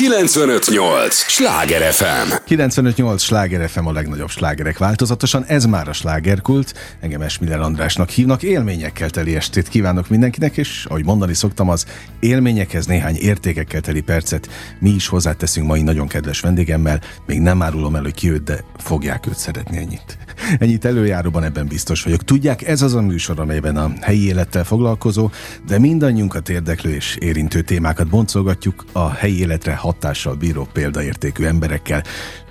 958! 0.00 1.14
Sláger 1.14 1.92
FM! 1.92 2.32
958! 2.44 3.22
Sláger 3.22 3.68
FM 3.68 3.86
a 3.86 3.92
legnagyobb 3.92 4.28
slágerek 4.28 4.78
változatosan, 4.78 5.44
ez 5.44 5.64
már 5.64 5.88
a 5.88 5.92
slágerkult. 5.92 6.74
Engem 7.00 7.20
Esmiller 7.20 7.60
Andrásnak 7.60 8.10
hívnak, 8.10 8.42
élményekkel 8.42 9.10
teli 9.10 9.36
estét 9.36 9.68
kívánok 9.68 10.08
mindenkinek, 10.08 10.56
és 10.56 10.84
ahogy 10.88 11.04
mondani 11.04 11.34
szoktam, 11.34 11.68
az 11.68 11.86
élményekhez 12.20 12.86
néhány 12.86 13.16
értékekkel 13.16 13.80
teli 13.80 14.00
percet 14.00 14.48
mi 14.78 14.90
is 14.90 15.06
hozzáteszünk 15.06 15.66
mai 15.66 15.82
nagyon 15.82 16.08
kedves 16.08 16.40
vendégemmel. 16.40 17.00
Még 17.26 17.40
nem 17.40 17.62
árulom 17.62 17.94
el, 17.94 18.02
hogy 18.02 18.14
ki 18.14 18.30
őt, 18.30 18.44
de 18.44 18.64
fogják 18.78 19.26
őt 19.26 19.38
szeretni 19.38 19.76
ennyit. 19.76 20.18
Ennyit 20.58 20.84
előjáróban 20.84 21.44
ebben 21.44 21.66
biztos 21.66 22.02
vagyok. 22.02 22.24
Tudják, 22.24 22.62
ez 22.62 22.82
az 22.82 22.94
a 22.94 23.00
műsor, 23.00 23.40
amelyben 23.40 23.76
a 23.76 23.92
helyi 24.00 24.26
élettel 24.26 24.64
foglalkozó, 24.64 25.30
de 25.66 25.78
mindannyiunkat 25.78 26.48
érdeklő 26.48 26.90
és 26.90 27.16
érintő 27.20 27.60
témákat 27.60 28.08
boncolgatjuk 28.08 28.84
a 28.92 29.10
helyi 29.10 29.38
életre 29.38 29.74
hatással 29.74 30.34
bíró 30.34 30.68
példaértékű 30.72 31.44
emberekkel. 31.44 32.02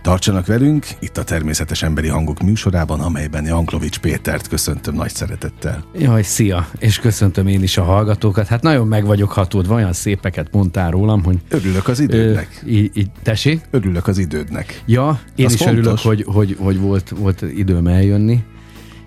Tartsanak 0.01 0.45
velünk 0.45 0.87
itt 0.99 1.17
a 1.17 1.23
Természetes 1.23 1.83
Emberi 1.83 2.07
Hangok 2.07 2.41
műsorában, 2.41 2.99
amelyben 2.99 3.45
Janklovics 3.45 3.99
Pétert 3.99 4.47
köszöntöm 4.47 4.95
nagy 4.95 5.13
szeretettel. 5.13 5.83
Jaj, 5.97 6.21
szia, 6.21 6.67
és 6.77 6.99
köszöntöm 6.99 7.47
én 7.47 7.63
is 7.63 7.77
a 7.77 7.83
hallgatókat. 7.83 8.47
Hát 8.47 8.61
nagyon 8.61 8.87
meg 8.87 9.05
vagyok 9.05 9.31
hatódva, 9.31 9.75
olyan 9.75 9.93
szépeket 9.93 10.47
mondtál 10.51 10.91
rólam, 10.91 11.23
hogy... 11.23 11.37
Örülök 11.49 11.87
az 11.87 11.99
idődnek. 11.99 12.61
Ö, 12.65 12.69
í, 12.69 12.89
í, 12.93 13.05
tessék? 13.23 13.61
Örülök 13.69 14.07
az 14.07 14.17
idődnek. 14.17 14.81
Ja, 14.85 15.19
én 15.35 15.45
Az 15.45 15.53
is 15.53 15.59
fontos. 15.59 15.77
örülök, 15.77 15.99
hogy, 15.99 16.25
hogy, 16.27 16.55
hogy 16.59 16.79
volt, 16.79 17.09
volt 17.09 17.41
időm 17.41 17.87
eljönni 17.87 18.43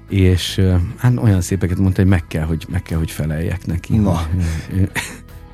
és 0.09 0.61
hát 0.97 1.13
olyan 1.17 1.41
szépeket 1.41 1.79
mondta, 1.79 2.01
hogy 2.01 2.11
meg 2.11 2.27
kell, 2.27 2.45
hogy, 2.45 2.67
meg 2.71 2.83
kell, 2.83 2.99
hogy 2.99 3.11
feleljek 3.11 3.67
neki. 3.67 3.97
Na. 3.97 4.27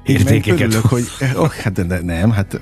Értékeket. 0.04 0.60
Örülök, 0.60 0.84
hogy 0.84 1.04
oh, 1.34 1.50
hát 1.52 1.86
de 1.86 2.00
nem, 2.02 2.30
hát 2.30 2.60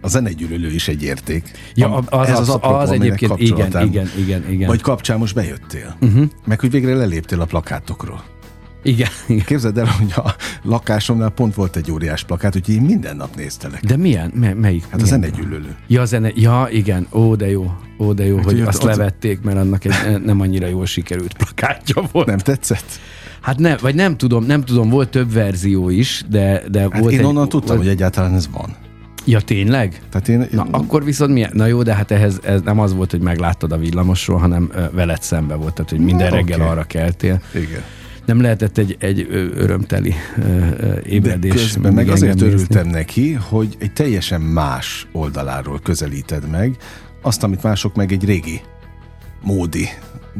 a 0.00 0.08
zenegyűlölő 0.08 0.70
is 0.70 0.88
egy 0.88 1.02
érték. 1.02 1.50
Ja, 1.74 1.94
az, 1.94 2.28
Ez 2.28 2.38
az, 2.38 2.48
az, 2.48 2.58
az 2.62 2.90
egyébként, 2.90 3.32
igen, 3.36 3.86
igen, 3.86 4.10
igen, 4.18 4.50
igen. 4.50 4.68
Vagy 4.68 4.80
kapcsán 4.80 5.18
most 5.18 5.34
bejöttél. 5.34 5.96
Uh-huh. 6.00 6.24
Meg 6.46 6.60
hogy 6.60 6.70
végre 6.70 6.94
leléptél 6.94 7.40
a 7.40 7.44
plakátokról. 7.44 8.24
Igen, 8.82 9.08
igen. 9.26 9.44
Képzeld 9.44 9.78
el, 9.78 9.86
hogy 9.86 10.12
a 10.16 10.34
lakásomnál 10.62 11.30
pont 11.30 11.54
volt 11.54 11.76
egy 11.76 11.90
óriás 11.90 12.24
plakát, 12.24 12.56
úgyhogy 12.56 12.74
én 12.74 12.82
minden 12.82 13.16
nap 13.16 13.36
néztelek. 13.36 13.84
De 13.84 13.96
milyen? 13.96 14.32
M- 14.34 14.60
melyik? 14.60 14.82
Hát 14.82 15.00
milyen? 15.00 15.06
a 15.06 15.06
zenegyűlölő. 15.06 15.76
Ja, 15.86 16.00
a 16.00 16.04
zene, 16.04 16.30
ja, 16.34 16.68
igen. 16.70 17.06
Ó, 17.12 17.34
de 17.34 17.50
jó. 17.50 17.72
Ó, 17.98 18.12
de 18.12 18.26
jó, 18.26 18.36
hát, 18.36 18.44
hogy 18.44 18.60
azt 18.60 18.84
az... 18.84 18.96
levették, 18.96 19.40
mert 19.40 19.58
annak 19.58 19.84
egy 19.84 20.22
nem 20.24 20.40
annyira 20.40 20.66
jól 20.66 20.86
sikerült 20.86 21.36
plakátja 21.36 22.02
volt. 22.12 22.26
Nem 22.26 22.38
tetszett? 22.38 23.00
Hát 23.40 23.58
nem, 23.58 23.76
vagy 23.80 23.94
nem 23.94 24.16
tudom, 24.16 24.44
nem 24.44 24.62
tudom, 24.62 24.88
volt 24.88 25.08
több 25.08 25.32
verzió 25.32 25.88
is, 25.88 26.24
de, 26.28 26.62
de 26.70 26.80
hát 26.80 26.98
volt 26.98 27.12
én 27.12 27.18
egy, 27.18 27.24
onnan 27.24 27.48
tudtam, 27.48 27.76
volt... 27.76 27.88
hogy 27.88 27.96
egyáltalán 27.96 28.34
ez 28.34 28.48
van. 28.52 28.76
Ja, 29.26 29.40
tényleg? 29.40 30.00
Tehát 30.10 30.28
én, 30.28 30.48
Na, 30.50 30.66
akkor 30.70 31.04
viszont 31.04 31.32
milyen? 31.32 31.50
Na 31.54 31.66
jó, 31.66 31.82
de 31.82 31.94
hát 31.94 32.10
ehhez 32.10 32.40
ez 32.42 32.60
nem 32.60 32.80
az 32.80 32.94
volt, 32.94 33.10
hogy 33.10 33.20
megláttad 33.20 33.72
a 33.72 33.76
villamosról, 33.76 34.38
hanem 34.38 34.72
veled 34.92 35.22
szembe 35.22 35.54
volt, 35.54 35.74
tehát 35.74 35.90
hogy 35.90 36.00
minden 36.00 36.28
Na, 36.28 36.36
reggel 36.36 36.60
okay. 36.60 36.70
arra 36.70 36.84
keltél. 36.84 37.40
Igen 37.54 37.82
nem 38.26 38.40
lehetett 38.40 38.78
egy, 38.78 38.96
egy 39.00 39.26
örömteli 39.54 40.14
ébredés. 41.04 41.52
De 41.52 41.56
közben 41.56 41.92
meg 41.92 42.08
azért 42.08 42.40
örültem 42.40 42.88
neki, 42.88 43.32
hogy 43.32 43.76
egy 43.78 43.92
teljesen 43.92 44.40
más 44.40 45.06
oldaláról 45.12 45.80
közelíted 45.82 46.50
meg 46.50 46.76
azt, 47.22 47.42
amit 47.42 47.62
mások 47.62 47.94
meg 47.94 48.12
egy 48.12 48.24
régi 48.24 48.60
módi, 49.42 49.88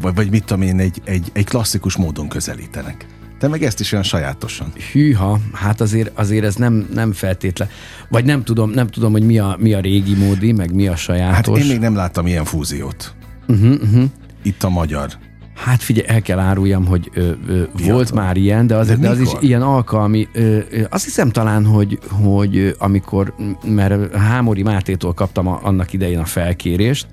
vagy, 0.00 0.14
vagy 0.14 0.30
mit 0.30 0.44
tudom 0.44 0.62
én, 0.62 0.78
egy, 0.78 1.00
egy, 1.04 1.30
egy 1.32 1.44
klasszikus 1.44 1.96
módon 1.96 2.28
közelítenek. 2.28 3.06
Te 3.38 3.48
meg 3.48 3.62
ezt 3.62 3.80
is 3.80 3.92
olyan 3.92 4.04
sajátosan. 4.04 4.72
Hűha, 4.92 5.38
hát 5.52 5.80
azért, 5.80 6.18
azért 6.18 6.44
ez 6.44 6.54
nem, 6.54 6.88
nem 6.94 7.12
feltétlen. 7.12 7.68
Vagy 8.08 8.24
nem 8.24 8.44
tudom, 8.44 8.70
nem 8.70 8.86
tudom, 8.86 9.12
hogy 9.12 9.22
mi 9.22 9.38
a, 9.38 9.56
mi 9.60 9.72
a 9.72 9.80
régi 9.80 10.14
módi, 10.14 10.52
meg 10.52 10.74
mi 10.74 10.86
a 10.86 10.96
sajátos. 10.96 11.58
Hát 11.58 11.64
én 11.64 11.70
még 11.70 11.80
nem 11.80 11.94
láttam 11.94 12.26
ilyen 12.26 12.44
fúziót. 12.44 13.14
Uh-huh, 13.48 13.74
uh-huh. 13.82 14.04
Itt 14.42 14.62
a 14.62 14.68
magyar. 14.68 15.08
Hát 15.54 15.82
figyelj, 15.82 16.08
el 16.08 16.22
kell 16.22 16.38
áruljam, 16.38 16.86
hogy 16.86 17.10
ö, 17.14 17.30
ö, 17.48 17.62
volt 17.86 18.12
már 18.12 18.36
ilyen, 18.36 18.66
de 18.66 18.76
az, 18.76 18.86
de, 18.86 18.96
de 18.96 19.08
az 19.08 19.20
is 19.20 19.28
ilyen 19.40 19.62
alkalmi. 19.62 20.28
Ö, 20.32 20.58
ö, 20.70 20.82
azt 20.90 21.04
hiszem 21.04 21.30
talán, 21.30 21.66
hogy, 21.66 21.98
hogy 22.10 22.74
amikor, 22.78 23.34
mert 23.64 24.14
Hámori 24.16 24.62
Mátétól 24.62 25.14
kaptam 25.14 25.46
a, 25.46 25.60
annak 25.62 25.92
idején 25.92 26.18
a 26.18 26.24
felkérést, 26.24 27.06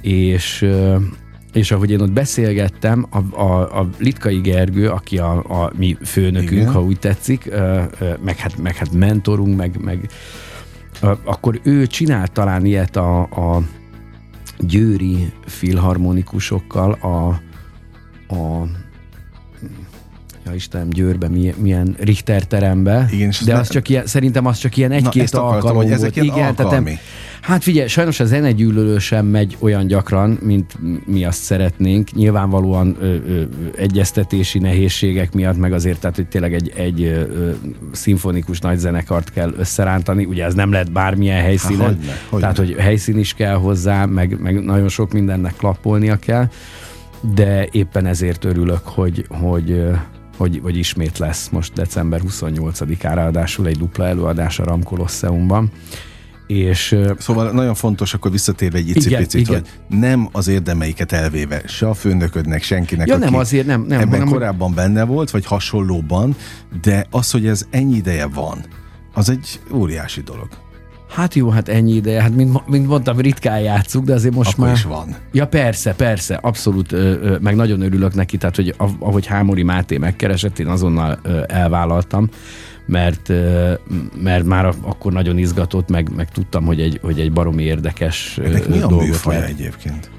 és 0.00 0.62
ö, 0.62 0.96
és 1.58 1.70
ahogy 1.70 1.90
én 1.90 2.00
ott 2.00 2.12
beszélgettem, 2.12 3.06
a, 3.10 3.40
a, 3.40 3.80
a 3.80 3.88
Litkai 3.98 4.40
Gergő, 4.40 4.88
aki 4.88 5.18
a, 5.18 5.62
a 5.62 5.72
mi 5.76 5.96
főnökünk, 6.04 6.50
Igen. 6.50 6.72
ha 6.72 6.82
úgy 6.82 6.98
tetszik, 6.98 7.50
meg 8.24 8.36
hát, 8.36 8.58
meg 8.58 8.76
hát 8.76 8.92
mentorunk, 8.92 9.56
meg, 9.56 9.76
meg 9.80 10.10
akkor 11.24 11.60
ő 11.62 11.86
csinált 11.86 12.32
talán 12.32 12.64
ilyet 12.64 12.96
a, 12.96 13.20
a 13.20 13.62
győri 14.58 15.32
filharmonikusokkal 15.46 16.92
a, 16.92 17.28
a 18.34 18.68
ja 20.48 20.54
Istenem, 20.54 20.88
Győrbe, 20.90 21.28
milyen 21.56 21.96
Richter 21.98 22.42
terembe, 22.42 23.08
Igen, 23.12 23.32
de 23.44 23.54
az 23.54 23.68
ne... 23.68 23.74
csak 23.74 23.88
ilyen, 23.88 24.06
szerintem 24.06 24.46
az 24.46 24.58
csak 24.58 24.76
ilyen 24.76 24.90
egy-két 24.90 25.34
alkalom 25.34 25.76
hogy 25.76 25.90
ezek 25.90 26.14
volt. 26.14 26.26
Igen, 26.26 26.54
tehát 26.54 26.72
nem, 26.72 26.88
Hát 27.40 27.62
figyelj, 27.62 27.88
sajnos 27.88 28.20
a 28.20 28.24
zenegyűlölő 28.24 28.98
sem 28.98 29.26
megy 29.26 29.56
olyan 29.58 29.86
gyakran, 29.86 30.38
mint 30.42 30.78
mi 31.06 31.24
azt 31.24 31.42
szeretnénk. 31.42 32.12
Nyilvánvalóan 32.12 32.96
ö, 33.00 33.14
ö, 33.14 33.42
egyeztetési 33.76 34.58
nehézségek 34.58 35.32
miatt, 35.32 35.56
meg 35.56 35.72
azért, 35.72 36.00
tehát 36.00 36.16
hogy 36.16 36.26
tényleg 36.26 36.54
egy, 36.54 36.72
egy 36.76 37.02
ö, 37.02 37.50
szimfonikus 37.92 38.58
nagy 38.58 38.78
zenekart 38.78 39.30
kell 39.30 39.54
összerántani. 39.58 40.24
Ugye 40.24 40.44
ez 40.44 40.54
nem 40.54 40.72
lehet 40.72 40.92
bármilyen 40.92 41.42
helyszínen. 41.42 41.80
Há, 41.80 41.86
hogyne, 41.86 42.12
hogyne. 42.28 42.40
Tehát, 42.40 42.56
hogy 42.56 42.74
helyszín 42.78 43.18
is 43.18 43.34
kell 43.34 43.56
hozzá, 43.56 44.04
meg, 44.04 44.40
meg 44.40 44.64
nagyon 44.64 44.88
sok 44.88 45.12
mindennek 45.12 45.54
klappolnia 45.56 46.16
kell. 46.16 46.48
De 47.34 47.68
éppen 47.70 48.06
ezért 48.06 48.44
örülök, 48.44 48.82
hogy, 48.84 49.26
hogy 49.28 49.84
hogy, 50.38 50.60
hogy 50.62 50.76
ismét 50.76 51.18
lesz 51.18 51.48
most 51.48 51.72
december 51.72 52.20
28-ára, 52.24 53.14
ráadásul 53.14 53.66
egy 53.66 53.78
dupla 53.78 54.06
előadás 54.06 54.58
a 54.58 54.64
Ram 54.64 54.82
Colosseumban. 54.82 55.70
És, 56.46 56.96
szóval 57.18 57.50
nagyon 57.50 57.74
fontos, 57.74 58.14
akkor 58.14 58.30
visszatérve 58.30 58.78
egy 58.78 58.88
icipicit, 58.88 59.46
hogy 59.46 59.62
nem 59.88 60.28
az 60.32 60.48
érdemeiket 60.48 61.12
elvéve 61.12 61.62
se 61.66 61.88
a 61.88 61.94
főnöködnek, 61.94 62.62
senkinek, 62.62 63.08
ja, 63.08 63.14
aki 63.14 63.24
nem, 63.24 63.34
azért 63.34 63.66
nem, 63.66 63.82
nem, 63.82 64.00
ebben 64.00 64.10
hanem, 64.10 64.28
korábban 64.28 64.74
benne 64.74 65.04
volt, 65.04 65.30
vagy 65.30 65.46
hasonlóban, 65.46 66.36
de 66.82 67.06
az, 67.10 67.30
hogy 67.30 67.46
ez 67.46 67.66
ennyi 67.70 67.96
ideje 67.96 68.26
van, 68.26 68.64
az 69.14 69.30
egy 69.30 69.60
óriási 69.72 70.20
dolog. 70.20 70.48
Hát 71.08 71.34
jó, 71.34 71.48
hát 71.48 71.68
ennyi 71.68 71.94
ideje, 71.94 72.22
hát 72.22 72.34
mint, 72.34 72.66
mint 72.68 72.86
mondtam, 72.86 73.20
ritkán 73.20 73.60
játszunk, 73.60 74.04
de 74.04 74.14
azért 74.14 74.34
most 74.34 74.52
Akkor 74.52 74.64
már... 74.64 74.74
is 74.74 74.82
van. 74.82 75.16
Ja 75.32 75.46
persze, 75.46 75.94
persze, 75.94 76.34
abszolút, 76.34 76.94
meg 77.40 77.56
nagyon 77.56 77.80
örülök 77.80 78.14
neki, 78.14 78.36
tehát 78.36 78.56
hogy 78.56 78.74
ahogy 78.98 79.26
Hámori 79.26 79.62
Máté 79.62 79.98
megkeresett, 79.98 80.58
én 80.58 80.66
azonnal 80.66 81.20
elvállaltam, 81.46 82.28
mert, 82.86 83.32
mert 84.22 84.44
már 84.44 84.66
akkor 84.66 85.12
nagyon 85.12 85.38
izgatott, 85.38 85.88
meg, 85.88 86.10
meg 86.16 86.30
tudtam, 86.30 86.64
hogy 86.64 86.80
egy, 86.80 86.98
hogy 87.02 87.20
egy 87.20 87.32
baromi 87.32 87.62
érdekes 87.62 88.38
Ennek 88.44 88.68
mi 88.68 88.80
a 88.80 88.88
műfaja 88.88 89.44
egyébként? 89.44 90.10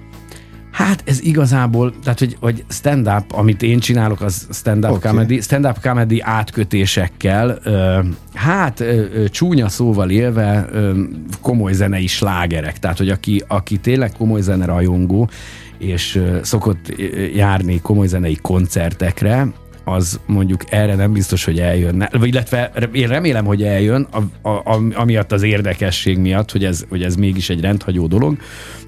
Hát 0.80 1.04
ez 1.06 1.22
igazából, 1.22 1.94
tehát 2.04 2.20
hogy, 2.20 2.38
hogy 2.40 2.64
stand-up, 2.70 3.24
amit 3.32 3.62
én 3.62 3.80
csinálok, 3.80 4.22
az 4.22 4.48
stand-up 4.52 4.92
okay. 4.92 5.12
comedy, 5.12 5.42
stand-up 5.42 5.80
comedy 5.82 6.22
átkötésekkel, 6.22 7.60
ö, 7.64 8.00
hát 8.34 8.80
ö, 8.80 9.26
csúnya 9.30 9.70
szóval 9.70 10.10
élve 10.10 10.68
ö, 10.72 11.02
komoly 11.42 11.74
zenei 11.74 12.08
slágerek. 12.08 12.80
Tehát, 12.80 12.98
hogy 12.98 13.10
aki, 13.10 13.44
aki 13.48 13.78
tényleg 13.78 14.12
komoly 14.12 14.42
zene 14.42 14.66
rajongó, 14.66 15.30
és 15.78 16.24
szokott 16.42 16.96
járni 17.34 17.82
komoly 17.82 18.08
zenei 18.08 18.38
koncertekre, 18.42 19.48
az 19.90 20.20
mondjuk 20.26 20.62
erre 20.70 20.96
nem 20.96 21.14
biztos, 21.14 21.46
hogy 21.46 21.60
eljönne. 21.60 22.10
Illetve 22.22 22.72
én 22.92 23.08
remélem, 23.08 23.46
hogy 23.46 23.64
eljön, 23.64 24.08
a, 24.12 24.50
a, 24.50 24.50
a, 24.50 24.82
amiatt 24.94 25.32
az 25.32 25.44
érdekesség 25.44 26.18
miatt, 26.18 26.52
hogy 26.52 26.66
ez, 26.66 26.86
hogy 26.90 27.04
ez 27.04 27.16
mégis 27.16 27.50
egy 27.50 27.62
rendhagyó 27.62 28.08
dolog, 28.08 28.38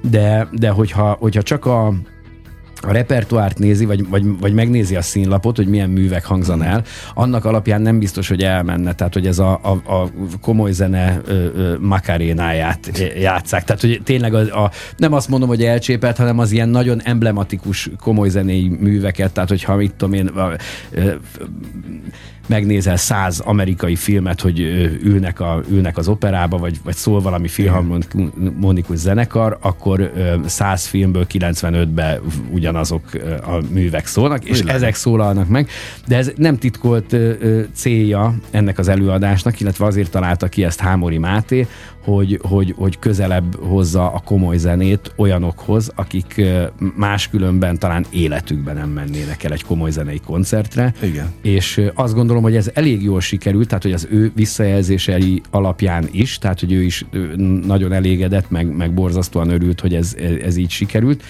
de, 0.01 0.47
de 0.51 0.69
hogyha, 0.69 1.17
hogyha 1.19 1.41
csak 1.41 1.65
a, 1.65 1.93
a 2.81 2.91
repertoárt 2.91 3.59
nézi, 3.59 3.85
vagy, 3.85 4.09
vagy, 4.09 4.39
vagy 4.39 4.53
megnézi 4.53 4.95
a 4.95 5.01
színlapot, 5.01 5.55
hogy 5.55 5.67
milyen 5.67 5.89
művek 5.89 6.25
hangzan 6.25 6.63
el, 6.63 6.83
annak 7.13 7.45
alapján 7.45 7.81
nem 7.81 7.99
biztos, 7.99 8.27
hogy 8.27 8.43
elmenne. 8.43 8.93
Tehát, 8.93 9.13
hogy 9.13 9.27
ez 9.27 9.39
a, 9.39 9.59
a, 9.63 9.93
a 9.93 10.09
komoly 10.41 10.71
zene 10.71 11.21
ö, 11.25 11.33
ö, 11.33 11.75
makarénáját 11.79 12.97
játszák. 13.19 13.63
Tehát, 13.63 13.81
hogy 13.81 14.01
tényleg 14.03 14.33
a, 14.33 14.63
a, 14.63 14.71
nem 14.97 15.13
azt 15.13 15.29
mondom, 15.29 15.49
hogy 15.49 15.63
elcsépelt, 15.63 16.17
hanem 16.17 16.39
az 16.39 16.51
ilyen 16.51 16.69
nagyon 16.69 17.01
emblematikus 17.01 17.89
komoly 17.99 18.29
zenéi 18.29 18.67
műveket, 18.79 19.31
tehát, 19.31 19.49
hogyha 19.49 19.75
mit 19.75 19.93
tudom 19.93 20.13
én, 20.13 20.27
a, 20.27 20.51
ö, 20.91 21.11
megnézel 22.51 22.97
száz 22.97 23.39
amerikai 23.39 23.95
filmet, 23.95 24.41
hogy 24.41 24.59
ülnek, 25.03 25.39
a, 25.39 25.61
ülnek 25.69 25.97
az 25.97 26.07
operába, 26.07 26.57
vagy, 26.57 26.79
vagy 26.83 26.95
szól 26.95 27.21
valami 27.21 27.47
filharmonikus 27.47 28.97
zenekar, 28.97 29.57
akkor 29.61 30.11
száz 30.45 30.85
filmből 30.85 31.25
95-ben 31.33 32.19
ugyanazok 32.49 33.03
a 33.43 33.59
művek 33.69 34.05
szólnak, 34.05 34.43
és 34.45 34.59
Világ. 34.59 34.75
ezek 34.75 34.95
szólalnak 34.95 35.47
meg. 35.47 35.69
De 36.07 36.17
ez 36.17 36.31
nem 36.35 36.57
titkolt 36.57 37.15
célja 37.73 38.35
ennek 38.49 38.79
az 38.79 38.87
előadásnak, 38.87 39.59
illetve 39.59 39.85
azért 39.85 40.11
találta 40.11 40.47
ki 40.47 40.63
ezt 40.63 40.79
Hámori 40.79 41.17
Máté, 41.17 41.67
hogy, 42.03 42.39
hogy, 42.41 42.73
hogy 42.77 42.99
közelebb 42.99 43.55
hozza 43.59 44.13
a 44.13 44.21
komoly 44.25 44.57
zenét 44.57 45.11
olyanokhoz, 45.15 45.91
akik 45.95 46.41
máskülönben 46.95 47.79
talán 47.79 48.05
életükben 48.09 48.75
nem 48.75 48.89
mennének 48.89 49.43
el 49.43 49.51
egy 49.51 49.63
komoly 49.63 49.91
zenei 49.91 50.21
koncertre. 50.25 50.93
Igen. 51.01 51.31
És 51.41 51.81
azt 51.93 52.13
gondolom, 52.13 52.40
hogy 52.41 52.55
ez 52.55 52.71
elég 52.73 53.03
jól 53.03 53.21
sikerült, 53.21 53.67
tehát 53.67 53.83
hogy 53.83 53.91
az 53.91 54.07
ő 54.11 54.31
visszajelzései 54.35 55.41
alapján 55.51 56.07
is, 56.11 56.37
tehát 56.37 56.59
hogy 56.59 56.71
ő 56.71 56.81
is 56.81 57.05
nagyon 57.65 57.91
elégedett, 57.91 58.49
meg, 58.49 58.75
meg 58.75 58.93
borzasztóan 58.93 59.49
örült, 59.49 59.79
hogy 59.79 59.95
ez, 59.95 60.15
ez 60.43 60.55
így 60.57 60.69
sikerült. 60.69 61.23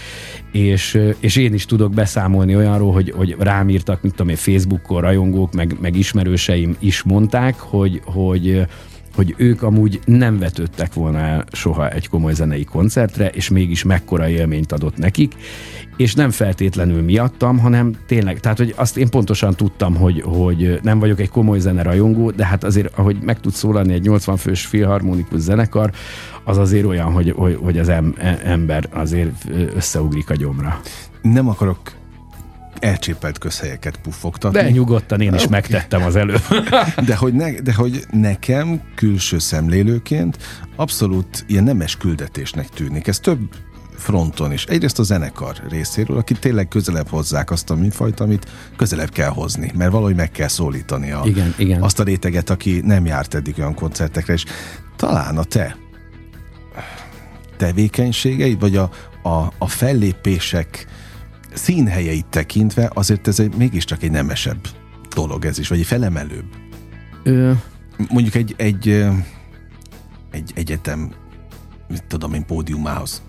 És, 0.51 0.99
és 1.19 1.35
én 1.35 1.53
is 1.53 1.65
tudok 1.65 1.93
beszámolni 1.93 2.55
olyanról, 2.55 2.93
hogy, 2.93 3.13
hogy 3.15 3.35
rám 3.39 3.69
írtak, 3.69 4.01
mit 4.01 4.11
tudom 4.11 4.29
én, 4.29 4.35
Facebookon 4.35 5.01
rajongók, 5.01 5.53
meg, 5.53 5.75
meg 5.81 5.95
ismerőseim 5.95 6.75
is 6.79 7.03
mondták, 7.03 7.59
hogy, 7.59 8.01
hogy 8.05 8.65
hogy 9.15 9.33
ők 9.37 9.61
amúgy 9.61 9.99
nem 10.05 10.39
vetődtek 10.39 10.93
volna 10.93 11.17
el 11.17 11.45
soha 11.51 11.89
egy 11.89 12.09
komoly 12.09 12.33
zenei 12.33 12.63
koncertre, 12.63 13.29
és 13.29 13.49
mégis 13.49 13.83
mekkora 13.83 14.29
élményt 14.29 14.71
adott 14.71 14.97
nekik, 14.97 15.35
és 15.97 16.13
nem 16.13 16.29
feltétlenül 16.29 17.01
miattam, 17.01 17.59
hanem 17.59 17.93
tényleg, 18.05 18.39
tehát 18.39 18.57
hogy 18.57 18.73
azt 18.77 18.97
én 18.97 19.09
pontosan 19.09 19.55
tudtam, 19.55 19.95
hogy, 19.95 20.21
hogy 20.21 20.79
nem 20.83 20.99
vagyok 20.99 21.19
egy 21.19 21.29
komoly 21.29 21.59
zene 21.59 21.81
rajongó, 21.81 22.31
de 22.31 22.45
hát 22.45 22.63
azért, 22.63 22.97
ahogy 22.97 23.17
meg 23.21 23.39
tud 23.39 23.53
szólalni 23.53 23.93
egy 23.93 24.03
80 24.03 24.37
fős 24.37 24.65
filharmonikus 24.65 25.39
zenekar, 25.39 25.91
az 26.43 26.57
azért 26.57 26.85
olyan, 26.85 27.11
hogy, 27.11 27.33
hogy, 27.37 27.57
hogy 27.61 27.77
az 27.77 27.91
ember 28.43 28.89
azért 28.91 29.45
összeugrik 29.75 30.29
a 30.29 30.35
gyomra. 30.35 30.79
Nem 31.21 31.47
akarok 31.47 31.79
elcsépelt 32.81 33.37
közhelyeket 33.37 33.97
puffogtatni. 33.97 34.61
De 34.61 34.69
nyugodtan 34.69 35.21
én 35.21 35.33
is 35.33 35.43
okay. 35.43 35.51
megtettem 35.51 36.03
az 36.03 36.15
előbb. 36.15 36.41
de, 37.07 37.15
hogy 37.15 37.33
ne, 37.33 37.51
de 37.51 37.73
hogy 37.73 38.03
nekem 38.11 38.81
külső 38.95 39.39
szemlélőként 39.39 40.37
abszolút 40.75 41.43
ilyen 41.47 41.63
nemes 41.63 41.97
küldetésnek 41.97 42.69
tűnik. 42.69 43.07
Ez 43.07 43.19
több 43.19 43.39
fronton 43.95 44.51
is. 44.51 44.63
Egyrészt 44.63 44.99
a 44.99 45.03
zenekar 45.03 45.55
részéről, 45.69 46.17
aki 46.17 46.33
tényleg 46.33 46.67
közelebb 46.67 47.07
hozzák 47.07 47.51
azt 47.51 47.69
a 47.69 47.75
műfajt, 47.75 48.19
amit 48.19 48.47
közelebb 48.75 49.09
kell 49.09 49.29
hozni, 49.29 49.71
mert 49.75 49.91
valahogy 49.91 50.15
meg 50.15 50.31
kell 50.31 50.47
szólítani 50.47 51.11
a, 51.11 51.21
igen, 51.25 51.53
igen. 51.57 51.81
azt 51.81 51.99
a 51.99 52.03
réteget, 52.03 52.49
aki 52.49 52.81
nem 52.83 53.05
járt 53.05 53.33
eddig 53.33 53.55
olyan 53.57 53.73
koncertekre, 53.73 54.33
és 54.33 54.45
talán 54.95 55.37
a 55.37 55.43
te 55.43 55.77
tevékenységeid, 57.57 58.59
vagy 58.59 58.75
a, 58.75 58.89
a, 59.23 59.53
a 59.57 59.67
fellépések 59.67 60.87
színhelyeit 61.53 62.25
tekintve 62.25 62.91
azért 62.93 63.27
ez 63.27 63.39
egy, 63.39 63.55
mégiscsak 63.55 64.03
egy 64.03 64.11
nemesebb 64.11 64.67
dolog 65.15 65.45
ez 65.45 65.59
is, 65.59 65.67
vagy 65.67 65.79
egy 65.79 65.85
felemelőbb. 65.85 66.45
Ö... 67.23 67.51
Mondjuk 68.09 68.35
egy, 68.35 68.53
egy, 68.57 69.05
egy 70.31 70.51
egyetem, 70.55 71.11
mit 71.89 72.03
tudom 72.03 72.33
én, 72.33 72.45
pódiumához 72.45 73.21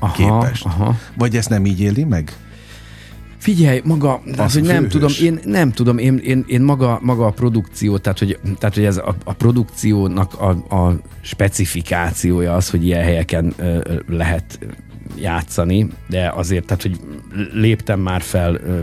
aha, 0.00 0.12
képest. 0.12 0.64
Aha. 0.64 0.96
Vagy 1.16 1.36
ezt 1.36 1.48
nem 1.48 1.66
így 1.66 1.80
éli 1.80 2.04
meg? 2.04 2.32
Figyelj, 3.36 3.80
maga, 3.84 4.22
az, 4.36 4.52
hogy 4.52 4.62
nem 4.62 4.88
tudom, 4.88 5.10
én 5.22 5.40
nem 5.44 5.72
tudom, 5.72 5.98
én, 5.98 6.16
én, 6.16 6.44
én 6.46 6.62
maga, 6.62 6.98
maga 7.02 7.26
a 7.26 7.30
produkció, 7.30 7.98
tehát 7.98 8.18
hogy, 8.18 8.38
tehát, 8.58 8.74
hogy 8.74 8.84
ez 8.84 8.96
a, 8.96 9.16
a 9.24 9.32
produkciónak 9.32 10.40
a, 10.40 10.48
a 10.76 11.00
specifikációja 11.20 12.54
az, 12.54 12.70
hogy 12.70 12.84
ilyen 12.84 13.02
helyeken 13.02 13.54
ö, 13.56 13.94
lehet 14.08 14.58
játszani, 15.16 15.88
de 16.08 16.32
azért, 16.34 16.66
tehát, 16.66 16.82
hogy 16.82 17.00
léptem 17.52 18.00
már 18.00 18.20
fel 18.20 18.54
ö, 18.54 18.80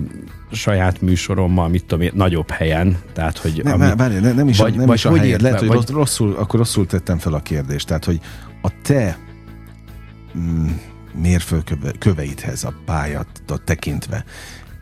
saját 0.52 1.02
műsorommal, 1.02 1.68
mit 1.68 1.86
tudom 1.86 2.04
én, 2.04 2.12
nagyobb 2.14 2.50
helyen, 2.50 2.98
tehát, 3.14 3.38
hogy... 3.38 3.62
Nem, 3.64 3.82
ami, 3.82 3.96
várj, 3.96 4.20
nem, 4.20 4.36
nem 4.36 4.48
is, 4.48 4.58
vagy, 4.58 4.76
nem 4.76 4.86
vagy 4.86 4.96
is 4.96 5.06
a 5.06 5.18
helyed, 5.18 5.42
lehet, 5.42 5.60
hogy 5.60 5.68
vagy... 5.68 5.90
rosszul, 5.90 6.36
akkor 6.36 6.60
rosszul 6.60 6.86
tettem 6.86 7.18
fel 7.18 7.34
a 7.34 7.40
kérdést, 7.40 7.88
tehát, 7.88 8.06
hogy 8.06 8.20
a 8.62 8.72
te 8.82 9.18
mm, 10.38 10.68
mérföldköveidhez 11.22 12.64
a 12.64 12.74
pályat 12.86 13.28
tekintve, 13.64 14.24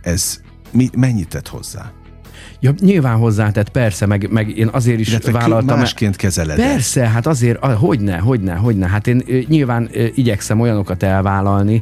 ez 0.01 0.41
mi, 0.71 0.89
mennyit 0.97 1.27
tett 1.27 1.47
hozzá? 1.47 1.91
Ja, 2.59 2.73
nyilván 2.79 3.17
hozzátett, 3.17 3.69
persze, 3.69 4.05
meg, 4.05 4.27
meg 4.31 4.57
én 4.57 4.69
azért 4.71 4.99
is 4.99 5.09
Illetve 5.09 5.31
vállaltam. 5.31 5.77
másként 5.77 6.15
kezeled 6.15 6.55
Persze, 6.55 7.07
hát 7.07 7.27
azért, 7.27 7.65
hogyne, 7.65 8.17
hogyne, 8.17 8.53
hogyne. 8.53 8.87
Hát 8.87 9.07
én 9.07 9.23
nyilván 9.47 9.89
igyekszem 10.15 10.59
olyanokat 10.59 11.03
elvállalni, 11.03 11.81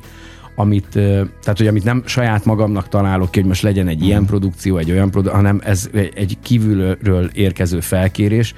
amit, 0.55 0.87
tehát, 0.89 1.57
hogy 1.57 1.67
amit 1.67 1.83
nem 1.83 2.03
saját 2.05 2.45
magamnak 2.45 2.89
találok 2.89 3.31
ki, 3.31 3.39
hogy 3.39 3.47
most 3.47 3.61
legyen 3.61 3.87
egy 3.87 4.01
mm. 4.03 4.05
ilyen 4.05 4.25
produkció, 4.25 4.77
egy 4.77 4.91
olyan 4.91 5.11
produkció, 5.11 5.35
hanem 5.35 5.61
ez 5.63 5.89
egy 5.93 6.37
kívülről 6.41 7.29
érkező 7.33 7.79
felkérés. 7.79 8.53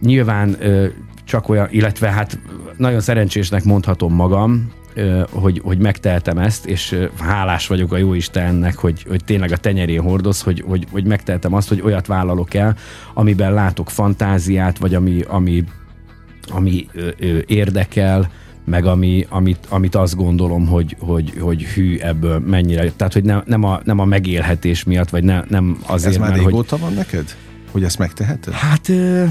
Nyilván 0.00 0.56
csak 1.24 1.48
olyan, 1.48 1.68
illetve 1.70 2.10
hát 2.10 2.38
nagyon 2.76 3.00
szerencsésnek 3.00 3.64
mondhatom 3.64 4.14
magam, 4.14 4.70
hogy, 5.30 5.60
hogy 5.64 5.78
megteltem 5.78 6.38
ezt, 6.38 6.66
és 6.66 6.98
hálás 7.18 7.66
vagyok 7.66 7.92
a 7.92 7.96
jó 7.96 8.14
Istennek, 8.14 8.76
hogy, 8.76 9.04
hogy 9.08 9.24
tényleg 9.24 9.52
a 9.52 9.56
tenyerén 9.56 10.02
hordoz, 10.02 10.42
hogy, 10.42 10.64
hogy, 10.66 10.86
hogy 10.90 11.04
megteltem 11.04 11.54
azt, 11.54 11.68
hogy 11.68 11.80
olyat 11.80 12.06
vállalok 12.06 12.54
el, 12.54 12.76
amiben 13.14 13.52
látok 13.52 13.90
fantáziát, 13.90 14.78
vagy 14.78 14.94
ami, 14.94 15.20
ami, 15.28 15.64
ami 16.48 16.86
érdekel, 17.46 18.30
meg 18.64 18.84
ami, 18.84 19.26
amit, 19.28 19.66
amit 19.68 19.94
azt 19.94 20.16
gondolom, 20.16 20.66
hogy, 20.66 20.96
hogy, 20.98 21.32
hogy 21.40 21.62
hű 21.62 21.98
ebből 21.98 22.38
mennyire. 22.38 22.90
Tehát, 22.90 23.12
hogy 23.12 23.24
ne, 23.24 23.40
nem, 23.44 23.64
a, 23.64 23.80
nem 23.84 23.98
a 23.98 24.04
megélhetés 24.04 24.84
miatt, 24.84 25.08
vagy 25.08 25.24
ne, 25.24 25.42
nem 25.48 25.78
azért, 25.86 26.12
Ez 26.12 26.20
már 26.20 26.30
mert, 26.30 26.42
régóta 26.42 26.76
hogy... 26.76 26.84
van 26.84 26.92
neked? 26.92 27.36
Hogy 27.70 27.84
ezt 27.84 27.98
megteheted? 27.98 28.52
Hát... 28.52 28.88
Ö, 28.88 29.24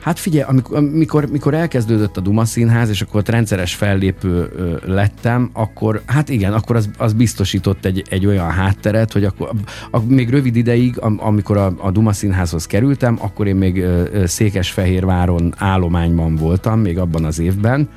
Hát 0.00 0.18
figyelj, 0.18 0.44
amikor, 0.70 1.26
mikor, 1.26 1.54
elkezdődött 1.54 2.16
a 2.16 2.20
Duma 2.20 2.44
Színház, 2.44 2.88
és 2.88 3.02
akkor 3.02 3.20
ott 3.20 3.28
rendszeres 3.28 3.74
fellépő 3.74 4.50
lettem, 4.86 5.50
akkor 5.52 6.02
hát 6.06 6.28
igen, 6.28 6.52
akkor 6.52 6.76
az, 6.76 6.90
az 6.98 7.12
biztosított 7.12 7.84
egy, 7.84 8.02
egy 8.10 8.26
olyan 8.26 8.50
hátteret, 8.50 9.12
hogy 9.12 9.24
akkor 9.24 9.50
a, 9.90 10.00
még 10.00 10.30
rövid 10.30 10.56
ideig, 10.56 10.98
am, 11.00 11.18
amikor 11.22 11.56
a, 11.56 11.74
a 11.78 11.90
Duma 11.90 12.12
Színházhoz 12.12 12.66
kerültem, 12.66 13.18
akkor 13.20 13.46
én 13.46 13.56
még 13.56 13.84
Székesfehérváron 14.24 15.54
állományban 15.56 16.36
voltam, 16.36 16.80
még 16.80 16.98
abban 16.98 17.24
az 17.24 17.38
évben, 17.38 17.88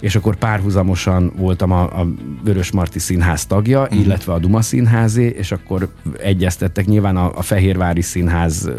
és 0.00 0.16
akkor 0.16 0.36
párhuzamosan 0.36 1.32
voltam 1.36 1.72
a, 1.72 2.00
a 2.00 2.06
Vörös 2.44 2.70
Marti 2.70 2.98
Színház 2.98 3.46
tagja, 3.46 3.82
uh-huh. 3.82 4.00
illetve 4.00 4.32
a 4.32 4.38
Duma 4.38 4.62
Színházé, 4.62 5.26
és 5.38 5.52
akkor 5.52 5.88
egyeztettek 6.18 6.86
nyilván 6.86 7.16
a, 7.16 7.32
a 7.36 7.42
Fehérvári 7.42 8.02
Színház 8.02 8.70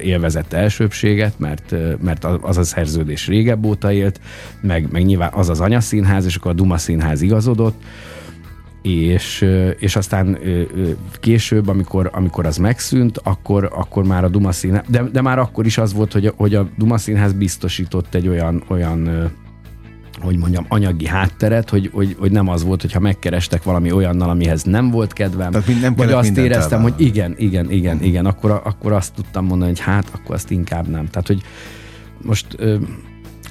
élvezette 0.00 0.56
elsőbséget, 0.56 1.38
mert, 1.38 1.74
mert 2.02 2.24
az 2.24 2.56
a 2.56 2.64
szerződés 2.64 3.26
régebb 3.26 3.64
óta 3.64 3.92
élt, 3.92 4.20
meg, 4.60 4.88
meg 4.92 5.04
nyilván 5.04 5.30
az 5.32 5.48
az 5.48 5.60
anyaszínház, 5.60 6.24
és 6.24 6.36
akkor 6.36 6.50
a 6.50 6.54
Duma 6.54 6.78
Színház 6.78 7.22
igazodott, 7.22 7.82
és, 8.82 9.46
és 9.78 9.96
aztán 9.96 10.38
később, 11.20 11.68
amikor, 11.68 12.10
amikor 12.12 12.46
az 12.46 12.56
megszűnt, 12.56 13.18
akkor, 13.18 13.70
akkor 13.74 14.04
már 14.04 14.24
a 14.24 14.28
Duma 14.28 14.52
Színház, 14.52 14.84
de, 14.88 15.02
de 15.02 15.20
már 15.20 15.38
akkor 15.38 15.66
is 15.66 15.78
az 15.78 15.92
volt, 15.92 16.12
hogy, 16.12 16.32
hogy 16.36 16.54
a 16.54 16.68
Duma 16.76 16.98
Színház 16.98 17.32
biztosított 17.32 18.14
egy 18.14 18.28
olyan, 18.28 18.62
olyan 18.68 19.30
hogy 20.20 20.36
mondjam, 20.36 20.64
anyagi 20.68 21.06
hátteret, 21.06 21.70
hogy, 21.70 21.90
hogy, 21.92 22.16
hogy 22.18 22.30
nem 22.32 22.48
az 22.48 22.64
volt, 22.64 22.80
hogyha 22.80 23.00
megkerestek 23.00 23.62
valami 23.62 23.92
olyannal, 23.92 24.30
amihez 24.30 24.62
nem 24.62 24.90
volt 24.90 25.12
kedvem, 25.12 25.50
Tehát 25.50 25.80
nem 25.80 25.94
vagy 25.94 26.12
azt 26.12 26.36
éreztem, 26.36 26.82
hogy 26.82 26.94
igen, 26.96 27.34
igen, 27.38 27.70
igen, 27.70 28.02
igen, 28.02 28.26
akkor, 28.26 28.50
akkor 28.64 28.92
azt 28.92 29.14
tudtam 29.14 29.44
mondani, 29.44 29.70
hogy 29.70 29.80
hát, 29.80 30.10
akkor 30.12 30.34
azt 30.34 30.50
inkább 30.50 30.88
nem. 30.88 31.08
Tehát, 31.10 31.26
hogy 31.26 31.42
most 32.22 32.46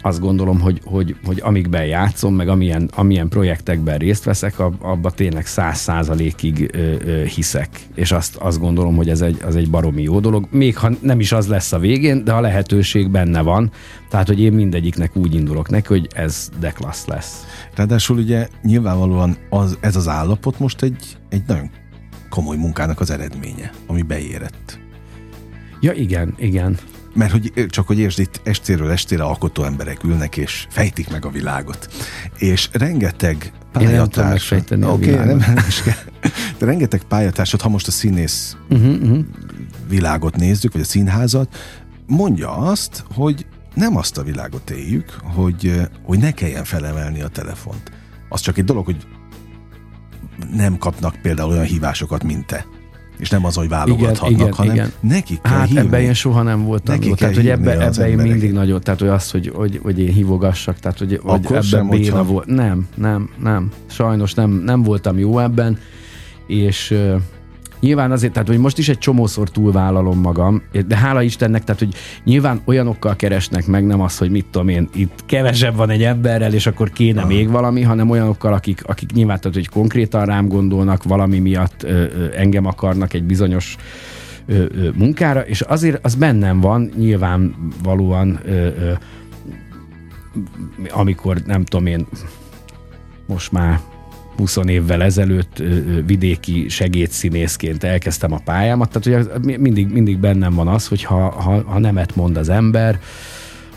azt 0.06 0.20
gondolom, 0.20 0.60
hogy, 0.60 0.82
hogy, 0.84 1.16
hogy 1.26 1.40
amikben 1.44 1.86
játszom, 1.86 2.36
meg 2.36 2.48
amilyen, 2.48 2.90
amilyen 2.96 3.28
projektekben 3.28 3.98
részt 3.98 4.24
veszek, 4.24 4.60
abba 4.60 5.12
tényleg 5.12 5.46
száz 5.46 5.78
százalékig 5.78 6.78
hiszek. 7.36 7.70
És 7.96 8.12
azt, 8.12 8.36
azt 8.36 8.60
gondolom, 8.60 8.96
hogy 8.96 9.10
ez 9.10 9.22
egy, 9.22 9.42
az 9.46 9.56
egy 9.56 9.70
baromi 9.70 10.02
jó 10.02 10.20
dolog. 10.20 10.48
Még 10.52 10.78
ha 10.78 10.92
nem 11.02 11.20
is 11.20 11.32
az 11.32 11.48
lesz 11.48 11.72
a 11.72 11.80
végén, 11.80 12.24
de 12.24 12.32
a 12.32 12.42
lehetőség 12.42 13.10
benne 13.10 13.42
van. 13.42 13.72
Tehát, 14.10 14.28
hogy 14.28 14.40
én 14.40 14.54
mindegyiknek 14.54 15.16
úgy 15.16 15.36
indulok 15.36 15.70
neki, 15.70 15.88
hogy 15.88 16.08
ez 16.16 16.50
de 16.60 16.72
klassz 16.72 17.06
lesz. 17.06 17.46
Ráadásul 17.76 18.18
ugye 18.18 18.48
nyilvánvalóan 18.64 19.38
az, 19.50 19.78
ez 19.80 19.96
az 19.96 20.08
állapot 20.08 20.60
most 20.60 20.82
egy, 20.82 21.18
egy 21.30 21.44
nagyon 21.48 21.70
komoly 22.30 22.58
munkának 22.58 23.00
az 23.00 23.10
eredménye, 23.10 23.72
ami 23.88 24.02
beérett. 24.02 24.80
Ja, 25.82 25.92
igen, 25.92 26.34
igen. 26.38 26.78
Mert 27.16 27.32
hogy 27.32 27.66
csak 27.70 27.88
hogy 27.88 28.00
értsd, 28.00 28.20
itt 28.20 28.42
estéről 28.44 28.92
estére 28.92 29.24
alkotó 29.24 29.64
emberek 29.64 30.04
ülnek 30.04 30.38
és 30.38 30.68
fejtik 30.70 31.10
meg 31.10 31.26
a 31.26 31.30
világot. 31.30 31.90
És 32.38 32.70
rengeteg 32.72 33.52
pályatárs. 33.72 34.52
Oké, 34.52 34.86
okay, 34.86 35.26
nem, 35.26 35.38
nem 35.38 35.56
De 36.58 36.66
rengeteg 36.66 37.04
pályatársat, 37.04 37.62
ha 37.62 37.70
most 37.70 37.88
a 37.88 37.92
színész 37.92 38.58
uh-huh, 38.70 39.02
uh-huh. 39.02 39.26
világot 39.90 40.36
nézzük, 40.36 40.72
vagy 40.72 40.82
a 40.82 40.86
színházat, 40.86 41.56
mondja 42.08 42.58
azt, 42.58 43.04
hogy 43.14 43.46
nem 43.74 43.98
azt 43.98 44.18
a 44.18 44.24
világot 44.24 44.70
éljük, 44.70 45.18
hogy, 45.24 45.82
hogy 46.04 46.20
ne 46.20 46.32
kelljen 46.32 46.64
felemelni 46.64 47.22
a 47.22 47.28
telefont. 47.28 47.92
Az 48.30 48.42
csak 48.42 48.58
egy 48.58 48.64
dolog, 48.64 48.86
hogy 48.86 49.08
nem 50.54 50.78
kapnak 50.78 51.16
például 51.22 51.50
olyan 51.50 51.66
hívásokat, 51.66 52.24
mint 52.24 52.46
te. 52.46 52.66
És 53.18 53.30
nem 53.30 53.46
az, 53.46 53.56
hogy 53.56 53.70
válogathatnak, 53.70 54.30
igen, 54.30 54.40
igen, 54.40 54.54
hanem 54.54 54.74
igen. 54.74 54.92
nekik 55.00 55.42
kell 55.42 55.52
Hát 55.52 55.68
hívni. 55.68 55.82
ebben 55.82 56.02
én 56.02 56.14
soha 56.14 56.42
nem 56.42 56.64
voltam 56.64 56.96
Nekik 56.96 57.16
Tehát, 57.16 57.36
hogy 57.36 57.48
ebbe, 57.48 57.80
ebbe 57.80 58.10
én 58.10 58.18
mindig 58.18 58.52
nagyon, 58.52 58.82
tehát 58.82 59.00
hogy 59.00 59.10
az, 59.10 59.32
hogy, 59.32 59.52
hogy, 59.56 59.80
hogy 59.84 60.00
én 60.00 60.14
hívogassak, 60.14 60.80
tehát 60.80 60.98
hogy, 60.98 61.20
hogy 61.24 61.46
ebben 61.46 61.90
béna 61.90 62.16
hogyha... 62.18 62.24
volt. 62.24 62.46
Nem, 62.46 62.88
nem, 62.96 63.30
nem. 63.44 63.72
Sajnos 63.86 64.34
nem, 64.34 64.50
nem 64.50 64.84
voltam 64.84 65.20
jó 65.20 65.40
ebben, 65.40 65.78
és 66.48 66.98
Nyilván 67.86 68.12
azért, 68.12 68.34
tehát 68.34 68.48
hogy 68.48 68.58
most 68.58 68.78
is 68.78 68.90
egy 68.90 68.98
csomószor 68.98 69.50
túlvállalom 69.50 70.20
magam, 70.20 70.62
de 70.88 70.98
hála 70.98 71.22
Istennek, 71.22 71.64
tehát 71.64 71.82
hogy 71.82 71.94
nyilván 72.24 72.62
olyanokkal 72.66 73.16
keresnek 73.16 73.68
meg, 73.68 73.86
nem 73.86 74.02
az, 74.02 74.18
hogy 74.18 74.30
mit 74.30 74.46
tudom 74.52 74.68
én, 74.68 74.90
itt 74.94 75.24
kevesebb 75.26 75.76
van 75.76 75.90
egy 75.90 76.04
emberrel, 76.04 76.54
és 76.54 76.68
akkor 76.68 76.90
kéne 76.90 77.20
Aha. 77.20 77.28
még 77.28 77.50
valami, 77.50 77.82
hanem 77.82 78.10
olyanokkal, 78.10 78.54
akik, 78.54 78.84
akik 78.86 79.12
nyilván, 79.12 79.40
tehát 79.40 79.58
hogy 79.58 79.70
konkrétan 79.70 80.26
rám 80.26 80.48
gondolnak, 80.48 81.04
valami 81.04 81.40
miatt 81.40 81.84
ö, 81.84 81.90
ö, 81.90 82.28
engem 82.36 82.66
akarnak 82.66 83.14
egy 83.14 83.24
bizonyos 83.24 83.76
ö, 84.46 84.54
ö, 84.54 84.90
munkára, 84.96 85.42
és 85.42 85.62
azért 85.62 86.06
az 86.06 86.16
bennem 86.16 86.60
van, 86.60 86.92
nyilvánvalóan 86.98 88.40
ö, 88.46 88.52
ö, 88.52 88.92
amikor 90.90 91.38
nem 91.46 91.66
tudom 91.66 91.86
én, 91.86 92.08
most 93.28 93.52
már 93.52 93.80
20 94.38 94.58
évvel 94.66 95.04
ezelőtt 95.04 95.64
vidéki 96.06 96.70
segédszínészként 96.70 97.84
elkezdtem 97.84 98.32
a 98.32 98.40
pályámat, 98.44 98.90
tehát 98.90 99.26
ugye 99.42 99.58
mindig, 99.58 99.88
mindig 99.88 100.18
bennem 100.18 100.54
van 100.54 100.68
az, 100.68 100.88
hogy 100.88 101.04
ha, 101.04 101.30
ha, 101.30 101.64
ha 101.66 101.80
nemet 101.80 102.16
mond 102.16 102.38
az 102.38 102.50
ember, 102.50 103.00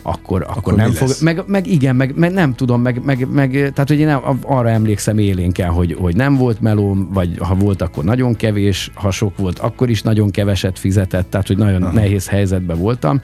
akkor, 0.03 0.43
akkor, 0.43 0.57
akkor 0.57 0.75
nem 0.75 0.91
fog. 0.91 1.11
Meg, 1.21 1.43
meg 1.47 1.67
igen, 1.67 1.97
meg, 1.97 2.13
meg, 2.17 2.33
nem 2.33 2.55
tudom, 2.55 2.83
meg, 2.83 3.05
meg, 3.05 3.29
meg, 3.33 3.51
tehát 3.51 3.89
hogy 3.89 3.99
én 3.99 4.09
arra 4.43 4.69
emlékszem 4.69 5.19
élénken, 5.19 5.71
hogy, 5.71 5.97
hogy 5.99 6.17
nem 6.17 6.37
volt 6.37 6.61
melóm, 6.61 7.09
vagy 7.13 7.39
ha 7.39 7.55
volt, 7.55 7.83
akkor 7.83 8.05
nagyon 8.05 8.37
kevés, 8.37 8.91
ha 8.95 9.11
sok 9.11 9.37
volt, 9.37 9.59
akkor 9.59 9.91
is 9.91 10.03
nagyon 10.03 10.31
keveset 10.31 10.79
fizetett, 10.79 11.31
tehát 11.31 11.47
hogy 11.47 11.57
nagyon 11.57 11.83
Aha. 11.83 11.93
nehéz 11.93 12.29
helyzetben 12.29 12.79
voltam, 12.79 13.21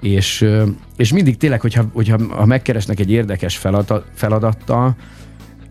és, 0.00 0.48
és 0.96 1.12
mindig 1.12 1.36
tényleg, 1.36 1.60
hogyha, 1.60 1.84
hogyha 1.92 2.18
ha 2.28 2.46
megkeresnek 2.46 3.00
egy 3.00 3.10
érdekes 3.10 3.56
feladat, 3.56 4.04
feladattal, 4.14 4.96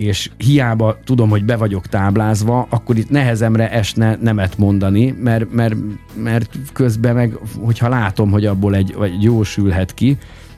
és 0.04 0.30
hiába 0.38 0.98
tudom, 1.04 1.30
hogy 1.30 1.46
be 1.46 1.56
vagyok 1.56 1.88
táblázva, 1.88 2.68
akkor 2.70 2.98
itt 2.98 3.10
nehezemre 3.10 3.72
esne 3.72 4.18
nemet 4.22 4.58
mondani, 4.58 5.16
mert, 5.20 5.52
mert, 5.52 5.76
mert 6.16 6.50
közben 6.74 7.16
meg, 7.16 7.38
hogyha 7.60 7.90
látom, 7.90 8.32
hogy 8.32 8.46
abból 8.46 8.76
egy, 8.76 8.94
vagy 8.98 9.24
jó 9.24 9.44
sülhet 9.44 9.94
ki, 9.94 10.18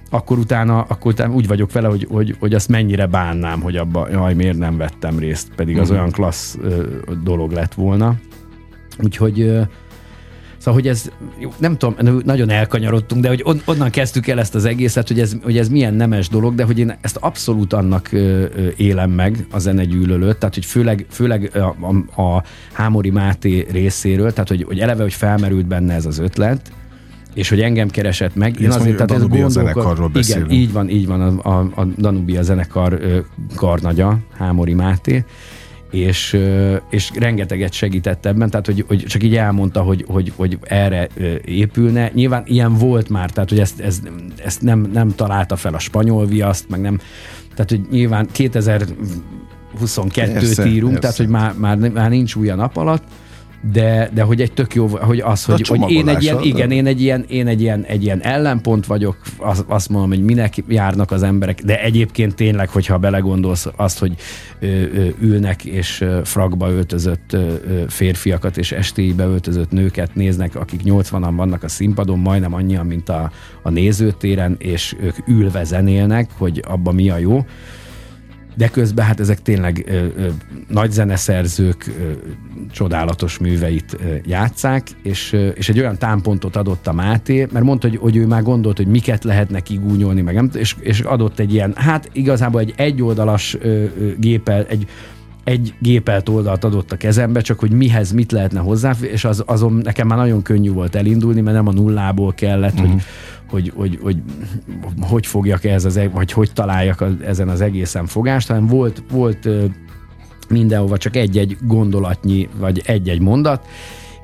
akkor 0.09 0.37
utána, 0.37 0.81
akkor 0.81 1.11
utána 1.11 1.33
úgy 1.33 1.47
vagyok 1.47 1.71
vele, 1.71 1.87
hogy, 1.87 2.07
hogy, 2.09 2.35
hogy 2.39 2.53
azt 2.53 2.69
mennyire 2.69 3.05
bánnám, 3.05 3.61
hogy 3.61 3.75
abba, 3.75 4.09
jaj, 4.11 4.33
miért 4.33 4.57
nem 4.57 4.77
vettem 4.77 5.19
részt, 5.19 5.51
pedig 5.55 5.77
az 5.77 5.81
uh-huh. 5.81 5.97
olyan 5.97 6.11
klassz 6.11 6.57
ö, 6.61 6.83
dolog 7.23 7.51
lett 7.51 7.73
volna. 7.73 8.15
Úgyhogy 9.03 9.41
ö, 9.41 9.61
Szóval, 10.65 10.79
hogy 10.81 10.89
ez, 10.89 11.09
nem 11.57 11.77
tudom, 11.77 12.21
nagyon 12.23 12.49
elkanyarodtunk, 12.49 13.21
de 13.21 13.27
hogy 13.27 13.41
on, 13.43 13.61
onnan 13.65 13.89
kezdtük 13.89 14.27
el 14.27 14.39
ezt 14.39 14.55
az 14.55 14.65
egészet, 14.65 15.07
hogy 15.07 15.19
ez, 15.19 15.35
hogy 15.43 15.57
ez 15.57 15.69
milyen 15.69 15.93
nemes 15.93 16.29
dolog, 16.29 16.55
de 16.55 16.63
hogy 16.63 16.79
én 16.79 16.97
ezt 17.01 17.15
abszolút 17.15 17.73
annak 17.73 18.11
ö, 18.11 18.17
ö, 18.55 18.67
élem 18.77 19.11
meg 19.11 19.47
a 19.51 19.59
zenegyűlölőt, 19.59 20.37
tehát 20.37 20.53
hogy 20.53 20.65
főleg, 20.65 21.05
főleg 21.09 21.51
a, 21.53 21.75
a, 21.85 22.21
a 22.21 22.43
Hámori 22.73 23.09
Máté 23.09 23.67
részéről, 23.71 24.31
tehát 24.33 24.47
hogy, 24.47 24.63
hogy 24.63 24.79
eleve, 24.79 25.01
hogy 25.01 25.13
felmerült 25.13 25.65
benne 25.65 25.93
ez 25.93 26.05
az 26.05 26.19
ötlet, 26.19 26.71
és 27.33 27.49
hogy 27.49 27.61
engem 27.61 27.89
keresett 27.89 28.35
meg. 28.35 28.59
Én 28.59 28.71
azért, 28.71 28.95
tehát 28.95 29.11
ez 29.11 29.27
gondolkod, 29.27 30.15
Igen, 30.15 30.51
így 30.51 30.71
van, 30.71 30.89
így 30.89 31.07
van, 31.07 31.21
a, 31.21 31.49
a, 31.49 31.71
a 31.75 31.85
Danubia 31.97 32.41
zenekar 32.41 32.93
ö, 32.93 33.19
karnagya, 33.55 34.17
Hámori 34.37 34.73
Máté, 34.73 35.25
és, 35.91 36.39
és 36.89 37.11
rengeteget 37.15 37.73
segített 37.73 38.25
ebben, 38.25 38.49
tehát 38.49 38.65
hogy, 38.65 38.85
hogy 38.87 39.03
csak 39.07 39.23
így 39.23 39.35
elmondta, 39.35 39.81
hogy, 39.81 40.05
hogy, 40.07 40.33
hogy 40.35 40.57
erre 40.61 41.07
épülne. 41.45 42.11
Nyilván 42.13 42.43
ilyen 42.45 42.73
volt 42.73 43.09
már, 43.09 43.29
tehát 43.29 43.49
hogy 43.49 43.59
ezt, 43.59 43.79
ezt, 43.79 44.11
ezt 44.43 44.61
nem, 44.61 44.89
nem 44.93 45.15
találta 45.15 45.55
fel 45.55 45.73
a 45.73 45.79
spanyol 45.79 46.25
viaszt, 46.25 46.69
meg 46.69 46.81
nem, 46.81 46.99
tehát 47.55 47.69
hogy 47.69 47.81
nyilván 47.91 48.27
2022-t 48.35 50.67
írunk, 50.67 50.93
persze. 50.93 50.99
tehát 50.99 51.17
hogy 51.17 51.27
már, 51.27 51.53
már, 51.57 51.77
már 51.77 52.09
nincs 52.09 52.35
új 52.35 52.49
a 52.49 52.55
nap 52.55 52.77
alatt, 52.77 53.03
de, 53.71 54.09
de 54.13 54.21
hogy 54.21 54.41
egy 54.41 54.51
tök 54.53 54.75
jó, 54.75 54.87
hogy 54.87 55.19
az, 55.19 55.45
hogy, 55.45 55.67
hogy 55.67 55.91
én 55.91 56.07
egy 56.07 56.23
ilyen, 56.23 56.41
igen, 56.41 56.71
én 56.71 56.85
egy 56.85 57.01
ilyen, 57.01 57.25
én 57.27 57.47
egy 57.47 57.61
ilyen, 57.61 57.83
egy 57.83 58.03
ilyen 58.03 58.21
ellenpont 58.21 58.85
vagyok, 58.85 59.17
az, 59.37 59.65
azt 59.67 59.89
mondom, 59.89 60.09
hogy 60.09 60.23
minek 60.23 60.53
járnak 60.67 61.11
az 61.11 61.23
emberek, 61.23 61.61
de 61.61 61.81
egyébként 61.81 62.35
tényleg, 62.35 62.69
hogyha 62.69 62.97
belegondolsz 62.97 63.67
azt, 63.75 63.99
hogy 63.99 64.15
ö, 64.59 64.65
ö, 64.67 65.07
ülnek 65.19 65.65
és 65.65 66.01
ö, 66.01 66.19
frakba 66.23 66.69
öltözött 66.69 67.33
ö, 67.33 67.53
férfiakat 67.87 68.57
és 68.57 68.71
estéibe 68.71 69.25
öltözött 69.25 69.71
nőket 69.71 70.15
néznek, 70.15 70.55
akik 70.55 70.81
80-an 70.85 71.33
vannak 71.35 71.63
a 71.63 71.67
színpadon, 71.67 72.19
majdnem 72.19 72.53
annyian, 72.53 72.85
mint 72.85 73.09
a, 73.09 73.31
a 73.61 73.69
nézőtéren, 73.69 74.55
és 74.59 74.95
ők 74.99 75.27
ülve 75.27 75.63
zenélnek, 75.63 76.29
hogy 76.37 76.63
abba 76.67 76.91
mi 76.91 77.09
a 77.09 77.17
jó, 77.17 77.45
de 78.55 78.67
közben 78.67 79.05
hát 79.05 79.19
ezek 79.19 79.41
tényleg 79.41 79.83
ö, 79.87 80.05
ö, 80.17 80.27
nagy 80.67 80.91
zeneszerzők 80.91 81.85
ö, 81.87 82.11
csodálatos 82.71 83.37
műveit 83.37 83.97
ö, 83.99 84.15
játszák, 84.25 84.87
és, 85.03 85.33
ö, 85.33 85.47
és 85.47 85.69
egy 85.69 85.79
olyan 85.79 85.97
támpontot 85.97 86.55
adott 86.55 86.87
a 86.87 86.93
Máté, 86.93 87.47
mert 87.51 87.65
mondta, 87.65 87.87
hogy, 87.87 87.97
hogy 87.97 88.15
ő 88.15 88.25
már 88.27 88.43
gondolt, 88.43 88.77
hogy 88.77 88.87
miket 88.87 89.23
lehetne 89.23 89.59
kigúnyolni, 89.59 90.21
meg 90.21 90.35
nem, 90.35 90.49
és, 90.53 90.75
és 90.79 90.99
adott 90.99 91.39
egy 91.39 91.53
ilyen, 91.53 91.73
hát 91.75 92.09
igazából 92.11 92.61
egy 92.61 92.73
egyoldalas 92.75 93.57
ö, 93.59 93.67
ö, 93.67 94.11
gépel, 94.17 94.65
egy 94.65 94.87
egy 95.45 95.73
gépelt 95.79 96.29
oldalt 96.29 96.63
adott 96.63 96.91
a 96.91 96.97
kezembe, 96.97 97.41
csak 97.41 97.59
hogy 97.59 97.71
mihez 97.71 98.11
mit 98.11 98.31
lehetne 98.31 98.59
hozzá, 98.59 98.93
és 99.01 99.25
az, 99.25 99.43
azon 99.45 99.73
nekem 99.73 100.07
már 100.07 100.17
nagyon 100.17 100.41
könnyű 100.41 100.71
volt 100.71 100.95
elindulni, 100.95 101.41
mert 101.41 101.55
nem 101.55 101.67
a 101.67 101.71
nullából 101.71 102.33
kellett, 102.33 102.73
uh-huh. 102.73 102.89
hogy 102.89 103.01
hogy, 103.49 103.71
hogy, 103.75 103.99
hogy, 104.01 104.17
hogy 104.99 105.25
fogjak 105.25 105.63
ez 105.63 105.85
az, 105.85 105.97
e- 105.97 106.09
vagy 106.09 106.31
hogy 106.31 106.51
találjak 106.53 107.01
az, 107.01 107.11
ezen 107.25 107.49
az 107.49 107.61
egészen 107.61 108.05
fogást, 108.05 108.47
hanem 108.47 108.67
volt, 108.67 109.03
volt 109.11 109.49
mindenhova 110.49 110.97
csak 110.97 111.15
egy-egy 111.15 111.57
gondolatnyi, 111.61 112.49
vagy 112.59 112.81
egy-egy 112.85 113.21
mondat, 113.21 113.67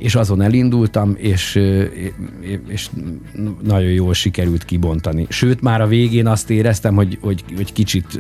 és 0.02 0.16
azon 0.16 0.42
elindultam, 0.42 1.16
és, 1.18 1.62
és 2.68 2.90
nagyon 3.64 3.92
jól 3.92 4.14
sikerült 4.14 4.66
kibontani. 4.66 5.26
Sőt, 5.30 5.62
már 5.62 5.82
a 5.82 5.88
végén 5.88 6.28
azt 6.28 6.50
éreztem, 6.50 6.96
hogy, 6.96 7.18
hogy, 7.22 7.44
hogy 7.56 7.74
kicsit 7.74 8.20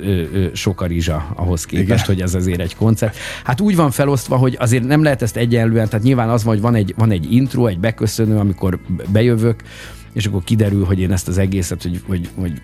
sok 0.54 0.82
a 0.82 0.86
rizsa 0.86 1.34
ahhoz 1.36 1.66
képest, 1.66 2.04
Igen. 2.04 2.06
hogy 2.06 2.22
ez 2.22 2.34
azért 2.34 2.60
egy 2.60 2.76
koncert. 2.76 3.18
Hát 3.44 3.62
úgy 3.62 3.76
van 3.76 3.92
felosztva, 3.92 4.36
hogy 4.36 4.56
azért 4.60 4.84
nem 4.84 5.04
lehet 5.04 5.22
ezt 5.22 5.38
egyenlően, 5.38 5.90
tehát 5.90 6.06
nyilván 6.06 6.30
az 6.30 6.44
van, 6.44 6.54
hogy 6.54 6.62
van 6.62 6.76
egy, 6.76 6.94
van 6.98 7.12
egy 7.12 7.34
intro, 7.34 7.66
egy 7.66 7.80
beköszönő, 7.80 8.38
amikor 8.38 8.80
bejövök, 9.12 9.64
és 10.14 10.26
akkor 10.26 10.44
kiderül, 10.44 10.84
hogy 10.84 11.00
én 11.00 11.12
ezt 11.12 11.28
az 11.28 11.38
egészet, 11.38 11.82
hogy, 11.82 12.02
hogy, 12.08 12.30
hogy 12.36 12.62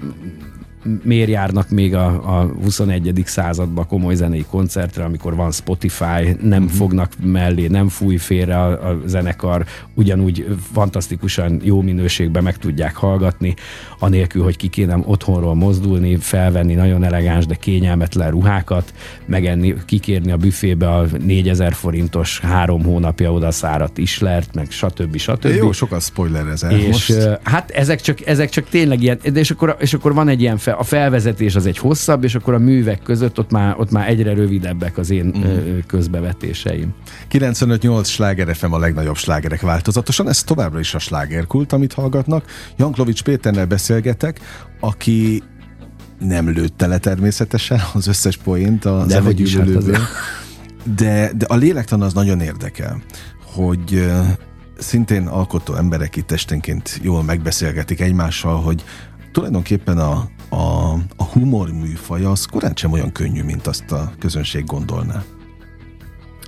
miért 1.04 1.30
járnak 1.30 1.70
még 1.70 1.96
a, 1.96 2.06
a 2.40 2.54
21. 2.64 3.22
században 3.26 3.88
komoly 3.88 4.16
zenei 4.16 4.46
koncertre, 4.50 5.04
amikor 5.04 5.36
van 5.36 5.52
Spotify, 5.52 6.36
nem 6.42 6.64
uh-huh. 6.64 6.78
fognak 6.78 7.12
mellé, 7.24 7.68
nem 7.68 7.90
fúj 7.90 8.18
félre 8.18 8.62
a, 8.62 8.90
a 8.90 8.98
zenekar, 9.06 9.66
ugyanúgy 9.94 10.46
fantasztikusan 10.74 11.60
jó 11.64 11.82
minőségben 11.82 12.44
meg 12.44 12.58
tudják 12.58 12.96
hallgatni, 12.96 13.56
anélkül, 14.00 14.44
hogy 14.44 14.58
ki 14.58 14.68
kéne 14.68 15.00
otthonról 15.04 15.56
mozdulni, 15.56 16.16
felvenni 16.16 16.74
nagyon 16.74 17.04
elegáns, 17.04 17.46
de 17.46 17.56
kényelmetlen 17.56 18.32
ruhákat, 18.32 18.94
megenni, 19.26 19.76
kikérni 19.86 20.32
a 20.32 20.38
büfébe 20.38 20.90
a 20.90 21.06
4000 21.26 21.74
forintos 21.74 22.40
három 22.40 22.84
hónapja 22.84 23.32
oda 23.32 23.52
szárat 23.52 23.98
islert, 23.98 24.56
meg 24.56 24.72
stb. 24.72 25.18
stb. 25.18 25.56
Jó, 25.56 25.72
sokat 25.72 26.02
spoilerezel 26.02 26.72
és, 26.72 26.88
most. 26.88 27.40
Hát 27.44 27.70
ezek 27.70 28.02
csak, 28.02 28.26
ezek 28.26 28.50
csak 28.50 28.70
tényleg 28.70 29.02
ilyen, 29.02 29.20
de 29.24 29.40
és 29.40 29.52
akkor, 29.52 29.76
és 29.80 29.94
akkor 29.94 30.14
van 30.14 30.28
egy 30.28 30.42
ilyen 30.42 30.58
fel, 30.58 30.77
a 30.78 30.84
felvezetés 30.84 31.56
az 31.56 31.66
egy 31.66 31.78
hosszabb, 31.78 32.24
és 32.24 32.36
akkor 32.36 32.54
a 32.54 32.58
művek 32.58 33.02
között 33.02 33.40
ott 33.40 33.52
már, 33.52 33.76
ott 33.78 33.92
már 33.92 34.10
egyre 34.10 34.34
rövidebbek 34.34 34.98
az 34.98 35.10
én 35.10 35.26
mm. 35.38 35.78
közbevetéseim. 35.88 36.94
95-8 37.32 38.06
sláger 38.06 38.56
FM 38.56 38.72
a 38.72 38.80
legnagyobb 38.80 39.18
slágerek 39.18 39.62
változatosan, 39.62 40.30
ez 40.30 40.44
továbbra 40.44 40.80
is 40.80 40.94
a 40.94 41.00
slágerkult, 41.00 41.74
amit 41.74 41.94
hallgatnak. 41.94 42.46
Janklovics 42.78 43.24
Péterrel 43.24 43.66
beszélgetek, 43.66 44.40
aki 44.80 45.44
nem 46.20 46.50
lőtte 46.50 46.88
le 46.88 46.98
természetesen 46.98 47.80
az 47.94 48.08
összes 48.08 48.38
poént 48.38 48.86
a 48.86 49.06
de 49.06 49.14
zenegyűlölőből. 49.14 49.94
Hát 49.94 50.08
de, 50.96 51.32
de 51.38 51.46
a 51.46 51.56
lélektan 51.56 52.02
az 52.02 52.14
nagyon 52.14 52.42
érdekel, 52.42 53.02
hogy 53.46 54.12
szintén 54.78 55.28
alkotó 55.28 55.76
emberek 55.76 56.16
itt 56.16 56.32
esténként 56.32 57.00
jól 57.02 57.24
megbeszélgetik 57.24 58.02
egymással, 58.02 58.62
hogy 58.62 58.84
tulajdonképpen 59.32 59.98
a, 59.98 60.30
a, 60.50 60.94
a 61.16 61.24
humor 61.32 61.72
műfaja 61.72 62.32
az 62.32 62.46
korán 62.46 62.74
sem 62.76 62.92
olyan 62.92 63.12
könnyű, 63.12 63.44
mint 63.44 63.68
azt 63.68 63.92
a 63.92 64.12
közönség 64.20 64.66
gondolná. 64.66 65.24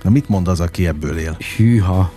Na 0.02 0.10
mit 0.10 0.28
mond 0.28 0.48
az, 0.48 0.60
aki 0.60 0.86
ebből 0.86 1.18
él? 1.18 1.36
Hűha. 1.56 2.12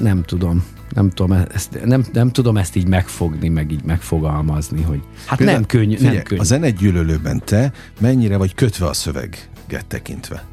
Nem 0.00 0.22
tudom. 0.22 0.64
nem 0.90 1.10
tudom, 1.10 1.32
ezt, 1.32 1.84
nem, 1.84 2.04
nem 2.12 2.30
tudom 2.30 2.56
ezt 2.56 2.76
így 2.76 2.88
megfogni, 2.88 3.48
meg 3.48 3.70
így 3.72 3.84
megfogalmazni, 3.84 4.82
hogy 4.82 5.02
hát 5.26 5.38
Például, 5.38 5.58
nem 5.58 5.68
könnyű, 5.68 5.96
figyelj, 5.96 6.14
nem 6.14 6.24
könnyű. 6.24 6.40
A 6.40 6.44
zene 6.44 6.70
gyűlölőben 6.70 7.42
te 7.44 7.72
mennyire 8.00 8.36
vagy 8.36 8.54
kötve 8.54 8.86
a 8.86 8.92
szöveget 8.92 9.86
tekintve? 9.88 10.44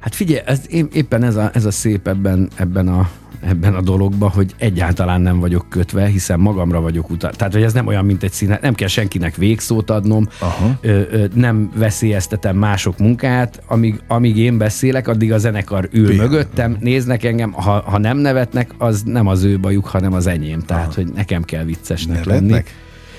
Hát 0.00 0.14
figyelj, 0.14 0.42
ez, 0.44 0.60
éppen 0.92 1.22
ez 1.22 1.36
a, 1.36 1.50
ez 1.54 1.64
a 1.64 1.70
szép 1.70 2.08
ebben, 2.08 2.48
ebben 2.56 2.88
a 2.88 3.10
ebben 3.40 3.74
a 3.74 3.80
dologban, 3.80 4.30
hogy 4.30 4.54
egyáltalán 4.58 5.20
nem 5.20 5.38
vagyok 5.40 5.66
kötve, 5.68 6.06
hiszen 6.06 6.40
magamra 6.40 6.80
vagyok 6.80 7.10
utal. 7.10 7.30
Tehát, 7.30 7.52
hogy 7.52 7.62
ez 7.62 7.72
nem 7.72 7.86
olyan, 7.86 8.04
mint 8.04 8.22
egy 8.22 8.32
színe, 8.32 8.58
nem 8.62 8.74
kell 8.74 8.88
senkinek 8.88 9.36
végszót 9.36 9.90
adnom, 9.90 10.28
Aha. 10.38 10.78
Ö, 10.80 11.00
ö, 11.10 11.24
nem 11.34 11.70
veszélyeztetem 11.74 12.56
mások 12.56 12.98
munkát, 12.98 13.62
amíg, 13.66 14.00
amíg 14.06 14.36
én 14.36 14.58
beszélek, 14.58 15.08
addig 15.08 15.32
a 15.32 15.38
zenekar 15.38 15.88
ül 15.92 16.06
Bien. 16.06 16.18
mögöttem, 16.18 16.76
néznek 16.80 17.24
engem, 17.24 17.52
ha, 17.52 17.80
ha 17.80 17.98
nem 17.98 18.16
nevetnek, 18.16 18.70
az 18.78 19.02
nem 19.02 19.26
az 19.26 19.42
ő 19.42 19.58
bajuk, 19.58 19.86
hanem 19.86 20.12
az 20.12 20.26
enyém. 20.26 20.60
Tehát, 20.60 20.84
Aha. 20.84 20.94
hogy 20.94 21.12
nekem 21.14 21.42
kell 21.42 21.64
viccesnek 21.64 22.24
nevetnek? 22.24 22.50
lenni. 22.50 22.64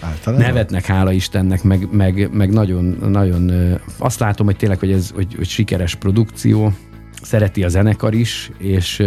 Általában? 0.02 0.46
Nevetnek, 0.46 0.86
hála 0.86 1.12
Istennek, 1.12 1.64
meg, 1.64 1.88
meg, 1.92 2.30
meg 2.34 2.52
nagyon, 2.52 2.98
nagyon 3.10 3.52
azt 3.98 4.20
látom, 4.20 4.46
hogy 4.46 4.56
tényleg, 4.56 4.80
hogy 4.80 4.92
ez 4.92 5.10
hogy, 5.10 5.36
hogy 5.36 5.48
sikeres 5.48 5.96
produkció, 5.96 6.74
szereti 7.22 7.64
a 7.64 7.68
zenekar 7.68 8.14
is, 8.14 8.52
és 8.58 9.04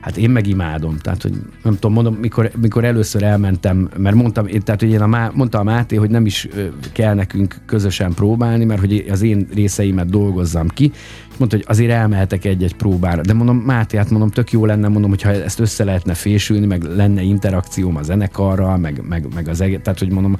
hát 0.00 0.16
én 0.16 0.30
meg 0.30 0.46
imádom. 0.46 0.96
Tehát, 0.96 1.22
hogy 1.22 1.32
nem 1.62 1.74
tudom, 1.74 1.92
mondom, 1.92 2.14
mikor, 2.14 2.50
mikor 2.60 2.84
először 2.84 3.22
elmentem, 3.22 3.88
mert 3.96 4.16
mondtam, 4.16 4.46
tehát, 4.46 4.80
hogy 4.80 4.90
én 4.90 5.00
a 5.00 5.06
Má, 5.06 5.30
mondta 5.34 5.58
a 5.58 5.62
Máté, 5.62 5.96
hogy 5.96 6.10
nem 6.10 6.26
is 6.26 6.48
kell 6.92 7.14
nekünk 7.14 7.56
közösen 7.66 8.14
próbálni, 8.14 8.64
mert 8.64 8.80
hogy 8.80 9.06
az 9.10 9.22
én 9.22 9.48
részeimet 9.54 10.08
dolgozzam 10.08 10.68
ki, 10.68 10.90
és 11.30 11.36
mondta, 11.38 11.56
hogy 11.56 11.66
azért 11.68 11.90
elmehetek 11.90 12.44
egy-egy 12.44 12.74
próbára. 12.74 13.22
De 13.22 13.32
mondom, 13.32 13.56
Máté, 13.56 13.96
hát 13.96 14.10
mondom, 14.10 14.30
tök 14.30 14.52
jó 14.52 14.64
lenne, 14.64 14.88
mondom, 14.88 15.10
hogyha 15.10 15.30
ezt 15.30 15.60
össze 15.60 15.84
lehetne 15.84 16.14
fésülni, 16.14 16.66
meg 16.66 16.82
lenne 16.82 17.22
interakcióm 17.22 17.96
a 17.96 18.02
zenekarral, 18.02 18.76
meg, 18.76 19.02
meg, 19.08 19.26
meg 19.34 19.48
az 19.48 19.60
egész, 19.60 19.78
tehát, 19.82 19.98
hogy 19.98 20.10
mondom, 20.10 20.36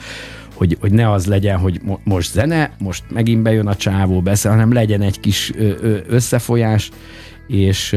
hogy, 0.55 0.77
hogy 0.81 0.93
ne 0.93 1.11
az 1.11 1.27
legyen, 1.27 1.59
hogy 1.59 1.81
mo- 1.85 2.01
most 2.05 2.33
zene, 2.33 2.71
most 2.79 3.05
megint 3.09 3.43
bejön 3.43 3.67
a 3.67 3.77
csávó, 3.77 4.21
beszél, 4.21 4.51
hanem 4.51 4.73
legyen 4.73 5.01
egy 5.01 5.21
kis 5.21 5.53
ö, 5.57 5.73
ö, 5.81 5.97
összefolyás, 6.09 6.91
és 7.47 7.97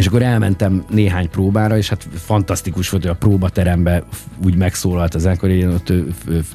és 0.00 0.06
akkor 0.06 0.22
elmentem 0.22 0.84
néhány 0.90 1.30
próbára, 1.30 1.76
és 1.76 1.88
hát 1.88 2.08
fantasztikus 2.14 2.88
volt, 2.88 3.02
hogy 3.02 3.12
a 3.12 3.16
próbateremben 3.16 4.02
úgy 4.44 4.54
megszólalt 4.56 5.14
az 5.14 5.26
ekkor, 5.26 5.48
én 5.48 5.68
ott 5.68 5.92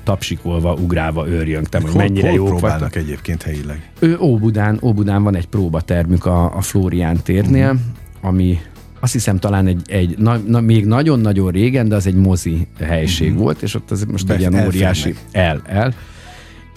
tapsikolva, 0.04 0.74
ugrálva 0.74 1.28
őrjöngtem, 1.28 1.82
hogy 1.82 1.94
mennyire 1.94 2.28
hol 2.28 2.36
jók 2.36 2.48
próbálnak 2.48 2.80
vagytok. 2.80 3.02
egyébként 3.02 3.42
helyileg? 3.42 3.92
Ő 4.00 4.18
Óbudán, 4.20 4.80
Óbudán 4.82 5.24
van 5.24 5.36
egy 5.36 5.48
próbatermünk 5.48 6.25
a, 6.25 6.56
a 6.56 6.62
Flórián 6.62 7.18
térnél, 7.24 7.66
uh-huh. 7.66 7.82
ami 8.22 8.60
azt 9.00 9.14
hiszem 9.14 9.40
talán 9.40 9.68
egy, 9.68 9.82
egy 9.86 10.18
na, 10.18 10.38
na, 10.38 10.62
még 10.62 10.86
nagyon-nagyon 10.86 11.52
régen, 11.52 11.88
de 11.88 11.96
az 11.96 12.08
egy 12.08 12.16
mozi 12.16 12.68
helység 12.80 13.28
uh-huh. 13.28 13.44
volt, 13.44 13.62
és 13.62 13.75
ott 13.75 13.92
az 13.92 14.04
most 14.04 14.28
Be, 14.28 14.34
egy 14.34 14.40
ilyen 14.40 14.66
óriási 14.66 15.16
el, 15.32 15.62
el 15.66 15.94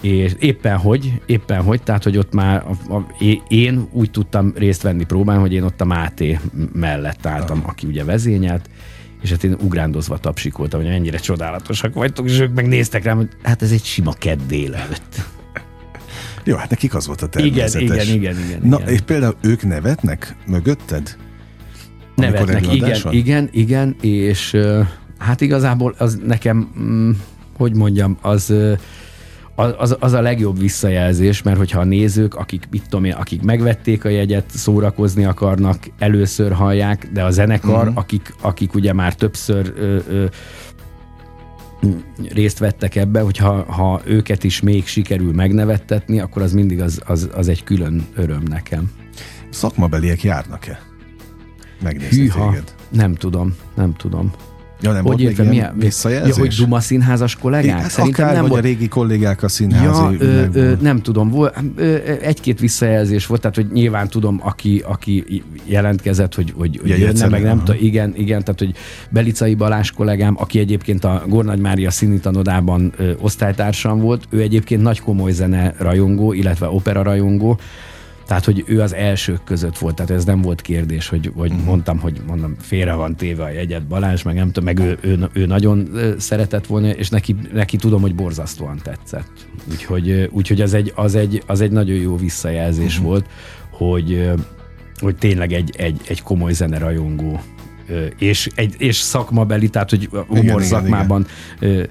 és 0.01 0.35
éppen 0.39 0.77
hogy, 0.77 1.21
éppen 1.25 1.61
hogy, 1.61 1.83
tehát 1.83 2.03
hogy 2.03 2.17
ott 2.17 2.33
már 2.33 2.65
a, 2.87 2.93
a, 2.93 3.05
én 3.47 3.87
úgy 3.91 4.11
tudtam 4.11 4.53
részt 4.55 4.81
venni 4.81 5.03
próbán, 5.03 5.39
hogy 5.39 5.53
én 5.53 5.63
ott 5.63 5.81
a 5.81 5.85
Máté 5.85 6.39
mellett 6.73 7.25
álltam, 7.25 7.63
aki 7.65 7.87
ugye 7.87 8.03
vezényelt, 8.03 8.69
és 9.21 9.29
hát 9.29 9.43
én 9.43 9.55
ugrándozva 9.61 10.17
tapsikoltam, 10.17 10.81
hogy 10.81 10.89
ennyire 10.89 11.17
csodálatosak 11.17 11.93
vagytok, 11.93 12.29
és 12.29 12.39
ők 12.39 12.53
megnéztek 12.53 13.03
rám, 13.03 13.17
hogy 13.17 13.29
hát 13.43 13.61
ez 13.61 13.71
egy 13.71 13.83
sima 13.83 14.13
kedd 14.13 14.39
délelőtt. 14.47 15.25
Jó, 16.43 16.55
hát 16.55 16.69
nekik 16.69 16.95
az 16.95 17.07
volt 17.07 17.21
a 17.21 17.27
természetes. 17.27 17.81
Igen, 17.81 17.91
igen, 17.91 18.15
igen. 18.15 18.37
igen 18.45 18.59
Na, 18.63 18.79
igen. 18.79 18.93
és 18.93 18.99
például 19.01 19.35
ők 19.41 19.63
nevetnek 19.63 20.35
mögötted? 20.47 21.17
Nevetnek, 22.15 22.73
igen, 22.73 23.01
igen, 23.11 23.49
igen, 23.51 23.95
és 24.01 24.57
hát 25.17 25.41
igazából 25.41 25.95
az 25.97 26.19
nekem, 26.25 26.71
mm, 26.79 27.11
hogy 27.57 27.75
mondjam, 27.75 28.17
az 28.21 28.53
az, 29.59 29.95
az 29.99 30.13
a 30.13 30.21
legjobb 30.21 30.59
visszajelzés, 30.59 31.41
mert 31.41 31.57
hogyha 31.57 31.79
a 31.79 31.83
nézők, 31.83 32.35
akik, 32.35 32.67
mit 32.71 32.83
tudom 32.83 33.03
én, 33.03 33.13
akik 33.13 33.41
megvették 33.41 34.05
a 34.05 34.09
jegyet, 34.09 34.49
szórakozni 34.49 35.25
akarnak, 35.25 35.77
először 35.97 36.51
hallják, 36.51 37.09
de 37.13 37.23
a 37.23 37.31
zenekar, 37.31 37.81
uh-huh. 37.81 37.97
akik, 37.97 38.33
akik 38.41 38.73
ugye 38.73 38.93
már 38.93 39.15
többször 39.15 39.73
ö, 39.75 39.97
ö, 40.07 40.25
részt 42.33 42.59
vettek 42.59 42.95
ebbe, 42.95 43.21
hogyha 43.21 43.71
ha 43.71 44.01
őket 44.05 44.43
is 44.43 44.61
még 44.61 44.87
sikerül 44.87 45.33
megnevettetni, 45.33 46.19
akkor 46.19 46.41
az 46.41 46.53
mindig 46.53 46.81
az, 46.81 47.01
az, 47.05 47.29
az 47.35 47.47
egy 47.47 47.63
külön 47.63 48.05
öröm 48.15 48.43
nekem. 48.49 48.91
Szakmabeliek 49.49 50.23
járnak-e? 50.23 50.79
Megnézni 51.81 52.21
Hűha, 52.21 52.49
téged? 52.49 52.75
Nem 52.89 53.15
tudom, 53.15 53.55
nem 53.75 53.93
tudom. 53.93 54.31
Ja, 54.81 54.91
nem 54.91 55.03
hogy 55.03 55.23
volt 55.23 55.49
milyen 55.49 55.73
visszajelzés? 55.77 56.35
Ja, 56.35 56.41
hogy 56.41 56.55
Duma 56.55 56.79
színházas 56.79 57.35
kollégák? 57.35 57.79
Hát 57.81 57.89
Szerintem 57.89 58.23
akár, 58.23 58.33
nem 58.33 58.41
vagy 58.41 58.51
volt. 58.51 58.63
a 58.63 58.67
régi 58.67 58.87
kollégák 58.87 59.43
a 59.43 59.47
színházi 59.47 60.01
ja, 60.01 60.13
ö, 60.19 60.45
ö, 60.53 60.73
Nem 60.81 61.01
tudom, 61.01 61.29
volt, 61.29 61.57
egy-két 62.21 62.59
visszajelzés 62.59 63.25
volt, 63.25 63.41
tehát 63.41 63.55
hogy 63.55 63.67
nyilván 63.71 64.07
tudom, 64.07 64.39
aki, 64.43 64.83
aki 64.87 65.43
jelentkezett, 65.65 66.35
hogy, 66.35 66.53
hogy, 66.57 66.79
hogy 66.81 66.99
jönne, 66.99 67.27
meg 67.27 67.43
nem 67.43 67.57
tudom, 67.63 67.81
igen, 67.81 68.13
igen, 68.15 68.43
tehát 68.43 68.59
hogy 68.59 68.73
Belicai 69.09 69.55
Balás 69.55 69.91
kollégám, 69.91 70.35
aki 70.37 70.59
egyébként 70.59 71.03
a 71.03 71.23
Gornagy 71.27 71.59
Mária 71.59 71.91
színitanodában 71.91 72.93
osztálytársam 73.19 73.99
volt, 73.99 74.23
ő 74.29 74.41
egyébként 74.41 74.81
nagy 74.81 75.01
komoly 75.01 75.31
zene 75.31 75.73
rajongó, 75.77 76.33
illetve 76.33 76.67
opera 76.69 77.03
rajongó, 77.03 77.59
tehát, 78.29 78.45
hogy 78.45 78.63
ő 78.67 78.81
az 78.81 78.93
elsők 78.93 79.43
között 79.43 79.77
volt, 79.77 79.95
tehát 79.95 80.11
ez 80.11 80.25
nem 80.25 80.41
volt 80.41 80.61
kérdés, 80.61 81.07
hogy, 81.07 81.31
hogy 81.35 81.51
uh-huh. 81.51 81.65
mondtam, 81.65 81.99
hogy 81.99 82.21
mondom, 82.27 82.55
félre 82.59 82.93
van 82.93 83.15
téve 83.15 83.43
a 83.43 83.49
jegyet 83.49 83.87
Balázs, 83.87 84.23
meg 84.23 84.35
nem 84.35 84.51
tudom, 84.51 84.63
meg 84.63 84.79
ő, 84.79 84.97
ő, 85.01 85.29
ő 85.33 85.45
nagyon 85.45 85.89
szeretett 86.17 86.65
volna, 86.65 86.89
és 86.89 87.09
neki, 87.09 87.35
neki 87.53 87.77
tudom, 87.77 88.01
hogy 88.01 88.15
borzasztóan 88.15 88.79
tetszett. 88.83 89.31
Úgyhogy, 89.71 90.29
úgyhogy 90.31 90.61
az, 90.61 90.73
egy, 90.73 90.91
az, 90.95 91.15
egy, 91.15 91.43
az 91.45 91.61
egy 91.61 91.71
nagyon 91.71 91.95
jó 91.95 92.17
visszajelzés 92.17 92.93
uh-huh. 92.93 93.05
volt, 93.05 93.25
hogy, 93.71 94.31
hogy 94.99 95.15
tényleg 95.15 95.53
egy, 95.53 95.73
egy, 95.77 96.01
egy 96.07 96.21
komoly 96.21 96.53
zenerajongó 96.53 97.41
és, 98.17 98.49
egy, 98.55 98.75
és 98.77 98.95
szakmabeli, 98.95 99.69
tehát 99.69 99.89
hogy 99.89 100.09
humor 100.27 100.63
szakmában 100.63 101.25
igen, 101.59 101.73
igen 101.73 101.89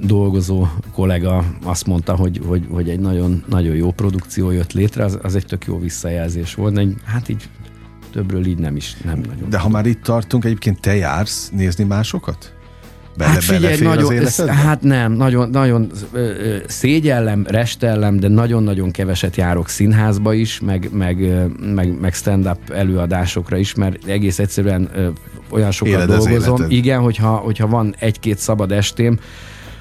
dolgozó 0.00 0.66
kollega 0.92 1.44
azt 1.62 1.86
mondta, 1.86 2.14
hogy, 2.16 2.40
hogy, 2.46 2.66
hogy 2.70 2.88
egy 2.88 3.00
nagyon, 3.00 3.44
nagyon 3.48 3.74
jó 3.74 3.90
produkció 3.90 4.50
jött 4.50 4.72
létre, 4.72 5.04
az, 5.04 5.18
az 5.22 5.34
egy 5.34 5.46
tök 5.46 5.64
jó 5.64 5.78
visszajelzés 5.78 6.54
volt, 6.54 6.78
egy, 6.78 6.94
hát 7.04 7.28
így 7.28 7.48
többről 8.12 8.46
így 8.46 8.58
nem 8.58 8.76
is, 8.76 8.96
nem 9.04 9.18
nagyon. 9.18 9.50
De 9.50 9.58
ha 9.58 9.68
már 9.68 9.86
itt 9.86 10.02
tartunk, 10.02 10.44
egyébként 10.44 10.80
te 10.80 10.96
jársz 10.96 11.50
nézni 11.52 11.84
másokat? 11.84 12.52
Bele, 13.16 13.30
hát 13.30 13.42
figyelj, 13.42 13.80
nagyon, 13.80 14.12
ez, 14.12 14.40
hát 14.40 14.82
nem, 14.82 15.12
nagyon, 15.12 15.48
nagyon 15.48 15.90
szégyellem, 16.66 17.46
restellem, 17.48 18.16
de 18.16 18.28
nagyon-nagyon 18.28 18.90
keveset 18.90 19.36
járok 19.36 19.68
színházba 19.68 20.32
is, 20.32 20.60
meg, 20.60 20.88
meg, 20.92 21.16
meg, 21.74 22.00
meg 22.00 22.14
stand-up 22.14 22.70
előadásokra 22.70 23.56
is, 23.56 23.74
mert 23.74 24.04
egész 24.04 24.38
egyszerűen 24.38 24.88
olyan 25.50 25.70
sokat 25.70 25.92
Éled 25.92 26.08
dolgozom. 26.08 26.66
Igen, 26.68 27.00
hogyha, 27.00 27.34
hogyha 27.36 27.66
van 27.66 27.94
egy-két 27.98 28.38
szabad 28.38 28.72
estém, 28.72 29.18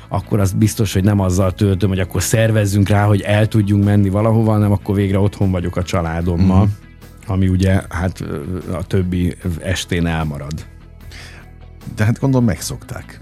akkor 0.08 0.40
az 0.40 0.52
biztos, 0.52 0.94
hogy 0.94 1.04
nem 1.04 1.20
azzal 1.20 1.52
töltöm, 1.52 1.90
hogy 1.90 2.00
akkor 2.00 2.22
szervezzünk 2.22 2.90
rá, 2.90 3.06
hogy 3.06 3.22
el 3.22 3.48
tudjunk 3.48 3.84
menni 3.84 4.10
valahova, 4.10 4.52
hanem 4.52 4.72
akkor 4.72 4.96
végre 4.96 5.20
otthon 5.20 5.52
vagyok 5.52 5.76
a 5.76 5.84
családommal, 5.84 6.66
mm. 6.66 6.70
ami 7.28 7.48
ugye 7.48 7.82
hát 7.90 8.24
a 8.72 8.84
többi 8.88 9.36
estén 9.60 10.06
elmarad. 10.06 10.66
De 11.96 12.04
hát 12.04 12.20
gondolom 12.20 12.46
megszokták. 12.46 13.20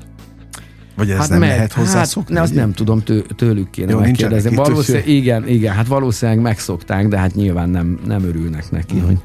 Vagy 0.95 1.09
ez 1.09 1.17
hát 1.17 1.29
nem 1.29 1.39
meg, 1.39 1.49
lehet 1.49 1.73
hozzászokni? 1.73 2.35
Hát, 2.35 2.37
ne, 2.37 2.41
azt 2.41 2.53
nem 2.53 2.73
tudom, 2.73 3.03
tő, 3.03 3.25
tőlük 3.35 3.69
kéne 3.69 3.91
Jó, 3.91 3.99
megkérdezni. 3.99 4.55
Valószínűleg, 4.55 5.07
igen, 5.07 5.47
igen, 5.47 5.73
hát 5.73 5.87
valószínűleg 5.87 6.41
megszokták, 6.41 7.07
de 7.07 7.17
hát 7.17 7.35
nyilván 7.35 7.69
nem, 7.69 7.99
nem 8.05 8.23
örülnek 8.23 8.71
neki, 8.71 8.95
mm. 8.95 9.05
hogy 9.05 9.17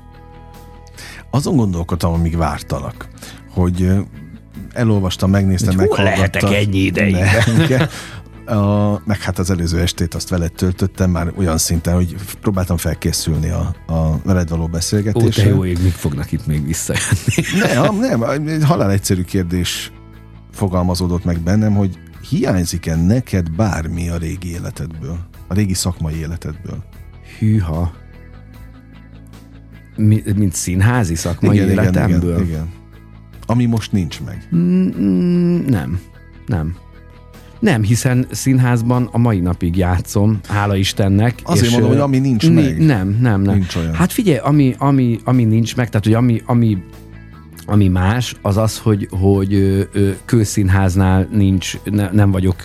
azon 1.36 1.56
gondolkodtam, 1.56 2.12
amíg 2.12 2.36
vártalak, 2.36 3.08
hogy 3.50 3.90
elolvastam, 4.72 5.30
megnéztem, 5.30 5.78
hogy 5.78 5.88
lehetek 5.96 6.42
ennyi 6.42 6.78
ideig? 6.78 7.16
A, 8.46 9.00
meg 9.04 9.20
hát 9.20 9.38
az 9.38 9.50
előző 9.50 9.80
estét 9.80 10.14
azt 10.14 10.28
veled 10.28 10.52
töltöttem 10.52 11.10
már 11.10 11.32
olyan 11.36 11.58
szinten, 11.58 11.94
hogy 11.94 12.14
próbáltam 12.40 12.76
felkészülni 12.76 13.50
a, 13.50 13.74
a 13.86 14.20
veled 14.24 14.48
való 14.48 14.66
beszélgetésre. 14.66 15.42
Ó, 15.42 15.44
te 15.44 15.54
jó 15.54 15.64
ég, 15.64 15.82
mit 15.82 15.92
fognak 15.92 16.32
itt 16.32 16.46
még 16.46 16.66
visszajönni? 16.66 17.64
nem, 17.74 17.98
nem, 17.98 18.22
egy 18.22 18.64
halál 18.64 18.90
egyszerű 18.90 19.22
kérdés 19.22 19.92
fogalmazódott 20.52 21.24
meg 21.24 21.40
bennem, 21.40 21.74
hogy 21.74 21.98
hiányzik-e 22.30 22.96
neked 22.96 23.50
bármi 23.50 24.08
a 24.08 24.16
régi 24.16 24.50
életedből? 24.50 25.18
A 25.48 25.54
régi 25.54 25.74
szakmai 25.74 26.14
életedből? 26.14 26.84
Hűha 27.38 27.92
mint 30.36 30.54
színházi 30.54 31.14
szakmai 31.14 31.56
igen, 31.56 31.70
életemből? 31.70 32.34
Igen, 32.34 32.46
igen, 32.46 32.68
Ami 33.46 33.64
most 33.64 33.92
nincs 33.92 34.20
meg. 34.24 34.48
Mm, 34.56 34.88
mm, 35.00 35.66
nem, 35.66 36.00
nem. 36.46 36.74
Nem, 37.60 37.82
hiszen 37.82 38.26
színházban 38.30 39.08
a 39.12 39.18
mai 39.18 39.40
napig 39.40 39.76
játszom, 39.76 40.40
hála 40.48 40.76
Istennek. 40.76 41.34
Azért 41.44 41.66
és 41.66 41.72
mondom, 41.72 41.90
hogy 41.90 41.98
ami 41.98 42.18
nincs 42.18 42.48
ni- 42.48 42.54
meg. 42.54 42.78
Nem, 42.78 43.18
nem, 43.20 43.40
nem. 43.40 43.54
Nincs 43.54 43.74
olyan. 43.74 43.94
Hát 43.94 44.12
figyelj, 44.12 44.38
ami, 44.38 44.74
ami, 44.78 45.18
ami 45.24 45.44
nincs 45.44 45.76
meg, 45.76 45.88
tehát 45.88 46.04
hogy 46.04 46.14
ami, 46.14 46.42
ami 46.46 46.78
ami 47.68 47.88
más, 47.88 48.34
az 48.42 48.56
az, 48.56 48.78
hogy, 48.78 49.08
hogy 49.10 49.88
kőszínháznál 50.24 51.28
nincs, 51.32 51.78
ne, 51.84 52.10
nem 52.10 52.30
vagyok 52.30 52.56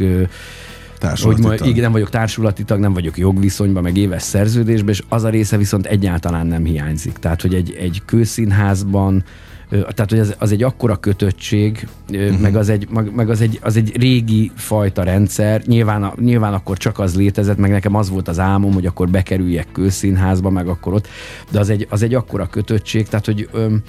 ö, 1.03 1.07
hogy 1.21 1.37
ma, 1.37 1.53
igen, 1.53 1.81
nem 1.81 1.91
vagyok 1.91 2.09
társulati 2.09 2.63
tag, 2.63 2.79
nem 2.79 2.93
vagyok 2.93 3.17
jogviszonyban, 3.17 3.83
meg 3.83 3.97
éves 3.97 4.21
szerződésben, 4.21 4.93
és 4.93 5.03
az 5.09 5.23
a 5.23 5.29
része 5.29 5.57
viszont 5.57 5.85
egyáltalán 5.85 6.47
nem 6.47 6.65
hiányzik. 6.65 7.13
Tehát, 7.13 7.41
hogy 7.41 7.53
egy, 7.53 7.75
egy 7.79 8.01
kőszínházban 8.05 9.23
tehát, 9.71 10.09
hogy 10.09 10.19
az, 10.19 10.35
az 10.39 10.51
egy 10.51 10.63
akkora 10.63 10.95
kötöttség, 10.95 11.87
uh-huh. 12.11 12.39
meg, 12.39 12.55
az 12.55 12.69
egy, 12.69 12.87
meg 13.15 13.29
az, 13.29 13.41
egy, 13.41 13.59
az 13.61 13.75
egy 13.75 13.97
régi 13.97 14.51
fajta 14.55 15.03
rendszer. 15.03 15.61
Nyilván, 15.65 16.13
nyilván 16.19 16.53
akkor 16.53 16.77
csak 16.77 16.99
az 16.99 17.15
létezett, 17.15 17.57
meg 17.57 17.71
nekem 17.71 17.95
az 17.95 18.09
volt 18.09 18.27
az 18.27 18.39
álmom, 18.39 18.73
hogy 18.73 18.85
akkor 18.85 19.09
bekerüljek 19.09 19.67
kőszínházba, 19.71 20.49
meg 20.49 20.67
akkor 20.67 20.93
ott, 20.93 21.07
de 21.51 21.59
az 21.59 21.69
egy, 21.69 21.87
az 21.89 22.01
egy 22.01 22.13
akkora 22.13 22.47
kötöttség, 22.47 23.07
tehát, 23.07 23.25
hogy 23.25 23.49
öm, 23.51 23.81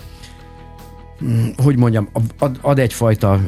hogy 1.57 1.77
mondjam, 1.77 2.09
ad, 2.39 2.59
ad 2.61 2.79
egyfajta 2.79 3.41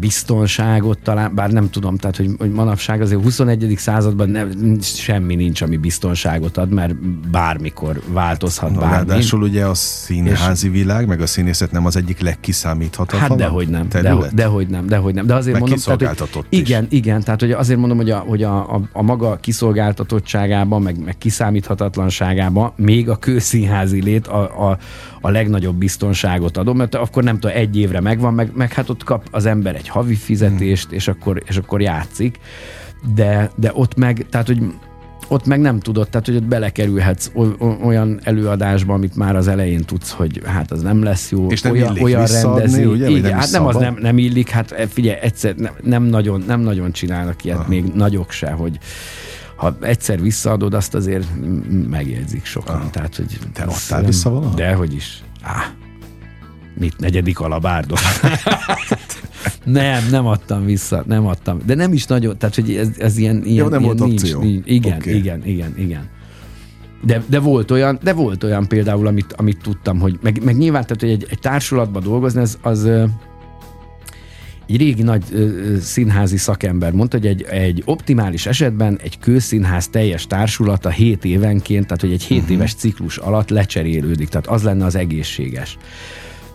biztonságot 0.00 0.98
talán, 0.98 1.34
bár 1.34 1.50
nem 1.50 1.70
tudom, 1.70 1.96
tehát 1.96 2.16
hogy, 2.16 2.30
hogy 2.38 2.50
manapság 2.50 3.00
azért 3.00 3.20
a 3.20 3.22
21. 3.22 3.74
században 3.76 4.28
nem, 4.28 4.78
semmi 4.80 5.34
nincs, 5.34 5.60
ami 5.60 5.76
biztonságot 5.76 6.56
ad, 6.56 6.72
mert 6.72 6.96
bármikor 7.30 8.00
változhat 8.12 8.70
Na, 8.70 8.78
bármi. 8.78 8.94
Ráadásul 8.94 9.42
ugye 9.42 9.64
a 9.64 9.74
színházi 9.74 10.66
és, 10.66 10.72
világ, 10.72 11.06
meg 11.06 11.20
a 11.20 11.26
színészet 11.26 11.70
nem 11.70 11.86
az 11.86 11.96
egyik 11.96 12.20
legkiszámíthatatlanabb 12.20 13.28
Hát 13.28 13.38
dehogy 13.38 13.68
nem, 13.68 13.88
dehogy, 13.88 14.28
dehogy 14.32 14.68
nem, 14.68 14.86
dehogy 14.86 15.14
nem. 15.14 15.26
De 15.26 15.34
azért 15.34 15.60
meg 15.60 15.68
mondom, 15.68 15.96
tehát, 15.98 16.18
hogy, 16.18 16.44
igen, 16.48 16.86
igen, 16.90 17.22
tehát 17.22 17.40
hogy 17.40 17.50
azért 17.50 17.78
mondom, 17.78 17.96
hogy 17.96 18.10
a, 18.10 18.18
hogy 18.18 18.42
a, 18.42 18.74
a, 18.74 18.80
a 18.92 19.02
maga 19.02 19.36
kiszolgáltatottságában, 19.36 20.82
meg, 20.82 21.04
meg 21.04 21.18
kiszámíthatatlanságában 21.18 22.72
még 22.76 23.08
a 23.08 23.16
kőszínházi 23.16 24.02
lét 24.02 24.26
a, 24.26 24.68
a, 24.70 24.78
a 25.20 25.30
legnagyobb 25.30 25.76
biztonságot 25.76 26.56
adom, 26.56 26.76
mert 26.76 26.94
akkor 26.94 27.15
nem 27.24 27.38
tudom, 27.38 27.56
egy 27.56 27.76
évre 27.76 28.00
megvan, 28.00 28.34
meg, 28.34 28.50
meg 28.54 28.72
hát 28.72 28.88
ott 28.88 29.04
kap 29.04 29.28
az 29.30 29.46
ember 29.46 29.74
egy 29.74 29.88
havi 29.88 30.14
fizetést, 30.14 30.92
és, 30.92 31.08
akkor, 31.08 31.42
és 31.46 31.56
akkor 31.56 31.80
játszik. 31.80 32.38
De, 33.14 33.50
de 33.56 33.70
ott 33.74 33.94
meg, 33.96 34.26
tehát 34.30 34.46
hogy 34.46 34.62
ott 35.28 35.46
meg 35.46 35.60
nem 35.60 35.80
tudod, 35.80 36.08
tehát 36.08 36.26
hogy 36.26 36.36
ott 36.36 36.44
belekerülhetsz 36.44 37.30
olyan 37.84 38.20
előadásba, 38.22 38.94
amit 38.94 39.16
már 39.16 39.36
az 39.36 39.48
elején 39.48 39.84
tudsz, 39.84 40.10
hogy 40.10 40.40
hát 40.44 40.70
az 40.70 40.82
nem 40.82 41.02
lesz 41.02 41.30
jó. 41.30 41.46
És 41.46 41.62
nem 41.62 41.72
olyan, 41.72 41.88
illik 41.88 42.04
olyan 42.04 42.26
rendezi. 42.26 42.84
ugye, 42.84 43.08
Igen, 43.08 43.22
nem 43.22 43.38
hát 43.38 43.50
nem 43.50 43.66
az 43.66 43.76
nem, 43.76 43.96
nem 44.00 44.18
illik, 44.18 44.48
hát 44.48 44.72
e, 44.72 44.86
figyelj, 44.86 45.18
egyszer 45.20 45.54
nem, 45.54 45.72
nem, 45.82 46.02
nagyon, 46.02 46.42
nem 46.46 46.60
nagyon 46.60 46.92
csinálnak 46.92 47.44
ilyet, 47.44 47.58
Aha. 47.58 47.68
még 47.68 47.84
nagyok 47.84 48.30
se, 48.30 48.50
hogy 48.50 48.78
ha 49.56 49.76
egyszer 49.80 50.20
visszaadod, 50.20 50.74
azt 50.74 50.94
azért 50.94 51.26
megjegyzik 51.88 52.44
sokan. 52.44 52.74
Aha. 52.74 52.90
Tehát, 52.90 53.16
hogy 53.16 53.38
Te 53.52 53.62
adtál 53.62 54.02
vissza 54.02 54.30
valaha? 54.30 54.54
Dehogy 54.54 54.94
is. 54.94 55.22
Á, 55.42 55.74
mit, 56.78 56.98
negyedik 56.98 57.40
alabárdot? 57.40 57.98
nem, 59.64 60.08
nem 60.10 60.26
adtam 60.26 60.64
vissza, 60.64 61.04
nem 61.06 61.26
adtam. 61.26 61.60
De 61.66 61.74
nem 61.74 61.92
is 61.92 62.06
nagyon, 62.06 62.38
tehát 62.38 62.54
hogy 62.54 62.74
ez, 62.74 62.88
ez 62.98 63.16
ilyen, 63.16 63.44
ilyen, 63.44 63.64
Jó, 63.64 63.68
nem 63.68 63.80
ilyen 63.80 63.96
volt 63.96 64.08
nincs, 64.08 64.22
opció. 64.22 64.40
nincs. 64.40 64.70
Igen, 64.70 64.96
okay. 64.96 65.16
igen, 65.16 65.44
igen, 65.44 65.74
igen. 65.78 66.08
De, 67.02 67.22
de, 67.26 67.38
volt 67.38 67.70
olyan, 67.70 67.98
de 68.02 68.12
volt 68.12 68.44
olyan 68.44 68.68
például, 68.68 69.06
amit, 69.06 69.32
amit 69.32 69.58
tudtam, 69.62 69.98
hogy 69.98 70.18
meg, 70.22 70.44
meg 70.44 70.56
nyilván, 70.56 70.82
tehát, 70.82 71.00
hogy 71.00 71.10
egy, 71.10 71.26
egy 71.30 71.38
társulatban 71.38 72.02
dolgozni, 72.02 72.40
az, 72.40 72.58
az 72.62 72.88
egy 74.68 74.76
régi 74.76 75.02
nagy 75.02 75.22
ö, 75.32 75.76
színházi 75.80 76.36
szakember 76.36 76.92
mondta, 76.92 77.16
hogy 77.16 77.26
egy, 77.26 77.42
egy 77.42 77.82
optimális 77.84 78.46
esetben 78.46 78.98
egy 79.02 79.18
kőszínház 79.18 79.88
teljes 79.88 80.26
társulata 80.26 80.90
7 80.90 81.24
évenként, 81.24 81.86
tehát 81.86 82.00
hogy 82.00 82.12
egy 82.12 82.22
7 82.22 82.38
uh-huh. 82.38 82.54
éves 82.54 82.74
ciklus 82.74 83.16
alatt 83.16 83.50
lecserélődik, 83.50 84.28
tehát 84.28 84.46
az 84.46 84.62
lenne 84.62 84.84
az 84.84 84.94
egészséges. 84.94 85.76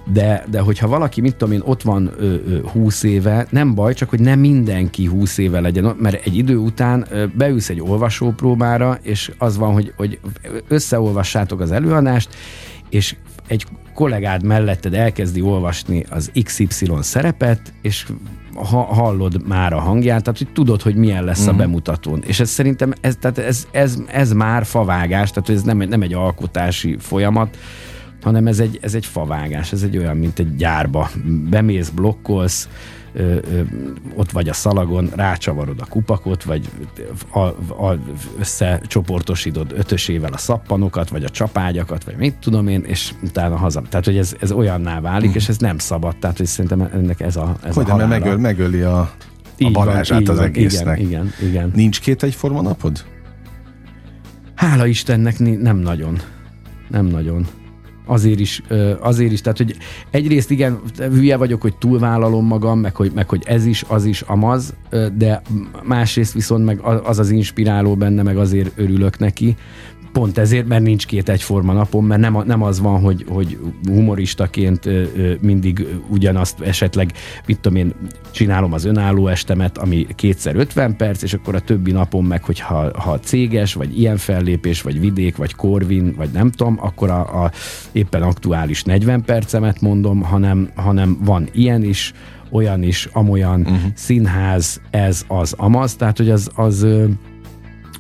De, 0.06 0.44
de 0.50 0.60
hogyha 0.60 0.88
valaki, 0.88 1.22
mit 1.22 1.36
tudom 1.36 1.54
én, 1.54 1.62
ott 1.64 1.82
van 1.82 2.12
ö, 2.18 2.24
ö, 2.24 2.62
20 2.68 3.04
éve, 3.04 3.48
nem 3.50 3.76
baj, 3.76 3.94
csak 3.94 4.10
hogy 4.10 4.20
nem 4.20 4.40
mindenki 4.40 5.06
20 5.06 5.38
éve 5.38 5.60
legyen, 5.60 5.96
mert 6.00 6.26
egy 6.26 6.38
idő 6.38 6.58
után 6.58 7.06
ö, 7.10 7.26
beülsz 7.38 7.70
egy 7.70 7.82
olvasópróbára, 7.82 8.98
és 9.02 9.32
az 9.38 9.58
van, 9.58 9.74
hogy, 9.74 9.94
hogy 9.96 10.20
összeolvassátok 10.68 11.60
az 11.60 11.72
előadást, 11.72 12.30
és 12.90 13.16
egy 13.48 13.66
kollégád 13.94 14.44
melletted 14.44 14.94
elkezdi 14.94 15.42
olvasni 15.42 16.06
az 16.10 16.32
XY 16.44 16.90
szerepet, 17.00 17.74
és 17.82 18.06
ha, 18.56 18.82
hallod 18.82 19.48
már 19.48 19.74
a 19.74 19.80
hangját, 19.80 20.24
tehát 20.24 20.38
hogy 20.38 20.48
tudod, 20.54 20.82
hogy 20.82 20.96
milyen 20.96 21.24
lesz 21.24 21.40
uh-huh. 21.40 21.54
a 21.54 21.58
mhm. 21.58 21.62
bemutatón. 21.62 22.24
És 22.26 22.40
ez 22.40 22.50
szerintem, 22.50 22.94
ez, 23.02 23.16
tehát 23.20 23.38
ez, 23.38 23.68
ez, 23.72 23.98
ez 24.12 24.32
már 24.32 24.66
favágás, 24.66 25.32
tehát 25.32 25.50
ez 25.50 25.62
nem, 25.62 25.78
nem 25.78 26.02
egy 26.02 26.14
alkotási 26.14 26.98
folyamat, 27.00 27.58
hanem 28.22 28.48
ez 28.48 28.60
egy, 28.60 28.80
ez 28.82 28.94
egy 28.94 29.06
favágás, 29.06 29.72
ez 29.72 29.84
egy 29.84 29.98
olyan, 29.98 30.18
mint 30.18 30.40
egy 30.40 30.56
gyárba. 30.56 31.10
Bemész, 31.50 31.90
blokkolsz, 31.90 32.70
ö, 33.14 33.22
ö, 33.22 33.62
ott 34.16 34.32
vagy 34.32 34.50
a 34.50 34.54
szalagon, 34.54 35.10
rácsavarod 35.16 35.80
a 35.80 35.86
kupakot, 35.86 36.44
vagy 36.44 36.70
a, 37.32 37.40
a, 37.86 37.98
összecsoportosítod 38.40 39.72
ötösével 39.78 40.34
a 40.34 40.38
szappanokat, 40.38 41.10
vagy 41.10 41.24
a 41.24 41.30
csapágyakat, 41.30 42.04
vagy 42.04 42.16
mit 42.16 42.36
tudom 42.36 42.68
én, 42.68 42.84
és 42.86 43.14
utána 43.24 43.58
haza. 43.58 43.82
Tehát, 43.90 44.06
hogy 44.06 44.18
ez, 44.18 44.36
ez 44.40 44.52
olyanná 44.52 45.00
válik, 45.00 45.30
mm. 45.30 45.36
és 45.36 45.50
ez 45.50 45.58
nem 45.58 45.78
szabad. 45.78 46.18
Tehát, 46.18 46.38
hogy 46.38 46.46
szerintem 46.46 46.82
ennek 46.82 47.20
ez 47.20 47.36
a 47.36 47.56
ez 47.64 47.76
hogy 47.76 47.90
a 47.90 47.92
halála. 47.92 48.10
megöl, 48.10 48.38
megöli 48.38 48.82
a, 48.82 49.00
a 49.60 49.72
varázsát 49.72 50.30
az 50.30 50.40
egésznek. 50.40 51.00
Igen, 51.00 51.10
igen, 51.10 51.50
igen. 51.50 51.72
Nincs 51.76 52.02
két 52.02 52.24
egyforma 52.24 52.62
napod? 52.62 53.04
Hála 54.56 54.86
Istennek 54.86 55.40
nem 55.40 55.78
nagyon. 55.78 56.18
Nem 56.90 57.06
nagyon 57.06 57.48
azért 58.06 58.40
is, 58.40 58.62
azért 59.00 59.32
is, 59.32 59.42
tehát 59.42 59.58
hogy 59.58 59.78
egyrészt 60.10 60.52
igen, 60.52 60.80
hülye 60.98 61.38
vagyok, 61.38 61.62
hogy 61.62 61.76
túlvállalom 61.76 62.46
magam, 62.46 62.80
meg 62.80 62.96
hogy, 62.96 63.12
meg 63.16 63.30
hogy 63.30 63.42
ez 63.46 63.66
is, 63.66 63.84
az 63.88 64.06
is, 64.06 64.22
amaz, 64.22 64.74
de 65.18 65.42
másrészt 65.84 66.34
viszont 66.34 66.66
meg 66.66 66.80
az 67.04 67.20
az 67.20 67.30
inspiráló 67.30 67.96
benne, 67.96 68.24
meg 68.24 68.38
azért 68.38 68.72
örülök 68.76 69.20
neki, 69.20 69.56
pont 70.12 70.38
ezért, 70.38 70.68
mert 70.68 70.84
nincs 70.84 71.06
két 71.06 71.30
egyforma 71.30 71.74
napom, 71.74 72.06
mert 72.06 72.22
nem, 72.22 72.44
nem 72.46 72.64
az 72.64 72.80
van, 72.80 73.02
hogy, 73.02 73.26
hogy 73.28 73.58
humoristaként 73.84 74.90
mindig 75.42 75.88
ugyanazt 76.10 76.62
esetleg, 76.62 77.12
mit 77.46 77.60
tudom 77.60 77.78
én, 77.78 77.94
csinálom 78.32 78.74
az 78.74 78.86
önálló 78.86 79.28
estemet, 79.28 79.78
ami 79.78 80.08
kétszer 80.16 80.56
50 80.56 80.96
perc, 80.96 81.22
és 81.22 81.34
akkor 81.34 81.56
a 81.56 81.60
többi 81.60 81.92
napom 81.92 82.26
meg, 82.26 82.44
hogy 82.44 82.60
ha, 82.60 83.00
ha 83.00 83.20
céges, 83.20 83.74
vagy 83.74 84.00
ilyen 84.00 84.18
fellépés, 84.18 84.82
vagy 84.82 85.00
vidék, 85.00 85.36
vagy 85.36 85.56
korvin, 85.56 86.14
vagy 86.18 86.30
nem 86.32 86.52
tudom, 86.52 86.78
akkor 86.80 87.10
a, 87.10 87.44
a 87.44 87.52
éppen 87.92 88.22
aktuális 88.22 88.84
40 88.84 89.24
percemet 89.24 89.82
mondom, 89.82 90.22
hanem, 90.22 90.70
hanem 90.76 91.18
van 91.24 91.48
ilyen 91.54 91.84
is, 91.84 92.14
olyan 92.52 92.84
is, 92.84 93.10
amolyan 93.12 93.62
uh-huh. 93.62 93.80
színház, 93.94 94.82
ez 94.90 95.26
az 95.28 95.54
amaz, 95.58 95.96
tehát 95.96 96.18
hogy 96.18 96.30
az, 96.30 96.50
az 96.56 96.88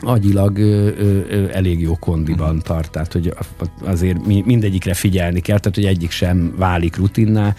agyilag 0.01 0.57
ö, 0.57 0.87
ö, 0.97 1.49
elég 1.51 1.79
jó 1.79 1.95
kondiban 1.95 2.47
uh-huh. 2.47 2.61
tart, 2.61 2.91
tehát 2.91 3.13
hogy 3.13 3.33
azért 3.83 4.25
mindegyikre 4.25 4.93
figyelni 4.93 5.39
kell, 5.39 5.59
tehát 5.59 5.75
hogy 5.75 5.85
egyik 5.85 6.11
sem 6.11 6.53
válik 6.57 6.95
rutinná, 6.95 7.55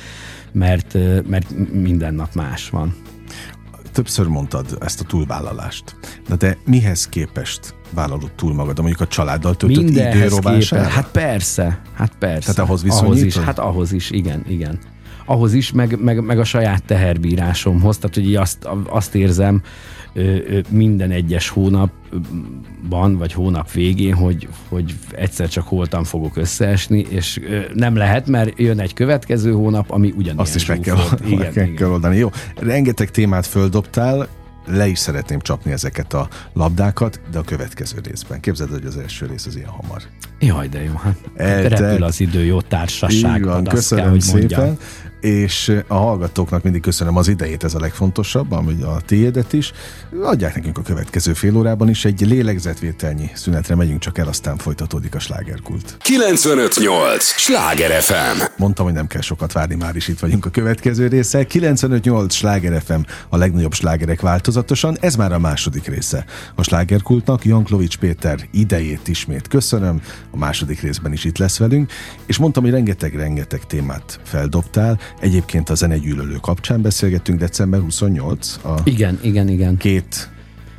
mert, 0.53 0.99
mert 1.29 1.73
minden 1.73 2.15
nap 2.15 2.35
más 2.35 2.71
van. 2.71 2.95
Többször 3.93 4.27
mondtad 4.27 4.79
ezt 4.81 5.01
a 5.01 5.05
túlvállalást, 5.05 5.97
de 6.29 6.37
te 6.37 6.59
mihez 6.65 7.09
képest 7.09 7.75
vállalod 7.91 8.31
túl 8.37 8.55
magad, 8.55 8.79
mondjuk 8.79 9.01
a 9.01 9.07
családdal 9.07 9.57
töltött 9.57 9.89
időrobására? 9.89 10.89
Hát 10.89 11.11
persze, 11.11 11.81
hát 11.95 12.13
persze. 12.19 12.53
Tehát 12.53 12.71
ahhoz 12.71 12.83
viszonyítod? 12.83 13.17
Ahhoz 13.17 13.23
is, 13.23 13.37
hát 13.37 13.59
ahhoz 13.59 13.93
is, 13.93 14.11
igen, 14.11 14.45
igen. 14.49 14.79
Ahhoz 15.25 15.55
is, 15.55 15.73
meg, 15.73 16.03
meg, 16.03 16.25
meg 16.25 16.39
a 16.39 16.45
saját 16.45 16.85
teherbírásomhoz, 16.85 17.99
tehát 17.99 18.15
hogy 18.15 18.35
azt, 18.35 18.69
azt 18.89 19.15
érzem, 19.15 19.63
minden 20.69 21.11
egyes 21.11 21.49
hónapban, 21.49 23.17
vagy 23.19 23.33
hónap 23.33 23.71
végén, 23.71 24.15
hogy, 24.15 24.49
hogy 24.69 24.95
egyszer 25.11 25.49
csak 25.49 25.67
holtan 25.67 26.05
fogok 26.05 26.37
összeesni, 26.37 27.07
és 27.09 27.41
nem 27.75 27.97
lehet, 27.97 28.27
mert 28.27 28.59
jön 28.59 28.81
egy 28.81 28.95
következő 28.95 29.53
hónap, 29.53 29.91
ami 29.91 30.09
ugyanilyen 30.09 30.39
Azt 30.39 30.55
is 30.55 30.67
meg 30.67 30.81
kell, 30.81 30.99
igen, 31.25 31.39
meg 31.39 31.51
igen. 31.51 31.75
kell 31.75 31.89
oldani. 31.89 32.17
Jó, 32.17 32.31
rengeteg 32.57 33.11
témát 33.11 33.47
földobtál, 33.47 34.29
le 34.67 34.87
is 34.87 34.99
szeretném 34.99 35.41
csapni 35.41 35.73
ezeket 35.73 36.13
a 36.13 36.29
labdákat, 36.53 37.21
de 37.33 37.39
a 37.39 37.43
következő 37.43 37.99
részben. 38.05 38.41
Képzeld, 38.41 38.71
hogy 38.71 38.85
az 38.85 38.97
első 38.97 39.27
rész 39.27 39.47
az 39.47 39.57
ilyen 39.57 39.69
hamar. 39.69 40.03
Jaj, 40.41 40.69
de 40.69 40.83
jó. 40.83 40.93
Hát, 41.03 41.17
Eltek. 41.35 41.79
repül 41.79 42.03
az 42.03 42.21
idő, 42.21 42.45
jó 42.45 42.61
társaság. 42.61 43.45
Van, 43.45 43.65
köszönöm 43.65 44.05
kell, 44.05 44.13
hogy 44.13 44.21
szépen. 44.21 44.41
Mondjam 44.41 44.77
és 45.23 45.73
a 45.87 45.95
hallgatóknak 45.95 46.63
mindig 46.63 46.81
köszönöm 46.81 47.17
az 47.17 47.29
idejét, 47.29 47.65
ez 47.65 47.75
a 47.75 47.81
legfontosabb, 47.81 48.53
ami 48.53 48.83
a 48.83 49.01
tiédet 49.07 49.53
is. 49.53 49.73
Adják 50.23 50.55
nekünk 50.55 50.79
a 50.79 50.83
következő 50.83 51.33
fél 51.33 51.57
órában 51.57 51.89
is 51.89 52.05
egy 52.05 52.21
lélegzetvételnyi 52.21 53.31
szünetre 53.35 53.75
megyünk 53.75 54.01
csak 54.01 54.19
el, 54.19 54.29
aztán 54.29 54.57
folytatódik 54.57 55.15
a 55.15 55.19
slágerkult. 55.19 55.97
958! 55.99 57.25
Sláger 57.25 58.03
FM! 58.03 58.43
Mondtam, 58.57 58.85
hogy 58.85 58.95
nem 58.95 59.07
kell 59.07 59.21
sokat 59.21 59.53
várni, 59.53 59.75
már 59.75 59.97
is 59.97 60.09
itt 60.09 60.19
vagyunk 60.19 60.47
a 60.47 60.51
következő 60.51 61.07
része. 61.07 61.47
958! 61.47 62.35
Sláger 62.35 62.83
FM, 62.83 63.01
a 63.29 63.37
legnagyobb 63.37 63.73
slágerek 63.73 64.21
változatosan, 64.21 64.97
ez 65.01 65.17
már 65.17 65.33
a 65.33 65.39
második 65.39 65.87
része. 65.87 66.25
A 66.55 66.63
slágerkultnak 66.63 67.45
Janklovics 67.45 67.97
Péter 67.97 68.49
idejét 68.51 69.09
ismét 69.09 69.49
köszönöm, 69.49 70.01
a 70.31 70.37
második 70.37 70.81
részben 70.81 71.13
is 71.13 71.25
itt 71.25 71.39
lesz 71.39 71.59
velünk, 71.59 71.93
és 72.27 72.37
mondtam, 72.37 72.63
hogy 72.63 72.73
rengeteg-rengeteg 72.73 73.67
témát 73.67 74.21
feldobtál. 74.25 74.99
Egyébként 75.21 75.69
a 75.69 75.75
zenegyűlölő 75.75 76.37
kapcsán 76.41 76.83
beszélgettünk 76.83 77.39
december 77.39 77.81
28. 77.81 78.59
A 78.65 78.75
igen, 78.85 79.19
igen, 79.23 79.49
igen. 79.49 79.77
Két 79.77 80.31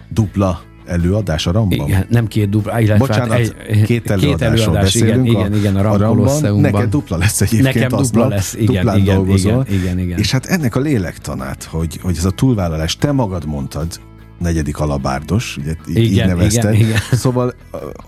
dupla 0.10 0.62
előadás 0.86 1.48
a 1.48 1.52
Ramban? 1.52 1.88
Igen, 1.88 2.06
nem 2.10 2.28
két 2.28 2.50
dupla, 2.50 2.80
illetve 2.80 3.06
Bocsánat, 3.06 3.30
hát 3.30 3.40
egy, 3.40 3.84
két, 3.84 4.14
két 4.16 4.42
előadás, 4.42 4.68
beszélünk 4.68 5.28
igen, 5.28 5.40
igen, 5.40 5.56
igen, 5.56 5.76
a, 5.76 5.92
a 5.92 5.98
Ramban. 5.98 6.62
Neked 6.62 6.90
dupla 6.90 7.18
lesz 7.18 7.42
egyébként. 7.42 7.76
Nekem 7.76 8.00
dupla 8.00 8.28
lesz, 8.28 8.54
igen, 8.54 8.98
igen, 8.98 9.16
dolgozol. 9.16 9.66
igen, 9.68 9.82
igen, 9.82 10.00
igen. 10.00 10.18
És 10.18 10.32
hát 10.32 10.46
ennek 10.46 10.76
a 10.76 10.80
lélektanát, 10.80 11.64
hogy, 11.64 12.00
hogy 12.02 12.18
ez 12.18 12.26
a 12.26 12.32
túlvállalás, 12.32 12.98
te 12.98 13.12
magad 13.12 13.46
mondtad, 13.46 14.00
negyedik 14.40 14.80
alabárdos, 14.80 15.58
ugye 15.58 15.76
így, 15.90 15.96
igen, 15.96 16.04
így 16.04 16.26
nevezted. 16.26 16.74
Igen, 16.74 16.88
igen. 16.88 17.00
Szóval 17.24 17.54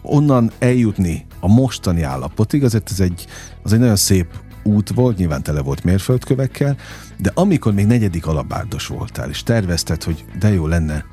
onnan 0.02 0.52
eljutni 0.60 1.26
a 1.40 1.48
mostani 1.48 2.02
állapotig, 2.02 2.64
azért 2.64 2.92
ez 2.92 3.00
egy, 3.00 3.26
az 3.64 3.74
egy 3.74 3.80
nagyon 3.80 3.96
szép 3.96 4.28
út 4.66 4.90
volt, 4.90 5.18
nyilván 5.18 5.44
tele 5.44 5.62
volt 5.62 5.84
mérföldkövekkel, 5.84 6.78
de 7.18 7.32
amikor 7.34 7.74
még 7.74 7.86
negyedik 7.86 8.28
alabárdos 8.28 8.88
voltál, 8.88 9.30
és 9.30 9.44
tervezted, 9.44 10.04
hogy 10.04 10.26
de 10.40 10.54
jó 10.54 10.68
lenne 10.68 11.06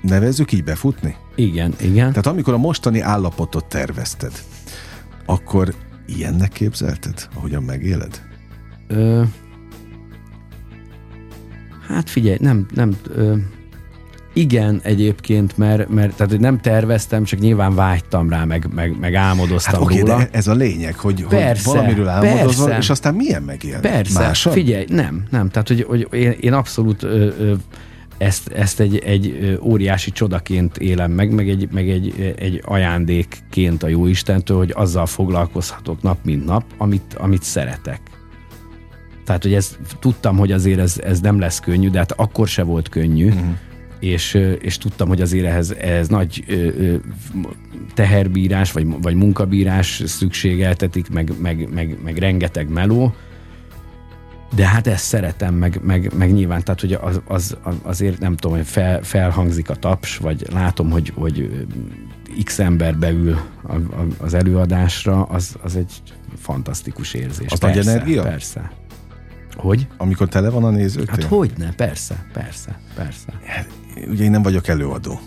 nevezzük 0.00 0.52
így 0.52 0.64
befutni? 0.64 1.16
Igen, 1.34 1.74
igen. 1.80 2.08
Tehát 2.08 2.26
amikor 2.26 2.54
a 2.54 2.58
mostani 2.58 3.00
állapotot 3.00 3.64
tervezted, 3.64 4.32
akkor 5.26 5.74
ilyennek 6.06 6.52
képzelted, 6.52 7.28
ahogyan 7.34 7.62
megéled? 7.62 8.22
Ö, 8.86 9.22
hát 11.88 12.10
figyelj, 12.10 12.36
nem, 12.40 12.66
nem, 12.74 12.96
ö, 13.08 13.36
igen 14.36 14.80
egyébként, 14.82 15.56
mert, 15.56 15.88
mert 15.88 16.16
tehát 16.16 16.38
nem 16.38 16.60
terveztem, 16.60 17.24
csak 17.24 17.38
nyilván 17.38 17.74
vágytam 17.74 18.30
rá, 18.30 18.44
meg, 18.44 18.68
meg, 18.74 18.98
meg 18.98 19.14
álmodoztam 19.14 19.74
hát, 19.74 19.82
okay, 19.82 19.98
róla. 19.98 20.16
De 20.16 20.28
ez 20.32 20.46
a 20.46 20.54
lényeg, 20.54 20.94
hogy, 20.94 21.26
persze, 21.26 21.68
hogy 21.68 21.78
valamiről 21.78 22.08
álmodozol, 22.08 22.66
persze, 22.66 22.80
és 22.80 22.90
aztán 22.90 23.14
milyen 23.14 23.42
megélni? 23.42 23.80
Persze, 23.80 24.20
Másabb? 24.20 24.52
figyelj, 24.52 24.84
nem, 24.88 25.24
nem. 25.30 25.48
Tehát, 25.50 25.68
hogy, 25.68 25.84
hogy 25.88 26.08
én, 26.10 26.34
én 26.40 26.52
abszolút 26.52 27.02
ö, 27.02 27.28
ö, 27.38 27.54
ezt, 28.18 28.48
ezt 28.48 28.80
egy, 28.80 28.98
egy 28.98 29.58
óriási 29.62 30.10
csodaként 30.10 30.76
élem 30.76 31.10
meg, 31.10 31.34
meg 31.34 31.48
egy, 31.48 31.68
meg 31.72 31.88
egy, 31.88 32.34
egy 32.38 32.62
ajándékként 32.64 33.82
a 33.82 33.88
Jóistentől, 33.88 34.56
hogy 34.56 34.72
azzal 34.74 35.06
foglalkozhatok 35.06 36.02
nap, 36.02 36.18
mint 36.24 36.44
nap, 36.44 36.64
amit, 36.78 37.14
amit 37.18 37.42
szeretek. 37.42 38.00
Tehát, 39.24 39.42
hogy 39.42 39.54
ez, 39.54 39.76
tudtam, 40.00 40.36
hogy 40.36 40.52
azért 40.52 40.78
ez, 40.78 40.98
ez 41.04 41.20
nem 41.20 41.38
lesz 41.38 41.60
könnyű, 41.60 41.90
de 41.90 41.98
hát 41.98 42.12
akkor 42.12 42.48
se 42.48 42.62
volt 42.62 42.88
könnyű, 42.88 43.26
uh-huh. 43.26 43.54
És, 44.00 44.38
és 44.60 44.78
tudtam, 44.78 45.08
hogy 45.08 45.20
azért 45.20 45.46
ehhez, 45.46 45.70
ehhez 45.70 46.08
nagy 46.08 46.44
teherbírás, 47.94 48.72
vagy, 48.72 48.86
vagy 49.02 49.14
munkabírás 49.14 50.02
szükségeltetik, 50.06 51.10
meg, 51.10 51.32
meg, 51.40 51.68
meg, 51.72 51.96
meg 52.02 52.16
rengeteg 52.16 52.68
meló, 52.68 53.14
de 54.54 54.66
hát 54.66 54.86
ezt 54.86 55.04
szeretem, 55.04 55.54
meg, 55.54 55.80
meg, 55.82 56.12
meg 56.14 56.32
nyilván, 56.32 56.62
tehát 56.62 56.80
hogy 56.80 56.92
az, 56.92 57.20
az, 57.26 57.56
azért 57.82 58.18
nem 58.18 58.36
tudom, 58.36 58.56
hogy 58.56 58.66
fel, 58.66 59.02
felhangzik 59.02 59.70
a 59.70 59.74
taps, 59.74 60.16
vagy 60.16 60.46
látom, 60.52 60.90
hogy, 60.90 61.12
hogy 61.14 61.66
x 62.44 62.58
ember 62.58 62.98
beül 62.98 63.38
az 64.18 64.34
előadásra, 64.34 65.22
az, 65.22 65.56
az 65.62 65.76
egy 65.76 65.92
fantasztikus 66.38 67.14
érzés. 67.14 67.52
Az 67.52 67.58
persze, 67.58 67.76
nagy 67.76 67.86
energia? 67.86 68.22
Persze. 68.22 68.70
Hogy? 69.56 69.86
Amikor 69.96 70.28
tele 70.28 70.50
van 70.50 70.64
a 70.64 70.70
nézőtér? 70.70 71.08
Hát 71.08 71.22
hogy 71.22 71.52
ne, 71.56 71.72
persze, 71.72 72.26
persze, 72.32 72.80
persze. 72.94 73.40
Ugye 74.08 74.24
én 74.24 74.30
nem 74.30 74.42
vagyok 74.42 74.68
előadó 74.68 75.20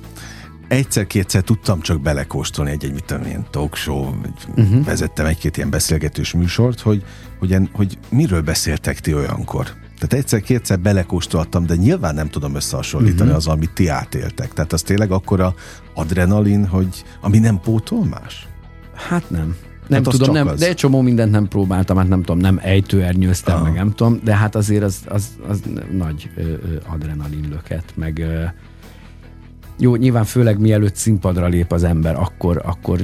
egyszer-kétszer 0.69 1.41
tudtam 1.41 1.81
csak 1.81 2.01
belekóstolni 2.01 2.71
egy-egy, 2.71 2.93
mit 2.93 3.05
tudom, 3.05 3.25
ilyen 3.25 3.45
talk 3.49 3.75
show, 3.75 4.13
uh-huh. 4.55 4.85
vezettem 4.85 5.25
egy-két 5.25 5.57
ilyen 5.57 5.69
beszélgetős 5.69 6.33
műsort, 6.33 6.79
hogy, 6.79 7.03
hogy, 7.39 7.53
en, 7.53 7.69
hogy 7.73 7.97
miről 8.09 8.41
beszéltek 8.41 8.99
ti 8.99 9.13
olyankor. 9.13 9.65
Tehát 9.95 10.13
egyszer-kétszer 10.13 10.79
belekóstoltam, 10.79 11.65
de 11.65 11.75
nyilván 11.75 12.15
nem 12.15 12.29
tudom 12.29 12.55
összehasonlítani 12.55 13.21
uh-huh. 13.21 13.35
azzal, 13.35 13.53
amit 13.53 13.73
ti 13.73 13.87
átéltek. 13.87 14.53
Tehát 14.53 14.73
az 14.73 14.81
tényleg 14.81 15.11
akkora 15.11 15.55
adrenalin, 15.93 16.65
hogy 16.67 17.03
ami 17.21 17.39
nem 17.39 17.59
pótol 17.59 18.05
más? 18.05 18.47
Hát 18.93 19.29
nem. 19.29 19.55
Nem 19.89 20.03
hát 20.03 20.13
tudom, 20.13 20.33
nem, 20.33 20.47
az. 20.47 20.59
de 20.59 20.67
egy 20.67 20.75
csomó 20.75 21.01
mindent 21.01 21.31
nem 21.31 21.47
próbáltam, 21.47 21.97
hát 21.97 22.07
nem 22.07 22.23
tudom, 22.23 22.41
nem 22.41 22.59
ejtőernyőztem, 22.61 23.55
ah. 23.55 23.63
meg 23.63 23.73
nem 23.73 23.91
tudom, 23.91 24.19
de 24.23 24.35
hát 24.35 24.55
azért 24.55 24.83
az, 24.83 24.99
az, 25.07 25.27
az 25.47 25.61
nagy 25.91 26.29
ö, 26.35 26.41
ö, 26.41 26.55
adrenalin 26.87 27.47
löket, 27.49 27.83
meg 27.95 28.19
ö, 28.19 28.43
jó, 29.79 29.95
nyilván 29.95 30.25
főleg 30.25 30.59
mielőtt 30.59 30.95
színpadra 30.95 31.47
lép 31.47 31.71
az 31.71 31.83
ember, 31.83 32.15
akkor, 32.15 32.61
akkor 32.65 32.99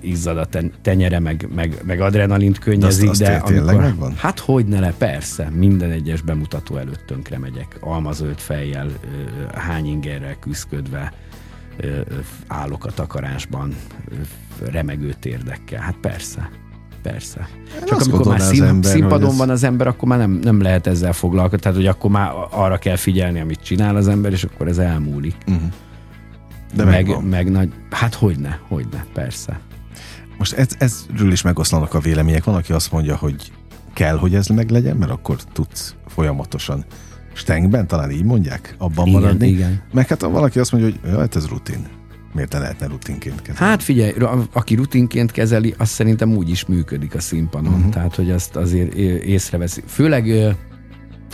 izzad 0.00 0.38
a 0.38 0.46
tenyere, 0.82 1.18
meg, 1.18 1.48
meg, 1.54 1.82
meg 1.84 2.00
adrenalint 2.00 2.58
könnyezik, 2.58 3.04
de, 3.04 3.10
azt, 3.10 3.20
azt 3.42 3.52
de 3.52 3.56
amikor, 3.56 3.80
megvan? 3.80 4.14
Hát 4.16 4.38
hogy 4.38 4.66
ne 4.66 4.80
le, 4.80 4.94
persze, 4.98 5.50
minden 5.54 5.90
egyes 5.90 6.20
bemutató 6.20 6.76
előtt 6.76 7.02
tönkre 7.06 7.38
megyek, 7.38 7.76
almazölt 7.80 8.40
fejjel, 8.40 8.88
hány 9.54 9.86
ingerrel 9.86 10.36
küzdködve, 10.40 11.12
állok 12.46 12.84
a 12.84 12.90
takarásban, 12.90 13.74
remegő 14.70 15.14
térdekkel, 15.20 15.80
hát 15.80 15.96
persze. 16.00 16.50
Persze. 17.02 17.48
Én 17.78 17.84
Csak 17.86 18.00
amikor 18.00 18.26
már 18.26 18.40
szín, 18.40 18.62
ember, 18.62 18.90
színpadon 18.90 19.36
van 19.36 19.50
az 19.50 19.62
ember, 19.62 19.86
akkor 19.86 20.08
már 20.08 20.18
nem, 20.18 20.30
nem 20.30 20.60
lehet 20.60 20.86
ezzel 20.86 21.12
foglalkozni. 21.12 21.58
Tehát, 21.58 21.76
hogy 21.76 21.86
akkor 21.86 22.10
már 22.10 22.32
arra 22.50 22.78
kell 22.78 22.96
figyelni, 22.96 23.40
amit 23.40 23.62
csinál 23.62 23.96
az 23.96 24.08
ember, 24.08 24.32
és 24.32 24.44
akkor 24.44 24.68
ez 24.68 24.78
elmúlik. 24.78 25.36
Uh-huh. 25.46 25.72
De 26.74 26.84
meg, 26.84 27.24
meg 27.24 27.50
nagy, 27.50 27.72
hát 27.90 28.14
hogyne, 28.14 28.60
hogyne, 28.68 29.04
persze. 29.12 29.60
Most 30.38 30.52
ez, 30.52 30.68
ezről 30.78 31.32
is 31.32 31.42
megoszlanak 31.42 31.94
a 31.94 32.00
vélemények. 32.00 32.44
Van, 32.44 32.54
aki 32.54 32.72
azt 32.72 32.92
mondja, 32.92 33.16
hogy 33.16 33.52
kell, 33.94 34.16
hogy 34.16 34.34
ez 34.34 34.46
meg 34.46 34.70
legyen, 34.70 34.96
mert 34.96 35.10
akkor 35.10 35.36
tudsz 35.52 35.94
folyamatosan 36.06 36.84
stengben, 37.38 37.86
talán 37.86 38.10
így 38.10 38.24
mondják, 38.24 38.74
abban 38.78 39.06
igen, 39.06 39.20
maradni. 39.20 39.48
Igen. 39.48 39.82
Meg 39.92 40.08
hát 40.08 40.20
valaki 40.20 40.58
azt 40.58 40.72
mondja, 40.72 40.90
hogy 40.90 41.16
hát 41.16 41.36
ez 41.36 41.48
rutin. 41.48 41.86
Miért 42.34 42.52
ne 42.52 42.58
lehetne 42.58 42.86
rutinként 42.86 43.42
kezelni? 43.42 43.70
Hát 43.70 43.82
figyelj, 43.82 44.12
aki 44.52 44.74
rutinként 44.74 45.30
kezeli, 45.30 45.74
az 45.78 45.88
szerintem 45.88 46.36
úgy 46.36 46.50
is 46.50 46.66
működik 46.66 47.14
a 47.14 47.20
színpadon. 47.20 47.74
Uh-huh. 47.74 47.92
Tehát, 47.92 48.14
hogy 48.14 48.30
azt 48.30 48.56
azért 48.56 48.94
észreveszi. 49.24 49.82
Főleg 49.86 50.54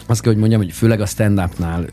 azt 0.06 0.20
kell, 0.20 0.30
hogy 0.32 0.40
mondjam, 0.40 0.60
hogy 0.60 0.72
főleg 0.72 1.00
a 1.00 1.06
stand-upnál 1.06 1.84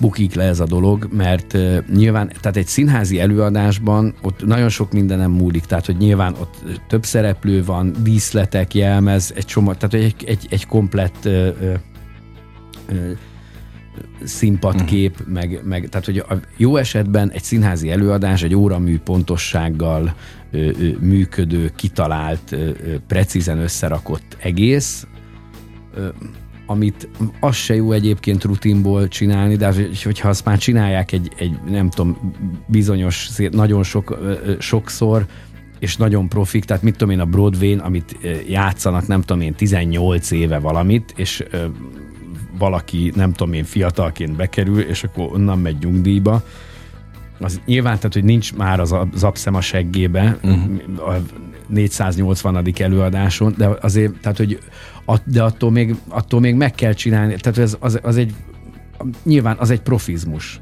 bukik 0.00 0.34
le 0.34 0.44
ez 0.44 0.60
a 0.60 0.64
dolog, 0.64 1.08
mert 1.12 1.52
uh, 1.52 1.78
nyilván, 1.94 2.32
tehát 2.40 2.56
egy 2.56 2.66
színházi 2.66 3.20
előadásban 3.20 4.14
ott 4.22 4.46
nagyon 4.46 4.68
sok 4.68 4.92
mindenem 4.92 5.30
múlik, 5.30 5.64
tehát 5.64 5.86
hogy 5.86 5.96
nyilván 5.96 6.34
ott 6.40 6.64
több 6.88 7.04
szereplő 7.04 7.64
van, 7.64 7.92
díszletek, 8.02 8.74
jelmez, 8.74 9.32
egy 9.36 9.44
csomó, 9.44 9.72
tehát 9.72 9.94
egy, 9.94 10.24
egy, 10.26 10.46
egy 10.50 10.66
komplett 10.66 11.24
uh, 11.24 11.48
színpadkép, 14.24 15.12
uh-huh. 15.12 15.34
meg, 15.34 15.60
meg, 15.64 15.88
tehát 15.88 16.06
hogy 16.06 16.18
a 16.18 16.34
jó 16.56 16.76
esetben 16.76 17.30
egy 17.30 17.42
színházi 17.42 17.90
előadás 17.90 18.42
egy 18.42 18.54
óramű 18.54 18.98
pontossággal 18.98 20.14
ö, 20.50 20.58
ö, 20.58 20.88
működő, 21.00 21.72
kitalált, 21.76 22.52
ö, 22.52 22.70
precízen 23.06 23.58
összerakott 23.58 24.36
egész, 24.40 25.06
ö, 25.94 26.08
amit 26.66 27.08
az 27.40 27.56
se 27.56 27.74
jó 27.74 27.92
egyébként 27.92 28.44
rutinból 28.44 29.08
csinálni, 29.08 29.56
de 29.56 29.72
hogyha 30.02 30.28
azt 30.28 30.44
már 30.44 30.58
csinálják 30.58 31.12
egy, 31.12 31.32
egy 31.36 31.58
nem 31.70 31.90
tudom, 31.90 32.32
bizonyos, 32.66 33.30
nagyon 33.50 33.82
sok, 33.82 34.18
sokszor, 34.58 35.26
és 35.78 35.96
nagyon 35.96 36.28
profik, 36.28 36.64
tehát 36.64 36.82
mit 36.82 36.96
tudom 36.96 37.14
én 37.14 37.20
a 37.20 37.24
Broadway-n, 37.24 37.78
amit 37.78 38.18
játszanak, 38.48 39.06
nem 39.06 39.20
tudom 39.20 39.42
én, 39.42 39.54
18 39.54 40.30
éve 40.30 40.58
valamit, 40.58 41.12
és 41.16 41.44
valaki, 42.58 43.12
nem 43.14 43.32
tudom 43.32 43.52
én, 43.52 43.64
fiatalként 43.64 44.36
bekerül, 44.36 44.80
és 44.80 45.04
akkor 45.04 45.28
onnan 45.32 45.58
megy 45.58 45.76
nyugdíjba, 45.80 46.42
az 47.42 47.60
nyilván, 47.66 47.96
tehát, 47.96 48.12
hogy 48.12 48.24
nincs 48.24 48.54
már 48.54 48.80
az, 48.80 48.92
az 48.92 49.24
abszem 49.24 49.54
a 49.54 49.60
seggébe, 49.60 50.38
uh-huh. 50.42 51.08
a 51.08 51.16
480. 51.68 52.72
előadáson, 52.78 53.54
de 53.56 53.68
azért, 53.80 54.12
tehát, 54.20 54.38
hogy 54.38 54.58
de 55.24 55.42
attól 55.42 55.70
még, 55.70 55.94
attól 56.08 56.40
még 56.40 56.54
meg 56.54 56.72
kell 56.72 56.92
csinálni, 56.92 57.36
tehát 57.36 57.58
ez, 57.58 57.76
az, 57.80 57.98
az 58.02 58.16
egy, 58.16 58.34
nyilván 59.22 59.56
az 59.58 59.70
egy 59.70 59.80
profizmus. 59.80 60.60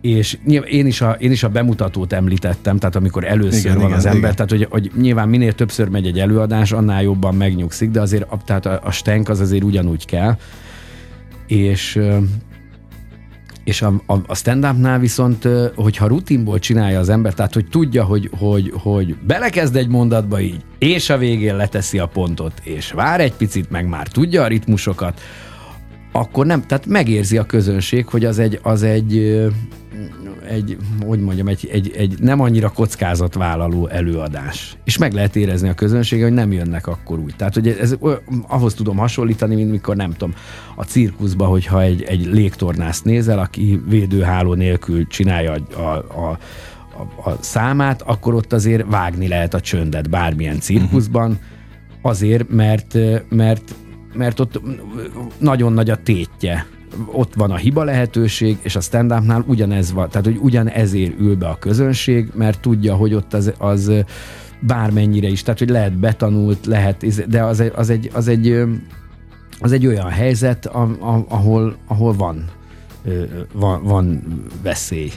És 0.00 0.38
én 0.66 0.86
is, 0.86 1.00
a, 1.00 1.10
én 1.10 1.30
is 1.30 1.42
a 1.42 1.48
bemutatót 1.48 2.12
említettem, 2.12 2.78
tehát 2.78 2.96
amikor 2.96 3.24
először 3.24 3.60
igen, 3.60 3.76
van 3.76 3.86
igen, 3.86 3.98
az 3.98 4.06
ember, 4.06 4.20
igen. 4.20 4.34
tehát 4.34 4.50
hogy, 4.50 4.66
hogy 4.70 4.90
nyilván 5.00 5.28
minél 5.28 5.52
többször 5.52 5.88
megy 5.88 6.06
egy 6.06 6.20
előadás, 6.20 6.72
annál 6.72 7.02
jobban 7.02 7.34
megnyugszik, 7.34 7.90
de 7.90 8.00
azért 8.00 8.26
tehát 8.44 8.66
a, 8.66 8.80
a 8.84 8.90
stenk 8.90 9.28
az 9.28 9.40
azért 9.40 9.64
ugyanúgy 9.64 10.04
kell. 10.04 10.36
És 11.50 12.00
és 13.64 13.82
a, 13.82 14.02
a, 14.06 14.14
a 14.26 14.34
stand-upnál 14.34 14.98
viszont, 14.98 15.48
hogyha 15.74 16.06
rutinból 16.06 16.58
csinálja 16.58 16.98
az 16.98 17.08
ember, 17.08 17.34
tehát 17.34 17.54
hogy 17.54 17.66
tudja, 17.68 18.04
hogy, 18.04 18.30
hogy, 18.38 18.72
hogy 18.74 19.16
belekezd 19.26 19.76
egy 19.76 19.88
mondatba 19.88 20.40
így, 20.40 20.64
és 20.78 21.10
a 21.10 21.18
végén 21.18 21.56
leteszi 21.56 21.98
a 21.98 22.06
pontot, 22.06 22.52
és 22.62 22.92
vár 22.92 23.20
egy 23.20 23.32
picit, 23.32 23.70
meg 23.70 23.88
már 23.88 24.08
tudja 24.08 24.42
a 24.42 24.46
ritmusokat, 24.46 25.20
akkor 26.12 26.46
nem, 26.46 26.62
tehát 26.66 26.86
megérzi 26.86 27.38
a 27.38 27.44
közönség, 27.44 28.06
hogy 28.06 28.24
az 28.24 28.38
egy, 28.38 28.58
az 28.62 28.82
egy 28.82 29.40
egy, 30.50 30.76
hogy 31.06 31.20
mondjam, 31.20 31.48
egy, 31.48 31.68
egy, 31.72 31.92
egy 31.96 32.18
nem 32.18 32.40
annyira 32.40 32.68
kockázatvállaló 32.68 33.86
előadás. 33.86 34.76
És 34.84 34.98
meg 34.98 35.12
lehet 35.12 35.36
érezni 35.36 35.68
a 35.68 35.74
közönsége, 35.74 36.24
hogy 36.24 36.32
nem 36.32 36.52
jönnek 36.52 36.86
akkor 36.86 37.18
úgy. 37.18 37.34
Tehát, 37.36 37.54
hogy 37.54 37.68
ez, 37.68 37.96
ahhoz 38.46 38.74
tudom 38.74 38.96
hasonlítani, 38.96 39.54
mint 39.54 39.70
mikor 39.70 39.96
nem 39.96 40.10
tudom, 40.12 40.34
a 40.76 40.84
cirkuszba, 40.84 41.44
hogyha 41.44 41.82
egy, 41.82 42.02
egy 42.02 42.26
légtornászt 42.26 43.04
nézel, 43.04 43.38
aki 43.38 43.80
védőháló 43.88 44.54
nélkül 44.54 45.06
csinálja 45.06 45.52
a, 45.52 45.80
a, 45.80 46.30
a 46.30 46.38
a, 47.24 47.30
a 47.30 47.36
számát, 47.40 48.02
akkor 48.02 48.34
ott 48.34 48.52
azért 48.52 48.90
vágni 48.90 49.28
lehet 49.28 49.54
a 49.54 49.60
csöndet 49.60 50.10
bármilyen 50.10 50.60
cirkuszban, 50.60 51.38
azért, 52.02 52.48
mert, 52.48 52.98
mert, 53.28 53.74
mert 54.14 54.40
ott 54.40 54.60
nagyon 55.38 55.72
nagy 55.72 55.90
a 55.90 55.96
tétje 55.96 56.66
ott 57.06 57.34
van 57.34 57.50
a 57.50 57.56
hiba 57.56 57.84
lehetőség, 57.84 58.58
és 58.62 58.76
a 58.76 58.80
stand 58.80 59.14
ugyanez 59.46 59.92
van, 59.92 60.08
tehát 60.08 60.26
hogy 60.26 60.38
ugyan 60.40 60.68
ezért 60.68 61.20
ül 61.20 61.36
be 61.36 61.48
a 61.48 61.58
közönség, 61.58 62.30
mert 62.34 62.60
tudja, 62.60 62.94
hogy 62.94 63.14
ott 63.14 63.34
az, 63.34 63.52
az 63.58 63.92
bármennyire 64.60 65.28
is, 65.28 65.42
tehát 65.42 65.58
hogy 65.58 65.68
lehet 65.68 65.98
betanult, 65.98 66.66
lehet, 66.66 67.28
de 67.28 67.42
az, 67.42 67.62
az, 67.74 67.90
egy, 67.90 68.10
az, 68.12 68.28
egy, 68.28 68.64
az 69.60 69.72
egy 69.72 69.86
olyan 69.86 70.08
helyzet, 70.08 70.66
ahol, 71.28 71.76
ahol 71.86 72.12
van, 72.12 72.44
van, 73.52 73.82
van 73.84 74.22
veszély. 74.62 75.10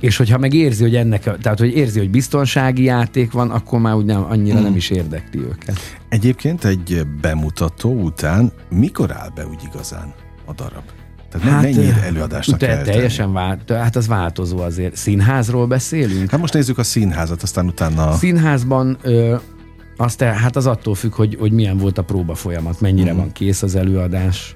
És 0.00 0.16
hogyha 0.16 0.38
meg 0.38 0.54
érzi, 0.54 0.82
hogy 0.82 0.96
ennek, 0.96 1.22
tehát 1.22 1.58
hogy 1.58 1.76
érzi, 1.76 1.98
hogy 1.98 2.10
biztonsági 2.10 2.82
játék 2.82 3.32
van, 3.32 3.50
akkor 3.50 3.80
már 3.80 3.94
úgy 3.94 4.04
nem, 4.04 4.24
annyira 4.24 4.54
hmm. 4.54 4.64
nem 4.64 4.76
is 4.76 4.90
érdekli 4.90 5.40
őket. 5.40 5.78
Egyébként 6.08 6.64
egy 6.64 7.06
bemutató 7.20 7.92
után 7.92 8.52
mikor 8.68 9.12
áll 9.12 9.30
be 9.34 9.46
úgy 9.46 9.62
igazán 9.72 10.14
a 10.48 10.52
darab? 10.52 10.82
Tehát 11.30 11.48
hát, 11.48 11.62
mennyi 11.62 11.90
előadásnak 12.04 12.58
kell 12.58 12.82
Teljesen 12.82 13.32
vált, 13.32 13.70
hát 13.70 13.96
az 13.96 14.06
változó 14.06 14.58
azért. 14.58 14.96
Színházról 14.96 15.66
beszélünk? 15.66 16.30
Hát 16.30 16.40
most 16.40 16.52
nézzük 16.52 16.78
a 16.78 16.82
színházat, 16.82 17.42
aztán 17.42 17.66
utána... 17.66 18.08
A 18.08 18.12
színházban 18.12 18.98
ö, 19.02 19.36
azt, 19.96 20.22
hát 20.22 20.56
az 20.56 20.66
attól 20.66 20.94
függ, 20.94 21.14
hogy, 21.14 21.36
hogy 21.38 21.52
milyen 21.52 21.76
volt 21.76 21.98
a 21.98 22.02
próba 22.02 22.34
folyamat, 22.34 22.80
mennyire 22.80 23.10
hmm. 23.10 23.18
van 23.18 23.32
kész 23.32 23.62
az 23.62 23.74
előadás. 23.74 24.54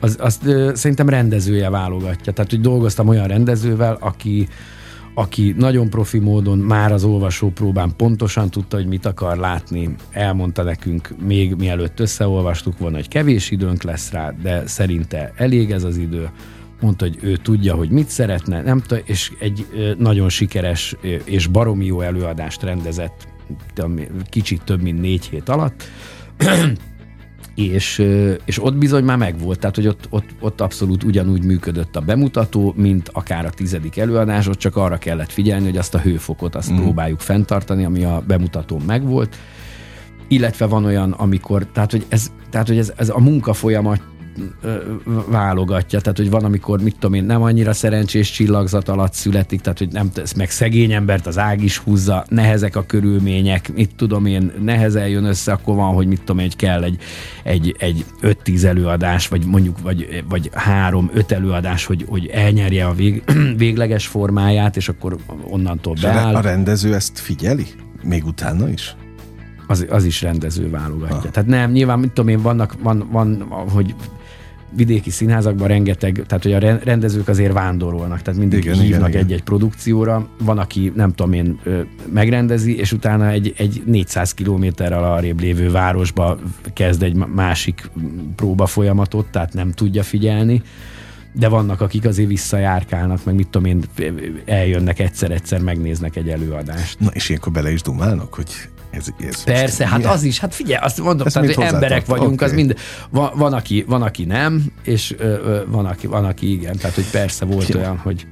Az, 0.00 0.16
azt 0.20 0.46
ö, 0.46 0.70
szerintem 0.74 1.08
rendezője 1.08 1.70
válogatja. 1.70 2.32
Tehát, 2.32 2.50
hogy 2.50 2.60
dolgoztam 2.60 3.08
olyan 3.08 3.26
rendezővel, 3.26 3.96
aki 4.00 4.48
aki 5.20 5.54
nagyon 5.58 5.90
profi 5.90 6.18
módon 6.18 6.58
már 6.58 6.92
az 6.92 7.04
olvasópróbán 7.04 7.96
pontosan 7.96 8.50
tudta, 8.50 8.76
hogy 8.76 8.86
mit 8.86 9.06
akar 9.06 9.36
látni, 9.36 9.94
elmondta 10.10 10.62
nekünk 10.62 11.14
még 11.26 11.54
mielőtt 11.54 12.00
összeolvastuk 12.00 12.78
volna, 12.78 12.96
hogy 12.96 13.08
kevés 13.08 13.50
időnk 13.50 13.82
lesz 13.82 14.10
rá, 14.10 14.34
de 14.42 14.66
szerinte 14.66 15.32
elég 15.36 15.70
ez 15.70 15.84
az 15.84 15.96
idő. 15.96 16.30
Mondta, 16.80 17.04
hogy 17.04 17.18
ő 17.20 17.36
tudja, 17.36 17.74
hogy 17.74 17.90
mit 17.90 18.08
szeretne, 18.08 18.62
nem 18.62 18.80
t- 18.80 19.02
és 19.04 19.32
egy 19.38 19.66
nagyon 19.98 20.28
sikeres 20.28 20.96
és 21.24 21.46
baromi 21.46 21.84
jó 21.84 22.00
előadást 22.00 22.62
rendezett 22.62 23.28
kicsit 24.28 24.62
több 24.64 24.82
mint 24.82 25.00
négy 25.00 25.26
hét 25.26 25.48
alatt 25.48 25.84
és, 27.68 28.06
és 28.44 28.62
ott 28.62 28.76
bizony 28.76 29.04
már 29.04 29.16
megvolt, 29.16 29.58
tehát 29.58 29.76
hogy 29.76 29.86
ott, 29.86 30.06
ott, 30.10 30.28
ott 30.40 30.60
abszolút 30.60 31.04
ugyanúgy 31.04 31.44
működött 31.44 31.96
a 31.96 32.00
bemutató, 32.00 32.74
mint 32.76 33.08
akár 33.12 33.46
a 33.46 33.50
tizedik 33.50 33.96
előadás, 33.96 34.46
ott 34.46 34.58
csak 34.58 34.76
arra 34.76 34.96
kellett 34.96 35.32
figyelni, 35.32 35.64
hogy 35.64 35.76
azt 35.76 35.94
a 35.94 35.98
hőfokot 35.98 36.54
azt 36.54 36.72
mm. 36.72 36.76
próbáljuk 36.76 37.20
fenntartani, 37.20 37.84
ami 37.84 38.04
a 38.04 38.22
bemutatón 38.26 38.82
megvolt, 38.86 39.36
illetve 40.28 40.66
van 40.66 40.84
olyan, 40.84 41.12
amikor, 41.12 41.66
tehát 41.66 41.90
hogy 41.90 42.06
ez, 42.08 42.32
tehát, 42.50 42.66
hogy 42.66 42.78
ez, 42.78 42.92
ez 42.96 43.08
a 43.08 43.18
munka 43.18 43.52
folyamat 43.52 44.02
válogatja, 45.28 46.00
tehát 46.00 46.18
hogy 46.18 46.30
van, 46.30 46.44
amikor, 46.44 46.82
mit 46.82 46.94
tudom 46.94 47.14
én, 47.14 47.24
nem 47.24 47.42
annyira 47.42 47.72
szerencsés 47.72 48.30
csillagzat 48.30 48.88
alatt 48.88 49.12
születik, 49.12 49.60
tehát 49.60 49.78
hogy 49.78 49.88
nem 49.92 50.10
tesz 50.12 50.32
meg 50.32 50.50
szegény 50.50 50.92
embert 50.92 51.26
az 51.26 51.38
ág 51.38 51.62
is 51.62 51.78
húzza, 51.78 52.24
nehezek 52.28 52.76
a 52.76 52.82
körülmények, 52.86 53.74
mit 53.74 53.90
tudom 53.96 54.26
én, 54.26 54.52
nehezen 54.60 55.08
jön 55.08 55.24
össze, 55.24 55.52
akkor 55.52 55.74
van, 55.74 55.94
hogy 55.94 56.06
mit 56.06 56.20
tudom 56.20 56.38
én, 56.38 56.44
hogy 56.44 56.56
kell 56.56 56.82
egy, 56.82 56.98
egy, 57.42 57.74
egy 57.78 58.04
5-10 58.22 58.64
előadás, 58.64 59.28
vagy 59.28 59.44
mondjuk, 59.44 59.80
vagy, 59.80 60.24
vagy 60.28 60.50
3-5 60.88 61.30
előadás, 61.30 61.84
hogy, 61.84 62.04
hogy 62.08 62.26
elnyerje 62.26 62.86
a 62.86 62.92
vég, 62.92 63.22
végleges 63.56 64.06
formáját, 64.06 64.76
és 64.76 64.88
akkor 64.88 65.16
onnantól 65.48 65.94
beáll. 66.00 66.34
A 66.34 66.40
rendező 66.40 66.94
ezt 66.94 67.18
figyeli? 67.18 67.66
Még 68.02 68.26
utána 68.26 68.68
is? 68.68 68.94
az, 69.70 69.86
az 69.90 70.04
is 70.04 70.22
rendező 70.22 70.70
válogatja. 70.70 71.16
Ha. 71.16 71.30
Tehát 71.30 71.48
nem, 71.48 71.70
nyilván, 71.70 71.98
mit 71.98 72.10
tudom 72.10 72.30
én, 72.30 72.42
vannak, 72.42 72.74
van, 72.82 73.08
van, 73.10 73.46
hogy 73.48 73.94
vidéki 74.72 75.10
színházakban 75.10 75.68
rengeteg, 75.68 76.22
tehát 76.26 76.42
hogy 76.42 76.52
a 76.52 76.78
rendezők 76.84 77.28
azért 77.28 77.52
vándorolnak, 77.52 78.22
tehát 78.22 78.40
mindig 78.40 78.64
igen, 78.64 78.78
hívnak 78.78 79.08
igen, 79.08 79.22
egy-egy 79.22 79.42
produkcióra. 79.42 80.28
Van, 80.38 80.58
aki 80.58 80.92
nem 80.94 81.12
tudom 81.12 81.32
én 81.32 81.60
megrendezi, 82.12 82.78
és 82.78 82.92
utána 82.92 83.28
egy, 83.28 83.54
egy 83.56 83.82
400 83.86 84.34
kilométerrel 84.34 85.12
arrébb 85.12 85.40
lévő 85.40 85.70
városba 85.70 86.38
kezd 86.72 87.02
egy 87.02 87.14
másik 87.14 87.90
próba 88.36 88.66
folyamatot, 88.66 89.26
tehát 89.26 89.52
nem 89.52 89.72
tudja 89.72 90.02
figyelni 90.02 90.62
de 91.32 91.48
vannak, 91.48 91.80
akik 91.80 92.04
azért 92.04 92.28
visszajárkálnak, 92.28 93.24
meg 93.24 93.34
mit 93.34 93.48
tudom 93.48 93.66
én, 93.66 93.82
eljönnek 94.44 94.98
egyszer-egyszer, 94.98 95.60
megnéznek 95.60 96.16
egy 96.16 96.28
előadást. 96.28 97.00
Na, 97.00 97.10
és 97.12 97.28
ilyenkor 97.28 97.52
bele 97.52 97.72
is 97.72 97.82
dumálnak, 97.82 98.34
hogy 98.34 98.48
ez, 98.90 99.06
ez 99.28 99.44
Persze, 99.44 99.88
hát 99.88 100.04
az 100.04 100.22
is, 100.22 100.38
hát 100.38 100.54
figyelj, 100.54 100.84
azt 100.84 101.02
mondom, 101.02 101.28
tehát, 101.28 101.54
hogy 101.54 101.64
emberek 101.64 102.06
vagyunk, 102.06 102.32
okay. 102.32 102.48
az 102.48 102.54
mind, 102.54 102.74
van, 103.10 103.30
van, 103.34 103.52
aki, 103.52 103.84
van, 103.88 104.02
aki 104.02 104.24
nem, 104.24 104.64
és 104.84 105.14
ö, 105.18 105.24
ö, 105.24 105.60
van, 105.66 105.86
aki, 105.86 106.06
van, 106.06 106.24
aki 106.24 106.52
igen, 106.52 106.76
tehát, 106.76 106.94
hogy 106.94 107.10
persze 107.10 107.44
volt 107.44 107.68
ja. 107.68 107.78
olyan, 107.78 107.96
hogy 107.96 108.26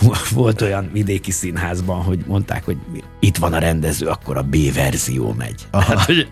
volt 0.34 0.62
olyan 0.62 0.90
vidéki 0.92 1.30
színházban, 1.30 2.02
hogy 2.02 2.24
mondták, 2.26 2.64
hogy 2.64 2.76
itt 3.20 3.36
van 3.36 3.52
a 3.52 3.58
rendező, 3.58 4.06
akkor 4.06 4.36
a 4.36 4.42
B 4.42 4.56
verzió 4.74 5.34
megy. 5.38 5.66
Hát, 5.72 6.00
hogy... 6.00 6.28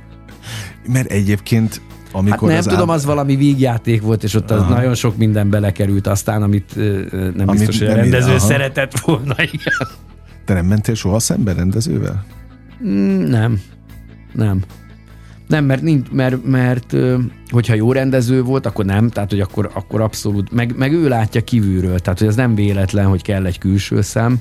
Mert 0.87 1.11
egyébként 1.11 1.81
amikor 2.13 2.51
hát 2.51 2.65
nem 2.65 2.73
tudom, 2.73 2.91
ám... 2.91 2.97
az 2.97 3.05
valami 3.05 3.37
vígjáték 3.37 4.03
volt, 4.03 4.23
és 4.23 4.35
ott 4.35 4.51
az 4.51 4.69
nagyon 4.69 4.95
sok 4.95 5.17
minden 5.17 5.51
belekerült 5.51 6.07
aztán, 6.07 6.43
amit 6.43 6.77
nem 6.77 7.49
amit 7.49 7.51
biztos, 7.51 7.79
hogy 7.79 7.87
a 7.87 7.95
rendező 7.95 8.31
aha. 8.31 8.39
szeretett 8.39 8.99
volna, 8.99 9.35
igen. 9.39 9.89
Te 10.45 10.55
nem 10.55 10.67
mentél 10.67 10.95
soha 10.95 11.19
szemben 11.19 11.55
rendezővel? 11.55 12.25
Mm, 12.87 13.25
nem. 13.25 13.61
Nem. 14.33 14.63
Nem, 15.49 15.65
mert, 15.65 15.83
nincs, 15.83 16.11
mert, 16.11 16.45
mert 16.45 16.97
hogyha 17.51 17.75
jó 17.75 17.93
rendező 17.93 18.43
volt, 18.43 18.67
akkor 18.67 18.85
nem, 18.85 19.09
tehát 19.09 19.31
hogy 19.31 19.41
akkor, 19.41 19.71
akkor 19.75 20.01
abszolút, 20.01 20.53
meg, 20.53 20.75
meg 20.77 20.93
ő 20.93 21.09
látja 21.09 21.45
kívülről, 21.45 21.99
tehát 21.99 22.19
hogy 22.19 22.29
ez 22.29 22.37
nem 22.37 22.55
véletlen, 22.55 23.07
hogy 23.07 23.23
kell 23.23 23.47
egy 23.47 23.59
külső 23.59 24.01
szem. 24.01 24.41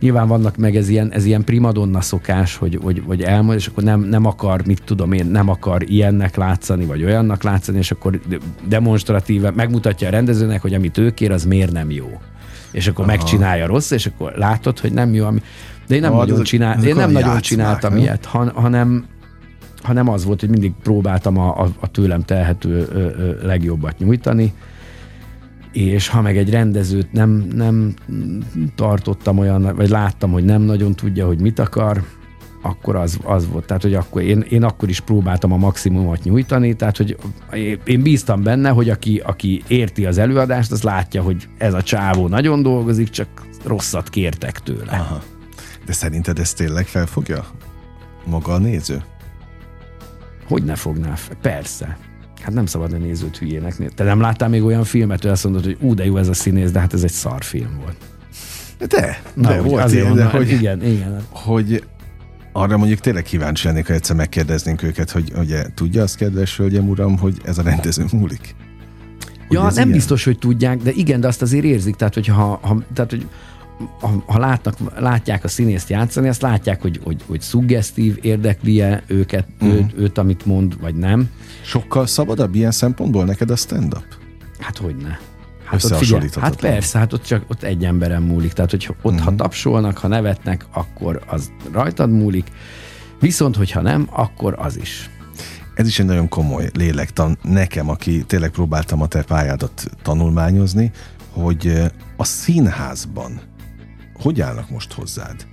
Nyilván 0.00 0.28
vannak 0.28 0.56
meg 0.56 0.76
ez 0.76 0.88
ilyen, 0.88 1.12
ez 1.12 1.24
ilyen 1.24 1.44
primadonna 1.44 2.00
szokás, 2.00 2.56
hogy, 2.56 2.78
hogy, 2.82 3.02
hogy 3.06 3.22
elmond, 3.22 3.58
és 3.58 3.66
akkor 3.66 3.82
nem, 3.82 4.00
nem 4.00 4.24
akar, 4.24 4.66
mit 4.66 4.82
tudom 4.84 5.12
én, 5.12 5.26
nem 5.26 5.48
akar 5.48 5.82
ilyennek 5.90 6.36
látszani, 6.36 6.84
vagy 6.84 7.04
olyannak 7.04 7.42
látszani, 7.42 7.78
és 7.78 7.90
akkor 7.90 8.20
demonstratíve 8.68 9.50
megmutatja 9.50 10.08
a 10.08 10.10
rendezőnek, 10.10 10.60
hogy 10.60 10.74
amit 10.74 10.98
ő 10.98 11.10
kér, 11.10 11.30
az 11.30 11.44
miért 11.44 11.72
nem 11.72 11.90
jó. 11.90 12.20
És 12.70 12.86
akkor 12.86 13.04
Aha. 13.04 13.16
megcsinálja 13.16 13.66
rossz, 13.66 13.90
és 13.90 14.06
akkor 14.06 14.32
látod, 14.36 14.78
hogy 14.78 14.92
nem 14.92 15.14
jó, 15.14 15.24
ami 15.24 15.42
de 15.86 15.94
én 15.94 16.00
nem, 16.00 16.12
nagyon, 16.12 16.42
csinál, 16.42 16.84
én 16.84 16.94
nem 16.94 17.10
nagyon 17.10 17.40
csináltam 17.40 17.92
nem? 17.92 18.02
ilyet, 18.02 18.24
han, 18.24 18.48
hanem, 18.48 19.04
hanem 19.82 20.08
az 20.08 20.24
volt, 20.24 20.40
hogy 20.40 20.48
mindig 20.48 20.72
próbáltam 20.82 21.38
a, 21.38 21.60
a, 21.60 21.68
a 21.80 21.90
tőlem 21.90 22.22
telhető 22.22 22.88
ö, 22.92 22.98
ö, 22.98 23.46
legjobbat 23.46 23.98
nyújtani, 23.98 24.52
és 25.72 26.08
ha 26.08 26.20
meg 26.20 26.36
egy 26.36 26.50
rendezőt 26.50 27.12
nem, 27.12 27.46
nem 27.54 27.94
tartottam 28.74 29.38
olyan, 29.38 29.76
vagy 29.76 29.88
láttam, 29.88 30.30
hogy 30.30 30.44
nem 30.44 30.62
nagyon 30.62 30.94
tudja, 30.94 31.26
hogy 31.26 31.40
mit 31.40 31.58
akar, 31.58 32.02
akkor 32.62 32.96
az, 32.96 33.18
az 33.22 33.48
volt. 33.48 33.66
Tehát, 33.66 33.82
hogy 33.82 33.94
akkor 33.94 34.22
én, 34.22 34.40
én 34.40 34.62
akkor 34.62 34.88
is 34.88 35.00
próbáltam 35.00 35.52
a 35.52 35.56
maximumot 35.56 36.22
nyújtani, 36.22 36.74
tehát, 36.74 36.96
hogy 36.96 37.16
én 37.84 38.02
bíztam 38.02 38.42
benne, 38.42 38.68
hogy 38.68 38.90
aki, 38.90 39.22
aki 39.24 39.62
érti 39.66 40.06
az 40.06 40.18
előadást, 40.18 40.72
az 40.72 40.82
látja, 40.82 41.22
hogy 41.22 41.48
ez 41.58 41.74
a 41.74 41.82
csávó 41.82 42.28
nagyon 42.28 42.62
dolgozik, 42.62 43.10
csak 43.10 43.28
rosszat 43.64 44.08
kértek 44.08 44.60
tőle. 44.60 44.92
Aha. 44.92 45.33
De 45.86 45.92
szerinted 45.92 46.38
ez 46.38 46.52
tényleg 46.52 46.86
felfogja 46.86 47.44
maga 48.24 48.52
a 48.52 48.58
néző? 48.58 49.02
Hogy 50.46 50.64
ne 50.64 50.74
fogná 50.74 51.14
fel? 51.14 51.36
Persze. 51.42 51.98
Hát 52.42 52.54
nem 52.54 52.66
szabad 52.66 52.92
a 52.92 52.96
nézőt 52.96 53.36
hülyének. 53.36 53.94
Te 53.94 54.04
nem 54.04 54.20
láttál 54.20 54.48
még 54.48 54.62
olyan 54.62 54.84
filmet, 54.84 55.22
hogy 55.22 55.30
azt 55.30 55.44
mondod, 55.44 55.64
hogy 55.64 55.76
ú, 55.80 55.94
de 55.94 56.04
jó 56.04 56.16
ez 56.16 56.28
a 56.28 56.34
színész, 56.34 56.70
de 56.70 56.80
hát 56.80 56.92
ez 56.94 57.02
egy 57.02 57.10
szarfilm 57.10 57.78
volt. 57.82 57.96
De, 58.88 59.22
Na, 59.34 59.48
de 59.48 59.60
volt 59.60 59.92
ilyen, 59.92 60.06
mondom, 60.06 60.24
de 60.26 60.30
hogy, 60.30 60.50
igen, 60.50 60.84
igen. 60.84 61.22
Hogy 61.30 61.84
arra 62.52 62.76
mondjuk 62.76 63.00
tényleg 63.00 63.22
kíváncsi 63.22 63.66
lennék, 63.66 63.86
ha 63.86 63.92
egyszer 63.92 64.16
megkérdeznénk 64.16 64.82
őket, 64.82 65.10
hogy 65.10 65.32
ugye 65.36 65.66
tudja 65.74 66.02
azt, 66.02 66.16
kedves 66.16 66.56
hölgyem, 66.56 66.88
uram, 66.88 67.18
hogy 67.18 67.40
ez 67.44 67.58
a 67.58 67.62
rendező 67.62 68.04
múlik? 68.12 68.54
Hogy 69.46 69.56
ja, 69.56 69.62
nem 69.62 69.72
ilyen? 69.74 69.90
biztos, 69.90 70.24
hogy 70.24 70.38
tudják, 70.38 70.78
de 70.78 70.90
igen, 70.90 71.20
de 71.20 71.26
azt 71.26 71.42
azért 71.42 71.64
érzik, 71.64 71.94
tehát 71.94 72.14
hogy 72.14 72.26
ha, 72.26 72.58
ha 72.62 72.82
tehát, 72.94 73.10
hogy 73.10 73.26
ha 74.26 74.38
látnak, 74.38 74.76
látják 75.00 75.44
a 75.44 75.48
színészt 75.48 75.88
játszani, 75.88 76.28
azt 76.28 76.42
látják, 76.42 76.82
hogy, 76.82 77.00
hogy, 77.04 77.22
hogy 77.26 77.40
szuggesztív, 77.40 78.18
érdekli-e 78.22 79.02
őket, 79.06 79.46
uh-huh. 79.60 79.78
őt, 79.78 79.94
őt, 79.96 80.18
amit 80.18 80.46
mond, 80.46 80.80
vagy 80.80 80.94
nem. 80.94 81.30
Sokkal 81.62 82.06
szabadabb 82.06 82.54
ilyen 82.54 82.70
szempontból 82.70 83.24
neked 83.24 83.50
a 83.50 83.56
stand-up? 83.56 84.06
Hát 84.58 84.78
hogy 84.78 84.96
ne. 84.96 85.16
Hát, 85.64 85.84
ott 85.84 85.96
figyelj, 85.96 86.28
hát 86.40 86.56
persze, 86.56 86.98
hát 86.98 87.12
ott 87.12 87.22
csak 87.22 87.44
ott 87.48 87.62
egy 87.62 87.84
emberen 87.84 88.22
múlik. 88.22 88.52
Tehát, 88.52 88.70
hogy 88.70 88.88
ott, 88.90 88.96
uh-huh. 89.02 89.20
ha 89.20 89.30
mhm. 89.30 89.38
tapsolnak, 89.38 89.98
ha 89.98 90.08
nevetnek, 90.08 90.66
akkor 90.72 91.22
az 91.26 91.52
rajtad 91.72 92.10
múlik. 92.10 92.46
Viszont, 93.20 93.56
hogyha 93.56 93.80
nem, 93.80 94.08
akkor 94.10 94.54
az 94.58 94.76
is. 94.76 95.10
Ez 95.74 95.86
is 95.86 95.98
egy 95.98 96.06
nagyon 96.06 96.28
komoly 96.28 96.70
lélektan 96.74 97.38
nekem, 97.42 97.88
aki 97.88 98.24
tényleg 98.24 98.50
próbáltam 98.50 99.02
a 99.02 99.06
te 99.06 99.22
pályádat 99.22 99.90
tanulmányozni, 100.02 100.90
hogy 101.32 101.82
a 102.16 102.24
színházban 102.24 103.40
hogy 104.14 104.40
állnak 104.40 104.70
most 104.70 104.92
hozzád? 104.92 105.46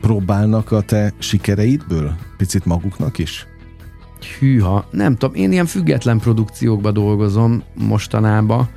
Próbálnak 0.00 0.72
a 0.72 0.80
te 0.80 1.12
sikereidből 1.18 2.14
picit 2.36 2.64
maguknak 2.64 3.18
is? 3.18 3.46
Hűha, 4.38 4.88
nem 4.90 5.16
tudom, 5.16 5.34
én 5.34 5.52
ilyen 5.52 5.66
független 5.66 6.18
produkciókba 6.18 6.90
dolgozom 6.90 7.62
mostanában. 7.74 8.68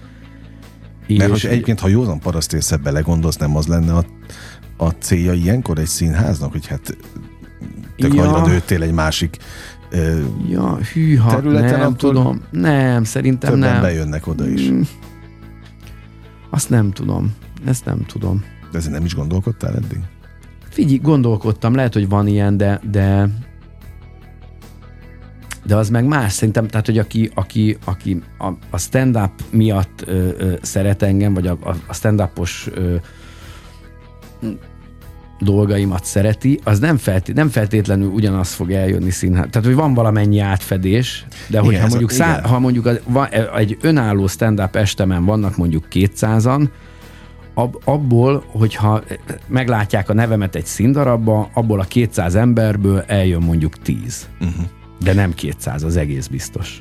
Mert 1.07 1.31
hogy 1.31 1.45
egyébként, 1.45 1.79
ha 1.79 1.87
józan 1.87 2.19
parasztészebb 2.19 2.81
belegondolsz, 2.81 3.37
nem 3.37 3.55
az 3.55 3.67
lenne 3.67 3.93
a, 3.93 4.05
a 4.77 4.89
célja 4.89 5.33
ilyenkor 5.33 5.77
egy 5.77 5.87
színháznak, 5.87 6.51
hogy 6.51 6.67
hát 6.67 6.97
te 7.97 8.07
ja. 8.07 8.23
nagyra 8.23 8.47
nőttél 8.47 8.83
egy 8.83 8.91
másik 8.91 9.37
ö, 9.89 10.19
ja, 10.49 10.77
hűha, 10.93 11.29
területen, 11.29 11.79
nem 11.79 11.95
tudom. 11.95 12.41
Nem, 12.51 13.03
szerintem 13.03 13.51
többen 13.51 13.71
nem. 13.73 13.81
bejönnek 13.81 14.27
oda 14.27 14.47
is. 14.47 14.69
Mm, 14.69 14.81
azt 16.49 16.69
nem 16.69 16.91
tudom. 16.91 17.33
Ezt 17.65 17.85
nem 17.85 18.05
tudom. 18.05 18.43
De 18.71 18.77
ezen 18.77 18.91
nem 18.91 19.05
is 19.05 19.15
gondolkodtál 19.15 19.75
eddig? 19.75 19.99
Figyelj, 20.69 20.97
gondolkodtam, 20.97 21.75
lehet, 21.75 21.93
hogy 21.93 22.09
van 22.09 22.27
ilyen, 22.27 22.57
de, 22.57 22.79
de 22.91 23.29
de 25.67 25.75
az 25.75 25.89
meg 25.89 26.05
más 26.05 26.33
szerintem, 26.33 26.67
tehát 26.67 26.85
hogy 26.85 26.97
aki, 26.97 27.31
aki, 27.33 27.77
aki 27.83 28.21
a, 28.37 28.47
a 28.69 28.77
stand-up 28.77 29.31
miatt 29.49 30.03
ö, 30.05 30.29
ö, 30.37 30.53
szeret 30.61 31.01
engem, 31.01 31.33
vagy 31.33 31.47
a, 31.47 31.57
a 31.87 31.93
stand-upos 31.93 32.69
ö, 32.73 32.95
dolgaimat 35.39 36.05
szereti, 36.05 36.59
az 36.63 36.79
nem, 36.79 36.97
felté- 36.97 37.35
nem 37.35 37.49
feltétlenül 37.49 38.07
ugyanaz 38.07 38.51
fog 38.51 38.71
eljönni 38.71 39.09
színház. 39.09 39.47
Tehát, 39.49 39.67
hogy 39.67 39.75
van 39.75 39.93
valamennyi 39.93 40.39
átfedés, 40.39 41.25
de 41.47 41.59
hogyha 41.59 41.77
igen, 41.77 41.89
mondjuk, 41.89 42.11
szá- 42.11 42.45
ha 42.45 42.59
mondjuk 42.59 42.85
a, 42.85 42.91
van, 43.05 43.27
egy 43.55 43.77
önálló 43.81 44.27
stand-up 44.27 44.75
estemen 44.75 45.25
vannak 45.25 45.57
mondjuk 45.57 45.87
200-an, 45.91 46.67
ab, 47.57 47.81
abból, 47.83 48.43
hogyha 48.47 49.03
meglátják 49.47 50.09
a 50.09 50.13
nevemet 50.13 50.55
egy 50.55 50.65
színdarabba, 50.65 51.49
abból 51.53 51.79
a 51.79 51.83
200 51.83 52.35
emberből 52.35 53.01
eljön 53.07 53.41
mondjuk 53.41 53.77
10. 53.77 54.29
Uh-huh. 54.33 54.55
Mhm. 54.55 54.65
De 54.99 55.13
nem 55.13 55.33
200, 55.33 55.83
az 55.83 55.97
egész 55.97 56.27
biztos. 56.27 56.79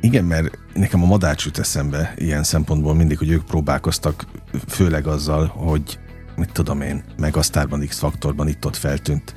Igen, 0.00 0.24
mert 0.24 0.58
nekem 0.74 1.02
a 1.02 1.06
madács 1.06 1.44
jut 1.44 1.58
eszembe 1.58 2.14
ilyen 2.16 2.42
szempontból 2.42 2.94
mindig, 2.94 3.18
hogy 3.18 3.30
ők 3.30 3.44
próbálkoztak, 3.44 4.24
főleg 4.68 5.06
azzal, 5.06 5.46
hogy 5.46 5.98
mit 6.36 6.52
tudom 6.52 6.80
én, 6.80 7.04
meg 7.16 7.36
Asztárban, 7.36 7.86
X-faktorban 7.86 8.48
itt-ott 8.48 8.76
feltűnt 8.76 9.34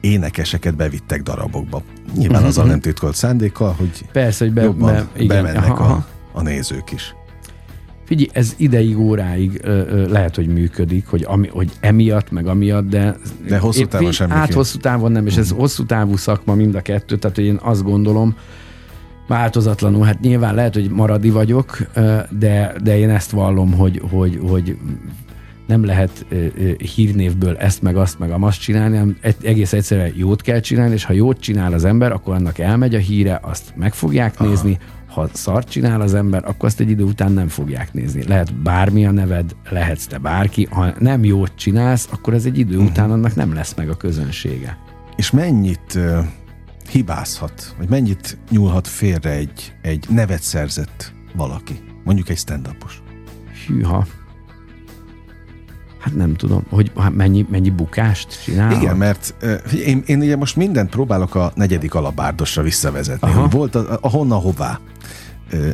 énekeseket 0.00 0.76
bevittek 0.76 1.22
darabokba. 1.22 1.82
Nyilván 2.14 2.30
uh-huh. 2.30 2.48
azzal 2.48 2.66
nem 2.66 2.80
titkolt 2.80 3.14
szándékkal, 3.14 3.72
hogy 3.72 4.04
Persze, 4.12 4.44
hogy 4.44 4.54
be, 4.54 4.62
jobban 4.62 4.92
be, 4.92 5.08
igen, 5.16 5.42
bemennek 5.42 5.78
aha, 5.80 5.92
a, 5.92 6.06
a 6.32 6.42
nézők 6.42 6.92
is. 6.92 7.14
Figyelj, 8.04 8.28
ez 8.32 8.54
ideig, 8.56 8.98
óráig 8.98 9.60
ö, 9.62 9.82
ö, 9.88 10.08
lehet, 10.08 10.34
hogy 10.34 10.46
működik, 10.46 11.06
hogy, 11.06 11.24
ami, 11.28 11.48
hogy 11.48 11.70
emiatt, 11.80 12.30
meg 12.30 12.46
amiatt, 12.46 12.88
de... 12.88 13.16
De 13.48 13.58
hosszú 13.58 13.86
távon 13.86 14.12
semmi. 14.12 14.32
Hát 14.32 14.52
hosszú 14.52 14.78
távon 14.78 15.12
nem, 15.12 15.26
és 15.26 15.32
uh-huh. 15.32 15.44
ez 15.44 15.50
mhm. 15.50 15.60
hosszú 15.60 15.84
távú 15.84 16.16
szakma 16.16 16.54
mind 16.54 16.74
a 16.74 16.80
kettő, 16.80 17.16
tehát 17.16 17.36
hogy 17.36 17.46
én 17.46 17.58
azt 17.62 17.82
gondolom, 17.82 18.36
változatlanul, 19.26 20.04
hát 20.04 20.20
nyilván 20.20 20.54
lehet, 20.54 20.74
hogy 20.74 20.90
maradi 20.90 21.30
vagyok, 21.30 21.78
de, 22.38 22.74
de 22.82 22.98
én 22.98 23.10
ezt 23.10 23.30
vallom, 23.30 23.72
hogy, 23.72 24.02
hogy, 24.10 24.40
hogy 24.48 24.76
nem 25.66 25.84
lehet 25.84 26.26
hírnévből 26.94 27.56
ezt 27.56 27.82
meg 27.82 27.96
azt 27.96 28.18
meg 28.18 28.30
azt 28.30 28.60
csinálni, 28.60 28.96
hanem 28.96 29.16
egész 29.42 29.72
egyszerűen 29.72 30.12
jót 30.16 30.42
kell 30.42 30.60
csinálni, 30.60 30.94
és 30.94 31.04
ha 31.04 31.12
jót 31.12 31.40
csinál 31.40 31.72
az 31.72 31.84
ember, 31.84 32.12
akkor 32.12 32.34
annak 32.34 32.58
elmegy 32.58 32.94
a 32.94 32.98
híre, 32.98 33.40
azt 33.42 33.72
meg 33.76 33.94
fogják 33.94 34.34
Aha. 34.36 34.48
nézni, 34.48 34.78
ha 35.14 35.28
szart 35.32 35.68
csinál 35.68 36.00
az 36.00 36.14
ember, 36.14 36.44
akkor 36.44 36.68
azt 36.68 36.80
egy 36.80 36.90
idő 36.90 37.04
után 37.04 37.32
nem 37.32 37.48
fogják 37.48 37.92
nézni. 37.92 38.24
Lehet 38.24 38.54
bármi 38.54 39.06
a 39.06 39.10
neved, 39.10 39.56
lehetsz 39.70 40.06
te 40.06 40.18
bárki, 40.18 40.66
ha 40.70 40.94
nem 40.98 41.24
jót 41.24 41.52
csinálsz, 41.54 42.08
akkor 42.12 42.34
ez 42.34 42.44
egy 42.44 42.58
idő 42.58 42.74
uh-huh. 42.74 42.90
után 42.90 43.10
annak 43.10 43.34
nem 43.34 43.54
lesz 43.54 43.74
meg 43.74 43.88
a 43.88 43.96
közönsége. 43.96 44.78
És 45.16 45.30
mennyit 45.30 45.94
uh, 45.94 46.18
hibázhat, 46.90 47.74
vagy 47.78 47.88
mennyit 47.88 48.38
nyúlhat 48.50 48.88
félre 48.88 49.30
egy, 49.30 49.72
egy 49.82 50.06
nevet 50.08 50.42
szerzett 50.42 51.12
valaki, 51.36 51.80
mondjuk 52.04 52.28
egy 52.28 52.38
stand-upos? 52.38 53.02
Hűha, 53.66 54.06
Hát 55.98 56.14
nem 56.14 56.34
tudom, 56.34 56.64
hogy 56.70 56.92
hát 56.96 57.14
mennyi, 57.14 57.46
mennyi 57.50 57.70
bukást 57.70 58.42
csinál. 58.42 58.72
Igen, 58.72 58.96
mert 58.96 59.34
én, 59.84 60.02
én 60.06 60.20
ugye 60.20 60.36
most 60.36 60.56
mindent 60.56 60.90
próbálok 60.90 61.34
a 61.34 61.52
negyedik 61.54 61.94
alabárdosra 61.94 62.62
visszavezetni, 62.62 63.28
Aha. 63.28 63.40
hogy 63.40 63.50
volt 63.50 63.74
a, 63.74 63.98
a 64.00 64.08
honnan 64.08 64.40
hová 64.40 64.80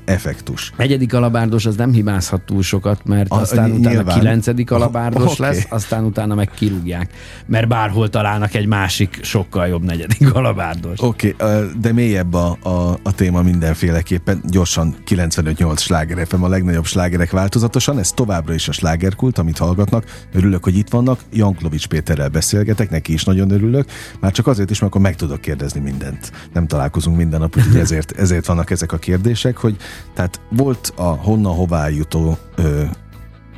effektus. 0.04 0.72
Negyedik 0.76 1.14
alabárdos 1.14 1.66
az 1.66 1.76
nem 1.76 1.92
hibázhat 1.92 2.40
túl 2.40 2.62
sokat, 2.62 3.04
mert 3.04 3.30
a, 3.30 3.40
aztán 3.40 3.70
nyilván. 3.70 3.96
utána 3.96 4.18
kilencedik 4.18 4.70
alabárdos 4.70 5.32
okay. 5.32 5.48
lesz, 5.48 5.66
aztán 5.68 6.04
utána 6.04 6.34
meg 6.34 6.50
kirúgják. 6.50 7.10
Mert 7.46 7.68
bárhol 7.68 8.08
találnak 8.08 8.54
egy 8.54 8.66
másik, 8.66 9.18
sokkal 9.22 9.66
jobb 9.66 9.84
negyedik 9.84 10.34
alabárdos. 10.34 10.98
Oké, 11.00 11.34
okay, 11.40 11.66
de 11.80 11.92
mélyebb 11.92 12.34
a, 12.34 12.58
a, 12.62 12.98
a 13.02 13.12
téma 13.14 13.42
mindenféleképpen. 13.42 14.42
Gyorsan 14.48 14.94
95-8 15.08 15.78
sláger 15.78 16.26
FM, 16.26 16.42
a 16.42 16.48
legnagyobb 16.48 16.84
slágerek 16.84 17.30
változatosan. 17.30 17.98
Ez 17.98 18.10
továbbra 18.10 18.54
is 18.54 18.68
a 18.68 18.72
slágerkult, 18.72 19.38
amit 19.38 19.58
hallgatnak. 19.58 20.04
Örülök, 20.32 20.64
hogy 20.64 20.76
itt 20.76 20.88
vannak. 20.88 21.20
Janklovics 21.32 21.86
Péterrel 21.86 22.28
beszélgetek, 22.28 22.90
neki 22.90 23.12
is 23.12 23.24
nagyon 23.24 23.50
örülök. 23.50 23.88
Már 24.20 24.32
csak 24.32 24.46
azért 24.46 24.70
is, 24.70 24.80
mert 24.80 24.92
akkor 24.92 25.04
meg 25.04 25.16
tudok 25.16 25.40
kérdezni 25.40 25.80
mindent. 25.80 26.32
Nem 26.52 26.66
találkozunk 26.66 27.16
minden 27.16 27.40
nap, 27.40 27.56
úgyhogy 27.56 27.76
ezért, 27.76 28.12
ezért 28.12 28.46
vannak 28.46 28.70
ezek 28.70 28.92
a 28.92 28.98
kérdések, 28.98 29.56
hogy 29.56 29.69
tehát 30.14 30.40
volt 30.50 30.92
a 30.96 31.02
honnan 31.02 31.54
hová 31.54 31.88
jutó 31.88 32.38
ö, 32.56 32.82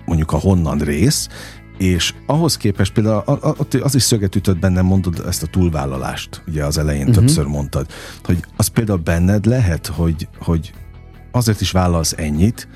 mondjuk 0.05 0.33
a 0.33 0.39
honnan 0.39 0.79
rész, 0.79 1.29
és 1.79 2.15
ahhoz 2.27 2.57
képest 2.57 2.93
például 2.93 3.23
az 3.83 3.95
is 3.95 4.03
szöget 4.03 4.37
ütött 4.37 4.59
bennem, 4.59 4.85
mondod 4.85 5.23
ezt 5.27 5.43
a 5.43 5.47
túlvállalást, 5.47 6.43
ugye 6.49 6.65
az 6.65 6.79
elején 6.79 7.09
uh-huh. 7.09 7.17
többször 7.17 7.47
mondtad, 7.47 7.87
hogy 8.25 8.45
az 8.57 8.67
például 8.67 8.99
benned 8.99 9.45
lehet, 9.45 9.87
hogy, 9.87 10.29
hogy 10.39 10.73
azért 11.31 11.61
is 11.61 11.71
vállalsz 11.71 12.15
ennyit, 12.17 12.69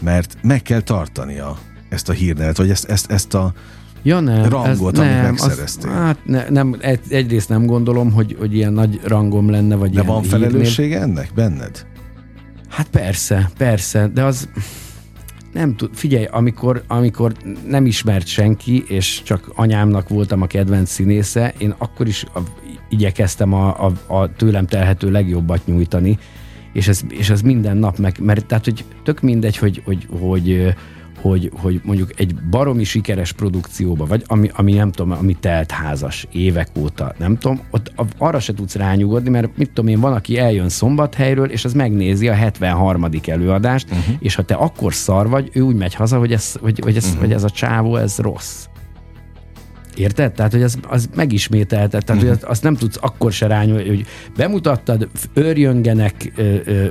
mert 0.00 0.36
meg 0.42 0.62
kell 0.62 0.80
tartania 0.80 1.58
ezt 1.88 2.08
a 2.08 2.12
hírnevet, 2.12 2.56
vagy 2.56 2.70
ezt, 2.70 2.84
ezt, 2.84 3.10
ezt 3.10 3.34
a 3.34 3.52
ja, 4.02 4.20
nem, 4.20 4.48
rangot, 4.48 4.92
ez, 4.92 4.98
amit 4.98 5.14
nem, 5.14 5.22
megszereztél. 5.22 5.90
Az, 5.90 5.96
hát 5.96 6.18
ne, 6.24 6.48
nem, 6.48 6.76
egy, 6.80 7.00
egyrészt 7.08 7.48
nem 7.48 7.66
gondolom, 7.66 8.12
hogy, 8.12 8.36
hogy 8.38 8.54
ilyen 8.54 8.72
nagy 8.72 9.00
rangom 9.04 9.50
lenne, 9.50 9.74
vagy 9.74 9.90
De 9.90 10.02
van 10.02 10.22
felelőssége 10.22 11.00
ennek 11.00 11.30
benned? 11.34 11.86
Hát 12.74 12.88
persze, 12.88 13.50
persze, 13.56 14.08
de 14.14 14.22
az 14.22 14.48
nem 15.52 15.76
tud, 15.76 15.90
figyelj, 15.92 16.24
amikor, 16.24 16.82
amikor 16.86 17.32
nem 17.66 17.86
ismert 17.86 18.26
senki, 18.26 18.84
és 18.86 19.22
csak 19.22 19.52
anyámnak 19.54 20.08
voltam 20.08 20.42
a 20.42 20.46
kedvenc 20.46 20.90
színésze, 20.90 21.54
én 21.58 21.74
akkor 21.78 22.06
is 22.06 22.24
a, 22.34 22.38
igyekeztem 22.88 23.52
a, 23.52 23.86
a, 23.86 24.14
a 24.14 24.32
tőlem 24.32 24.66
telhető 24.66 25.10
legjobbat 25.10 25.66
nyújtani, 25.66 26.18
és 26.72 26.88
ez, 26.88 27.00
és 27.08 27.30
ez 27.30 27.40
minden 27.40 27.76
nap 27.76 27.98
meg, 27.98 28.18
mert 28.20 28.46
tehát, 28.46 28.64
hogy 28.64 28.84
tök 29.02 29.20
mindegy, 29.20 29.56
hogy, 29.56 29.82
hogy, 29.84 30.06
hogy 30.10 30.20
hogy, 30.20 30.74
hogy 31.52 31.80
mondjuk 31.84 32.20
egy 32.20 32.34
baromi 32.50 32.84
sikeres 32.84 33.32
produkcióba, 33.32 34.06
vagy 34.06 34.22
ami, 34.26 34.50
ami 34.54 34.72
nem 34.72 34.90
tudom, 34.90 35.12
ami 35.12 35.36
telt 35.40 35.70
házas 35.70 36.26
évek 36.32 36.68
óta, 36.78 37.14
nem 37.18 37.38
tudom, 37.38 37.60
ott 37.70 37.92
arra 38.18 38.40
se 38.40 38.54
tudsz 38.54 38.74
rányugodni, 38.74 39.30
mert 39.30 39.56
mit 39.56 39.70
tudom 39.72 39.90
én, 39.90 40.00
van, 40.00 40.12
aki 40.12 40.38
eljön 40.38 40.68
szombathelyről, 40.68 41.50
és 41.50 41.64
az 41.64 41.72
megnézi 41.72 42.28
a 42.28 42.34
73. 42.34 43.08
előadást, 43.26 43.90
uh-huh. 43.90 44.14
és 44.18 44.34
ha 44.34 44.42
te 44.42 44.54
akkor 44.54 44.94
szar 44.94 45.28
vagy, 45.28 45.50
ő 45.52 45.60
úgy 45.60 45.76
megy 45.76 45.94
haza, 45.94 46.18
hogy 46.18 46.32
ez, 46.32 46.54
hogy, 46.60 46.78
hogy 46.82 46.96
ez, 46.96 47.04
uh-huh. 47.04 47.20
hogy 47.20 47.32
ez 47.32 47.44
a 47.44 47.50
csávó, 47.50 47.96
ez 47.96 48.18
rossz. 48.18 48.66
Érted? 49.96 50.32
Tehát, 50.32 50.52
hogy 50.52 50.62
az, 50.62 50.78
az 50.88 51.08
megismételted, 51.14 52.04
tehát, 52.04 52.22
uh-huh. 52.22 52.38
hogy 52.38 52.48
azt 52.50 52.62
nem 52.62 52.74
tudsz 52.74 52.98
akkor 53.00 53.32
se 53.32 53.46
rányulni, 53.46 53.88
hogy 53.88 54.06
bemutattad, 54.36 55.08
örjöngenek, 55.34 56.32
ö, 56.36 56.56
ö, 56.64 56.86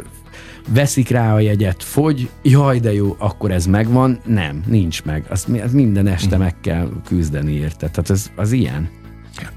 veszik 0.69 1.09
rá 1.09 1.33
a 1.33 1.39
jegyet, 1.39 1.83
fogy, 1.83 2.29
jaj, 2.41 2.79
de 2.79 2.93
jó, 2.93 3.15
akkor 3.19 3.51
ez 3.51 3.65
megvan. 3.65 4.19
Nem, 4.25 4.63
nincs 4.67 5.03
meg. 5.03 5.25
Azt, 5.29 5.47
minden 5.71 6.07
este 6.07 6.37
meg 6.37 6.59
kell 6.61 6.89
küzdeni 7.05 7.51
érte. 7.51 7.89
Tehát 7.89 8.09
ez, 8.09 8.31
az 8.35 8.51
ilyen. 8.51 8.89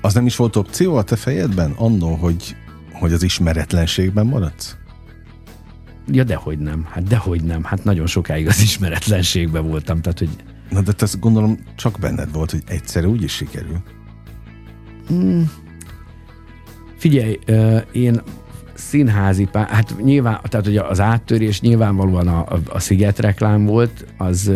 Az 0.00 0.14
nem 0.14 0.26
is 0.26 0.36
volt 0.36 0.57
opció 0.57 0.96
a 0.96 1.02
te 1.02 1.16
fejedben 1.16 1.72
annó, 1.76 2.14
hogy, 2.14 2.57
hogy 2.92 3.12
az 3.12 3.22
ismeretlenségben 3.22 4.26
maradsz? 4.26 4.76
Ja, 6.12 6.24
dehogy 6.24 6.59
nem. 6.59 6.86
Hát 6.90 7.02
dehogy 7.02 7.42
nem. 7.42 7.64
Hát 7.64 7.84
nagyon 7.84 8.07
sokáig 8.07 8.46
az 8.46 8.61
ismeretlenségben 8.61 9.68
voltam. 9.68 10.00
Tehát, 10.00 10.18
hogy... 10.18 10.30
Na, 10.70 10.80
de 10.80 10.92
ezt 10.98 11.20
gondolom 11.20 11.59
csak 11.76 11.98
benned 12.00 12.32
volt, 12.32 12.50
hogy 12.50 12.62
egyszerű 12.66 13.07
úgy 13.07 13.22
is 13.22 13.32
sikerül. 13.32 13.82
Hmm. 15.09 15.50
Figyelj, 16.96 17.38
én 17.92 18.22
színházi 18.76 19.44
pár, 19.44 19.68
hát 19.68 19.94
nyilván, 20.02 20.40
tehát 20.42 20.66
ugye 20.66 20.82
az 20.82 21.00
áttörés 21.00 21.60
nyilvánvalóan 21.60 22.28
a, 22.28 22.38
a, 22.38 22.58
a 22.68 22.78
Sziget 22.78 23.18
reklám 23.18 23.64
volt, 23.64 24.04
az, 24.16 24.50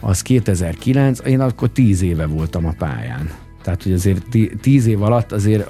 az 0.00 0.22
2009, 0.22 1.20
én 1.26 1.40
akkor 1.40 1.68
10 1.68 2.02
éve 2.02 2.26
voltam 2.26 2.66
a 2.66 2.74
pályán. 2.78 3.30
Tehát, 3.62 3.82
hogy 3.82 3.92
azért 3.92 4.22
tíz 4.60 4.86
év 4.86 5.02
alatt 5.02 5.32
azért 5.32 5.68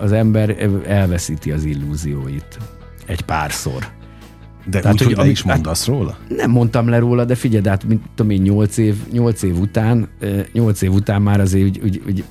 az 0.00 0.12
ember 0.12 0.56
elveszíti 0.86 1.50
az 1.50 1.64
illúzióit 1.64 2.58
egy 3.06 3.22
párszor. 3.22 3.86
De 4.66 4.80
Tehát, 4.80 5.00
úgy, 5.00 5.02
hogy, 5.02 5.14
hogy 5.14 5.24
le 5.24 5.30
is 5.30 5.42
mondasz 5.42 5.86
hát, 5.86 5.96
róla? 5.96 6.18
Nem 6.28 6.50
mondtam 6.50 6.88
le 6.88 6.98
róla, 6.98 7.24
de 7.24 7.34
figyelj, 7.34 7.68
hát 7.68 7.84
mint 7.84 8.02
tudom 8.14 8.30
én, 8.30 8.42
nyolc 8.42 8.76
év, 8.76 8.96
nyolc 9.12 9.42
év 9.42 9.58
után, 9.58 10.08
nyolc 10.52 10.82
év 10.82 10.92
után 10.92 11.22
már 11.22 11.40
azért 11.40 11.64
úgy, 11.64 11.80
úgy, 11.84 12.02
úgy 12.06 12.24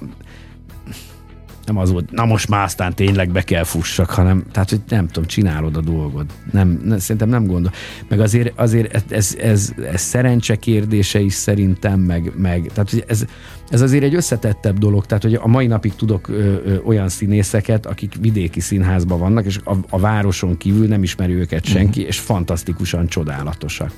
nem 1.69 1.77
az 1.77 1.91
volt, 1.91 2.11
na 2.11 2.25
most 2.25 2.49
már 2.49 2.63
aztán 2.63 2.93
tényleg 2.93 3.31
be 3.31 3.41
kell 3.41 3.63
fussak, 3.63 4.09
hanem, 4.09 4.43
tehát, 4.51 4.69
hogy 4.69 4.81
nem 4.89 5.07
tudom, 5.07 5.27
csinálod 5.27 5.75
a 5.75 5.81
dolgod. 5.81 6.25
Nem, 6.51 6.81
nem 6.83 6.97
szerintem 6.97 7.29
nem 7.29 7.45
gondol. 7.45 7.71
Meg 8.07 8.19
azért, 8.19 8.59
azért 8.59 9.11
ez, 9.11 9.35
ez, 9.39 9.73
ez 9.91 10.01
szerencse 10.01 10.55
kérdése 10.55 11.19
is 11.19 11.33
szerintem, 11.33 11.99
meg, 11.99 12.31
meg 12.35 12.69
tehát, 12.73 12.89
hogy 12.89 13.03
ez, 13.07 13.25
ez 13.69 13.81
azért 13.81 14.03
egy 14.03 14.15
összetettebb 14.15 14.77
dolog, 14.77 15.05
tehát, 15.05 15.23
hogy 15.23 15.33
a 15.33 15.47
mai 15.47 15.67
napig 15.67 15.95
tudok 15.95 16.27
ö, 16.27 16.33
ö, 16.65 16.77
olyan 16.83 17.09
színészeket, 17.09 17.85
akik 17.85 18.15
vidéki 18.21 18.59
színházban 18.59 19.19
vannak, 19.19 19.45
és 19.45 19.59
a, 19.63 19.75
a 19.89 19.99
városon 19.99 20.57
kívül 20.57 20.87
nem 20.87 21.03
ismeri 21.03 21.33
őket 21.33 21.65
senki, 21.65 21.89
uh-huh. 21.89 22.07
és 22.07 22.19
fantasztikusan 22.19 23.07
csodálatosak. 23.07 23.91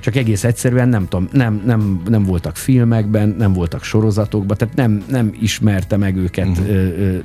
Csak 0.00 0.16
egész 0.16 0.44
egyszerűen 0.44 0.88
nem 0.88 1.08
tudom, 1.08 1.28
nem, 1.32 1.62
nem, 1.64 2.02
nem 2.08 2.22
voltak 2.22 2.56
filmekben, 2.56 3.34
nem 3.38 3.52
voltak 3.52 3.82
sorozatokban, 3.82 4.56
tehát 4.56 4.74
nem, 4.74 5.04
nem 5.08 5.32
ismerte 5.40 5.96
meg 5.96 6.16
őket 6.16 6.48
uh-huh. 6.48 6.68
ö, 6.68 6.72
ö, 6.72 7.18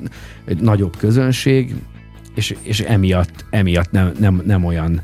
egy 0.45 0.61
nagyobb 0.61 0.97
közönség, 0.97 1.75
és, 2.35 2.55
és 2.61 2.79
emiatt, 2.79 3.45
emiatt 3.49 3.91
nem, 3.91 4.11
nem, 4.19 4.41
nem 4.45 4.65
olyan 4.65 5.01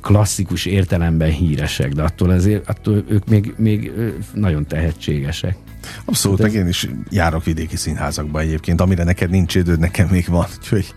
klasszikus 0.00 0.66
értelemben 0.66 1.30
híresek, 1.30 1.92
de 1.92 2.02
attól, 2.02 2.30
azért, 2.30 2.68
attól 2.68 3.04
ők 3.08 3.28
még, 3.28 3.54
még 3.56 3.92
nagyon 4.34 4.66
tehetségesek. 4.66 5.56
Abszolút, 6.04 6.40
hát 6.42 6.52
meg 6.52 6.60
én 6.60 6.68
is 6.68 6.88
járok 7.10 7.44
vidéki 7.44 7.76
színházakba 7.76 8.40
egyébként, 8.40 8.80
amire 8.80 9.04
neked 9.04 9.30
nincs 9.30 9.54
időd, 9.54 9.78
nekem 9.78 10.08
még 10.10 10.26
van, 10.28 10.46
úgyhogy 10.58 10.94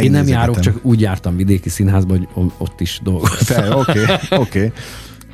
én 0.00 0.10
nem 0.10 0.26
járok, 0.26 0.60
csak 0.60 0.78
úgy 0.82 1.00
jártam 1.00 1.36
vidéki 1.36 1.68
színházba, 1.68 2.16
hogy 2.16 2.28
ott 2.58 2.80
is 2.80 3.00
dolgoztam. 3.02 3.78
Oké, 3.78 4.04
oké. 4.44 4.72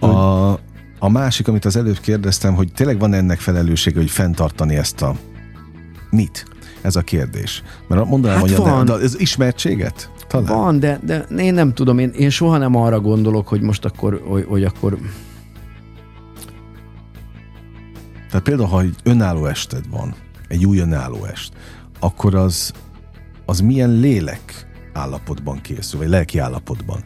A, 0.00 0.52
a 0.98 1.08
másik, 1.08 1.48
amit 1.48 1.64
az 1.64 1.76
előbb 1.76 2.00
kérdeztem, 2.00 2.54
hogy 2.54 2.72
tényleg 2.72 2.98
van 2.98 3.12
ennek 3.12 3.38
felelőssége, 3.38 3.98
hogy 3.98 4.10
fenntartani 4.10 4.76
ezt 4.76 5.02
a 5.02 5.14
mit? 6.10 6.44
Ez 6.82 6.96
a 6.96 7.00
kérdés. 7.00 7.62
Mert 7.88 8.04
mondanám, 8.04 8.38
hát 8.38 8.48
hogy 8.48 8.56
van. 8.56 8.84
De, 8.84 8.92
de 8.96 9.02
ez 9.02 9.20
ismertséget? 9.20 10.10
Talán. 10.28 10.46
Van, 10.46 10.78
de, 10.78 11.00
de 11.04 11.26
én 11.36 11.54
nem 11.54 11.74
tudom, 11.74 11.98
én, 11.98 12.10
én 12.10 12.30
soha 12.30 12.58
nem 12.58 12.74
arra 12.74 13.00
gondolok, 13.00 13.48
hogy 13.48 13.60
most 13.60 13.84
akkor, 13.84 14.22
hogy, 14.28 14.44
hogy 14.48 14.64
akkor 14.64 14.98
tehát 18.30 18.42
például, 18.42 18.68
ha 18.68 18.80
egy 18.80 18.94
önálló 19.02 19.46
ested 19.46 19.88
van, 19.90 20.14
egy 20.48 20.66
új 20.66 20.78
önálló 20.78 21.24
est, 21.24 21.52
akkor 22.00 22.34
az 22.34 22.72
az 23.46 23.60
milyen 23.60 23.90
lélek 23.90 24.66
állapotban 24.92 25.60
készül, 25.60 26.00
vagy 26.00 26.08
lelki 26.08 26.38
állapotban? 26.38 27.04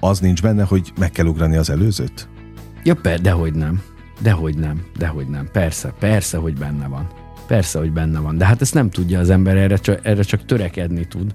Az 0.00 0.20
nincs 0.20 0.42
benne, 0.42 0.64
hogy 0.64 0.92
meg 0.98 1.10
kell 1.10 1.26
ugrani 1.26 1.56
az 1.56 1.70
előzőt? 1.70 2.28
Ja, 2.82 2.94
per, 2.94 3.20
dehogy 3.20 3.54
nem. 3.54 3.82
Dehogy 4.20 4.58
nem, 4.58 4.84
dehogy 4.96 5.28
nem. 5.28 5.48
Persze, 5.52 5.94
persze, 5.98 6.36
hogy 6.36 6.58
benne 6.58 6.86
van. 6.86 7.06
Persze, 7.46 7.78
hogy 7.78 7.92
benne 7.92 8.18
van. 8.18 8.38
De 8.38 8.46
hát 8.46 8.60
ezt 8.60 8.74
nem 8.74 8.90
tudja 8.90 9.18
az 9.18 9.30
ember, 9.30 9.56
erre 9.56 9.76
csak, 9.76 10.06
erre 10.06 10.22
csak 10.22 10.44
törekedni 10.44 11.06
tud. 11.06 11.32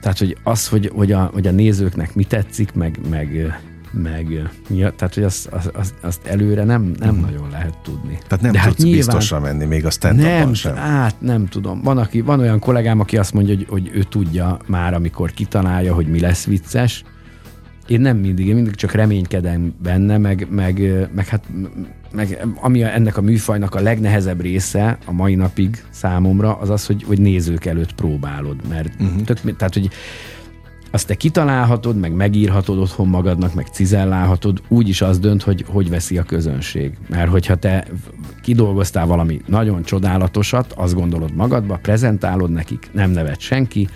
Tehát, 0.00 0.18
hogy 0.18 0.36
az, 0.42 0.68
hogy, 0.68 0.90
hogy, 0.94 1.12
a, 1.12 1.24
hogy 1.24 1.46
a 1.46 1.50
nézőknek 1.50 2.14
mi 2.14 2.24
tetszik, 2.24 2.72
meg, 2.72 2.98
meg 3.08 3.56
meg 4.02 4.50
ja, 4.68 4.90
tehát, 4.90 5.14
hogy 5.14 5.22
azt, 5.22 5.46
azt, 5.72 5.94
azt, 6.00 6.26
előre 6.26 6.64
nem, 6.64 6.92
nem 6.98 7.08
uh-huh. 7.08 7.30
nagyon 7.30 7.50
lehet 7.50 7.78
tudni. 7.82 8.18
Tehát 8.26 8.44
nem 8.44 8.52
De 8.52 8.58
hát 8.58 8.68
tudsz 8.68 8.78
hát 8.78 8.86
nyilván, 8.86 9.06
biztosra 9.06 9.40
menni 9.40 9.64
még 9.64 9.84
a 9.84 9.90
stand 9.90 10.18
nem, 10.18 10.54
sem. 10.54 10.74
Hát 10.74 11.20
nem 11.20 11.46
tudom. 11.46 11.82
Van, 11.82 11.98
aki, 11.98 12.20
van 12.20 12.40
olyan 12.40 12.58
kollégám, 12.58 13.00
aki 13.00 13.16
azt 13.16 13.32
mondja, 13.32 13.54
hogy, 13.54 13.66
hogy 13.68 13.90
ő 13.94 14.02
tudja 14.02 14.58
már, 14.66 14.94
amikor 14.94 15.30
kitalálja, 15.30 15.94
hogy 15.94 16.06
mi 16.06 16.20
lesz 16.20 16.44
vicces. 16.44 17.04
Én 17.86 18.00
nem 18.00 18.16
mindig, 18.16 18.46
én 18.46 18.54
mindig 18.54 18.74
csak 18.74 18.92
reménykedem 18.92 19.74
benne, 19.82 20.18
meg, 20.18 20.46
meg, 20.50 21.08
meg 21.14 21.26
hát 21.26 21.44
meg 22.12 22.46
ami 22.60 22.82
a, 22.82 22.94
ennek 22.94 23.16
a 23.16 23.20
műfajnak 23.20 23.74
a 23.74 23.80
legnehezebb 23.80 24.40
része 24.40 24.98
a 25.04 25.12
mai 25.12 25.34
napig 25.34 25.84
számomra, 25.90 26.56
az 26.56 26.70
az, 26.70 26.86
hogy, 26.86 27.02
hogy 27.02 27.20
nézők 27.20 27.64
előtt 27.64 27.94
próbálod, 27.94 28.56
mert 28.68 29.00
uh-huh. 29.00 29.22
tök, 29.22 29.56
tehát, 29.56 29.74
hogy 29.74 29.90
azt 30.90 31.06
te 31.06 31.14
kitalálhatod, 31.14 31.96
meg 31.96 32.12
megírhatod 32.12 32.78
otthon 32.78 33.08
magadnak, 33.08 33.54
meg 33.54 33.66
cizellálhatod, 33.66 34.62
úgy 34.68 34.88
is 34.88 35.00
az 35.00 35.18
dönt, 35.18 35.42
hogy 35.42 35.64
hogy 35.68 35.90
veszi 35.90 36.18
a 36.18 36.22
közönség. 36.22 36.96
Mert 37.08 37.30
hogyha 37.30 37.54
te 37.54 37.86
kidolgoztál 38.42 39.06
valami 39.06 39.40
nagyon 39.46 39.82
csodálatosat, 39.82 40.72
azt 40.72 40.94
gondolod 40.94 41.34
magadba, 41.34 41.78
prezentálod 41.82 42.50
nekik, 42.50 42.88
nem 42.92 43.10
nevet 43.10 43.40
senki, 43.40 43.88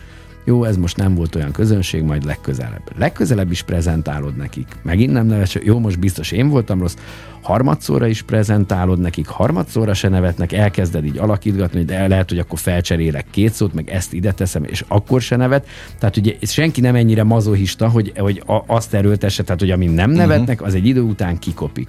jó, 0.44 0.64
ez 0.64 0.76
most 0.76 0.96
nem 0.96 1.14
volt 1.14 1.34
olyan 1.34 1.52
közönség, 1.52 2.02
majd 2.02 2.24
legközelebb. 2.24 2.82
Legközelebb 2.98 3.50
is 3.50 3.62
prezentálod 3.62 4.36
nekik. 4.36 4.66
Megint 4.82 5.12
nem 5.12 5.26
nevet, 5.26 5.52
jó, 5.52 5.78
most 5.78 5.98
biztos 5.98 6.32
én 6.32 6.48
voltam 6.48 6.80
rossz, 6.80 6.96
harmadszorra 7.42 8.06
is 8.06 8.22
prezentálod 8.22 8.98
nekik, 8.98 9.26
harmadszorra 9.26 9.94
se 9.94 10.08
nevetnek, 10.08 10.52
elkezded 10.52 11.04
így 11.04 11.18
alakítgatni, 11.18 11.84
de 11.84 12.08
lehet, 12.08 12.28
hogy 12.28 12.38
akkor 12.38 12.58
felcserélek 12.58 13.26
két 13.30 13.52
szót, 13.52 13.74
meg 13.74 13.90
ezt 13.90 14.12
ide 14.12 14.32
teszem, 14.32 14.64
és 14.64 14.84
akkor 14.88 15.20
se 15.20 15.36
nevet. 15.36 15.66
Tehát 15.98 16.16
ugye 16.16 16.34
senki 16.42 16.80
nem 16.80 16.94
ennyire 16.94 17.22
mazohista, 17.22 17.88
hogy, 17.88 18.12
hogy 18.16 18.42
azt 18.66 18.94
erőltesse, 18.94 19.42
tehát 19.42 19.60
hogy 19.60 19.70
amin 19.70 19.90
nem 19.90 20.10
mhm. 20.10 20.18
nevetnek, 20.18 20.62
az 20.62 20.74
egy 20.74 20.86
idő 20.86 21.00
után 21.00 21.38
kikopik 21.38 21.88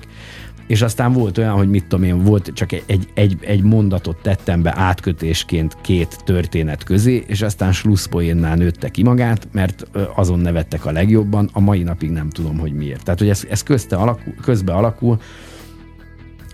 és 0.71 0.81
aztán 0.81 1.13
volt 1.13 1.37
olyan, 1.37 1.53
hogy 1.53 1.69
mit 1.69 1.85
tudom 1.85 2.05
én, 2.05 2.23
volt 2.23 2.51
csak 2.53 2.71
egy, 2.71 3.07
egy, 3.13 3.37
egy 3.41 3.63
mondatot 3.63 4.17
tettem 4.21 4.61
be 4.61 4.73
átkötésként 4.75 5.77
két 5.81 6.17
történet 6.23 6.83
közé, 6.83 7.23
és 7.27 7.41
aztán 7.41 7.71
slusszpoénnál 7.71 8.55
nőtte 8.55 8.89
ki 8.89 9.03
magát, 9.03 9.47
mert 9.51 9.87
azon 10.15 10.39
nevettek 10.39 10.85
a 10.85 10.91
legjobban, 10.91 11.49
a 11.53 11.59
mai 11.59 11.83
napig 11.83 12.09
nem 12.09 12.29
tudom, 12.29 12.57
hogy 12.57 12.73
miért. 12.73 13.03
Tehát, 13.03 13.19
hogy 13.19 13.29
ez, 13.29 13.43
ez 13.49 13.63
közte 13.63 13.95
alakul, 13.95 14.33
közbe 14.41 14.73
alakul, 14.73 15.19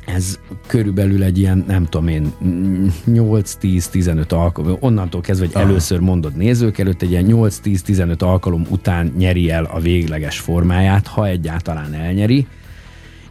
ez 0.05 0.39
körülbelül 0.67 1.23
egy 1.23 1.37
ilyen, 1.37 1.63
nem 1.67 1.85
tudom 1.85 2.07
én, 2.07 2.33
8-10-15 3.07 4.33
alkalom, 4.33 4.77
onnantól 4.79 5.21
kezdve, 5.21 5.45
hogy 5.45 5.61
először 5.61 5.99
mondod 5.99 6.35
nézők 6.35 6.77
előtt, 6.77 7.01
egy 7.01 7.11
ilyen 7.11 7.25
8-10-15 7.27 8.17
alkalom 8.19 8.65
után 8.69 9.13
nyeri 9.17 9.49
el 9.51 9.63
a 9.63 9.79
végleges 9.79 10.39
formáját, 10.39 11.07
ha 11.07 11.27
egyáltalán 11.27 11.93
elnyeri, 11.93 12.47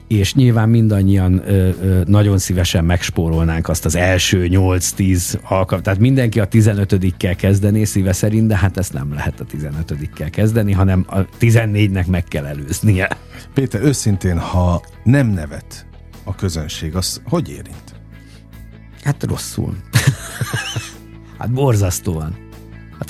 és 0.08 0.34
nyilván 0.34 0.68
mindannyian 0.68 1.42
ö, 1.46 1.70
ö, 1.82 2.00
nagyon 2.06 2.38
szívesen 2.38 2.84
megspórolnánk 2.84 3.68
azt 3.68 3.84
az 3.84 3.96
első 3.96 4.48
8-10 4.50 5.40
alkalmat. 5.42 5.82
Tehát 5.82 6.00
mindenki 6.00 6.40
a 6.40 6.48
15-kel 6.48 7.34
kezdené 7.36 7.84
szíve 7.84 8.12
szerint, 8.12 8.46
de 8.46 8.56
hát 8.56 8.76
ezt 8.76 8.92
nem 8.92 9.12
lehet 9.12 9.40
a 9.40 9.44
15-kel 9.44 10.28
kezdeni, 10.30 10.72
hanem 10.72 11.04
a 11.08 11.18
14-nek 11.40 12.06
meg 12.06 12.24
kell 12.24 12.44
előznie. 12.44 13.08
Péter, 13.54 13.82
őszintén, 13.82 14.38
ha 14.38 14.82
nem 15.04 15.26
nevet 15.26 15.86
a 16.24 16.34
közönség, 16.34 16.96
az 16.96 17.22
hogy 17.24 17.48
érint? 17.48 17.94
Hát 19.02 19.24
rosszul. 19.24 19.76
hát 21.38 21.52
borzasztóan. 21.52 22.45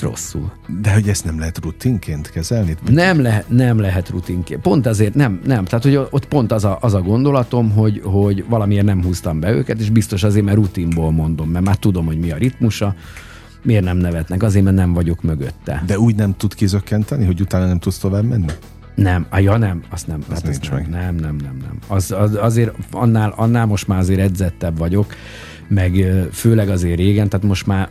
Hát 0.01 0.09
rosszul. 0.09 0.53
De 0.81 0.93
hogy 0.93 1.09
ezt 1.09 1.25
nem 1.25 1.39
lehet 1.39 1.59
rutinként 1.63 2.31
kezelni? 2.31 2.77
Nem, 2.91 3.21
lehet, 3.21 3.49
nem 3.49 3.79
lehet 3.79 4.09
rutinként. 4.09 4.61
Pont 4.61 4.87
azért 4.87 5.15
nem, 5.15 5.41
nem. 5.45 5.65
Tehát, 5.65 5.85
hogy 5.85 5.97
ott 5.97 6.27
pont 6.27 6.53
az 6.53 6.65
a, 6.65 6.79
az 6.81 6.95
a 6.95 7.01
gondolatom, 7.01 7.71
hogy, 7.71 8.01
hogy 8.05 8.45
valamiért 8.49 8.85
nem 8.85 9.03
húztam 9.03 9.41
be 9.41 9.51
őket, 9.51 9.81
és 9.81 9.91
biztos 9.91 10.23
azért, 10.23 10.45
mert 10.45 10.57
rutinból 10.57 11.11
mondom, 11.11 11.51
mert 11.51 11.65
már 11.65 11.77
tudom, 11.77 12.07
hogy 12.07 12.19
mi 12.19 12.31
a 12.31 12.37
ritmusa, 12.37 12.95
miért 13.63 13.85
nem 13.85 13.97
nevetnek? 13.97 14.43
Azért, 14.43 14.65
mert 14.65 14.77
nem 14.77 14.93
vagyok 14.93 15.23
mögötte. 15.23 15.83
De 15.87 15.99
úgy 15.99 16.15
nem 16.15 16.37
tud 16.37 16.55
kizökkenteni, 16.55 17.25
hogy 17.25 17.41
utána 17.41 17.67
nem 17.67 17.79
tudsz 17.79 17.99
tovább 17.99 18.25
menni? 18.25 18.47
Nem, 18.95 19.27
ah, 19.31 19.43
ja 19.43 19.57
nem, 19.57 19.83
azt 19.91 20.07
nem. 20.07 20.21
Az 20.29 20.35
hát 20.35 20.43
nincs 20.43 20.71
nem, 20.71 20.79
meg. 20.79 20.89
nem, 20.89 21.15
nem, 21.15 21.37
nem, 21.37 21.57
nem. 21.63 21.79
Az, 21.87 22.11
az, 22.11 22.35
azért 22.41 22.73
annál, 22.91 23.33
annál 23.37 23.67
most 23.67 23.89
már 23.89 23.99
azért 23.99 24.21
edzettebb 24.21 24.79
vagyok, 24.79 25.15
meg 25.69 26.05
főleg 26.33 26.69
azért 26.69 26.97
régen, 26.97 27.29
tehát 27.29 27.47
most 27.47 27.67
már 27.67 27.89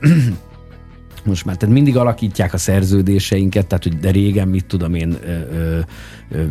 most 1.25 1.45
már, 1.45 1.55
tehát 1.55 1.75
mindig 1.75 1.97
alakítják 1.97 2.53
a 2.53 2.57
szerződéseinket, 2.57 3.67
tehát 3.67 3.83
hogy 3.83 3.99
de 3.99 4.11
régen 4.11 4.47
mit 4.47 4.65
tudom 4.65 4.93
én 4.93 5.17
ö, 5.25 5.29
ö, 5.29 5.79
ö, 6.31 6.43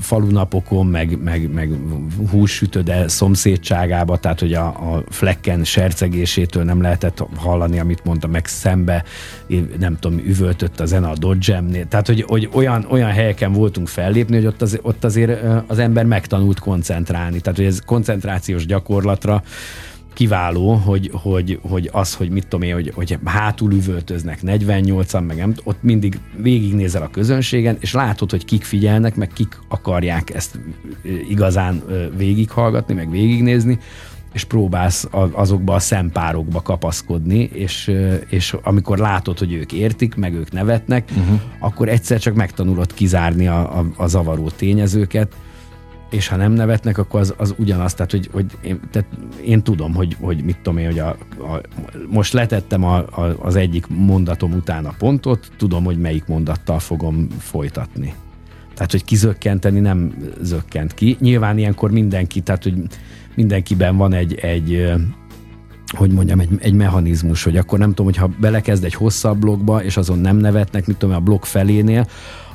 falunapokon, 0.00 0.86
meg, 0.86 1.22
meg, 1.22 1.52
meg 1.52 1.70
hússütöde 2.30 3.08
szomszédságába, 3.08 4.16
tehát 4.16 4.40
hogy 4.40 4.52
a, 4.52 4.66
a 4.66 5.04
flekken 5.08 5.64
sercegésétől 5.64 6.64
nem 6.64 6.82
lehetett 6.82 7.24
hallani, 7.36 7.78
amit 7.78 8.04
mondta, 8.04 8.26
meg 8.26 8.46
szembe, 8.46 9.04
nem 9.78 9.96
tudom, 9.98 10.18
üvöltött 10.18 10.80
a 10.80 10.86
zene 10.86 11.08
a 11.08 11.16
dodge 11.16 11.62
tehát 11.88 12.06
hogy, 12.06 12.24
hogy 12.26 12.48
olyan, 12.52 12.86
olyan 12.90 13.10
helyeken 13.10 13.52
voltunk 13.52 13.88
fellépni, 13.88 14.36
hogy 14.36 14.46
ott, 14.46 14.62
az, 14.62 14.78
ott 14.82 15.04
azért 15.04 15.42
az 15.66 15.78
ember 15.78 16.04
megtanult 16.04 16.58
koncentrálni, 16.58 17.40
tehát 17.40 17.58
hogy 17.58 17.68
ez 17.68 17.80
koncentrációs 17.84 18.66
gyakorlatra 18.66 19.42
kiváló, 20.16 20.72
hogy, 20.72 21.10
hogy, 21.12 21.58
hogy 21.62 21.88
az, 21.92 22.14
hogy 22.14 22.30
mit 22.30 22.42
tudom 22.42 22.62
én, 22.62 22.74
hogy, 22.74 22.92
hogy 22.94 23.18
hátul 23.24 23.72
üvöltöznek 23.72 24.38
48-an, 24.42 25.26
meg 25.26 25.36
nem, 25.36 25.54
ott 25.64 25.82
mindig 25.82 26.18
végignézel 26.36 27.02
a 27.02 27.10
közönségen, 27.10 27.76
és 27.80 27.92
látod, 27.92 28.30
hogy 28.30 28.44
kik 28.44 28.64
figyelnek, 28.64 29.16
meg 29.16 29.28
kik 29.34 29.58
akarják 29.68 30.34
ezt 30.34 30.58
igazán 31.28 31.82
végighallgatni, 32.16 32.94
meg 32.94 33.10
végignézni, 33.10 33.78
és 34.32 34.44
próbálsz 34.44 35.08
azokba 35.32 35.74
a 35.74 35.78
szempárokba 35.78 36.62
kapaszkodni, 36.62 37.50
és, 37.52 37.92
és 38.28 38.56
amikor 38.62 38.98
látod, 38.98 39.38
hogy 39.38 39.52
ők 39.52 39.72
értik, 39.72 40.14
meg 40.14 40.34
ők 40.34 40.52
nevetnek, 40.52 41.08
uh-huh. 41.10 41.40
akkor 41.58 41.88
egyszer 41.88 42.20
csak 42.20 42.34
megtanulod 42.34 42.94
kizárni 42.94 43.46
a, 43.46 43.78
a, 43.78 43.86
a 43.96 44.06
zavaró 44.06 44.48
tényezőket, 44.48 45.34
és 46.10 46.28
ha 46.28 46.36
nem 46.36 46.52
nevetnek, 46.52 46.98
akkor 46.98 47.20
az, 47.20 47.34
az 47.36 47.54
ugyanaz, 47.58 47.94
tehát, 47.94 48.10
hogy, 48.10 48.28
hogy 48.32 48.46
én, 48.62 48.80
tehát 48.90 49.08
én 49.44 49.62
tudom, 49.62 49.94
hogy, 49.94 50.16
hogy 50.20 50.44
mit 50.44 50.56
tudom 50.56 50.78
én, 50.78 50.86
hogy 50.86 50.98
a, 50.98 51.08
a, 51.38 51.60
most 52.08 52.32
letettem 52.32 52.84
a, 52.84 52.96
a, 52.96 53.36
az 53.38 53.56
egyik 53.56 53.86
mondatom 53.86 54.52
után 54.52 54.84
a 54.84 54.94
pontot, 54.98 55.50
tudom, 55.56 55.84
hogy 55.84 55.98
melyik 55.98 56.26
mondattal 56.26 56.78
fogom 56.78 57.28
folytatni. 57.38 58.14
Tehát, 58.74 58.90
hogy 58.90 59.04
kizökkenteni 59.04 59.80
nem 59.80 60.14
zökkent 60.40 60.94
ki. 60.94 61.16
Nyilván 61.20 61.58
ilyenkor 61.58 61.90
mindenki, 61.90 62.40
tehát, 62.40 62.62
hogy 62.62 62.74
mindenkiben 63.34 63.96
van 63.96 64.12
egy, 64.12 64.34
egy 64.34 64.92
hogy 65.86 66.10
mondjam, 66.10 66.40
egy, 66.40 66.48
egy 66.58 66.74
mechanizmus, 66.74 67.42
hogy 67.42 67.56
akkor 67.56 67.78
nem 67.78 67.88
tudom, 67.88 68.06
hogyha 68.06 68.30
belekezd 68.40 68.84
egy 68.84 68.94
hosszabb 68.94 69.38
blogba, 69.38 69.84
és 69.84 69.96
azon 69.96 70.18
nem 70.18 70.36
nevetnek, 70.36 70.86
mit 70.86 70.96
tudom, 70.96 71.14
a 71.14 71.20
blog 71.20 71.44
felénél, 71.44 72.06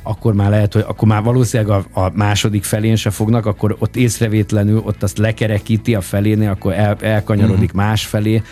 akkor 0.02 0.34
már 0.34 0.50
lehet, 0.50 0.72
hogy 0.72 0.84
akkor 0.86 1.08
már 1.08 1.22
valószínűleg 1.22 1.84
a, 1.92 2.00
a 2.00 2.10
második 2.14 2.64
felén 2.64 2.96
se 2.96 3.10
fognak, 3.10 3.46
akkor 3.46 3.76
ott 3.78 3.96
észrevétlenül 3.96 4.82
ott 4.84 5.02
azt 5.02 5.18
lekerekíti 5.18 5.94
a 5.94 6.00
felénél, 6.00 6.50
akkor 6.50 6.72
el, 6.72 6.96
elkanyarodik 7.00 7.72
uh-huh. 7.72 7.82
más 7.82 8.06
felé, 8.06 8.42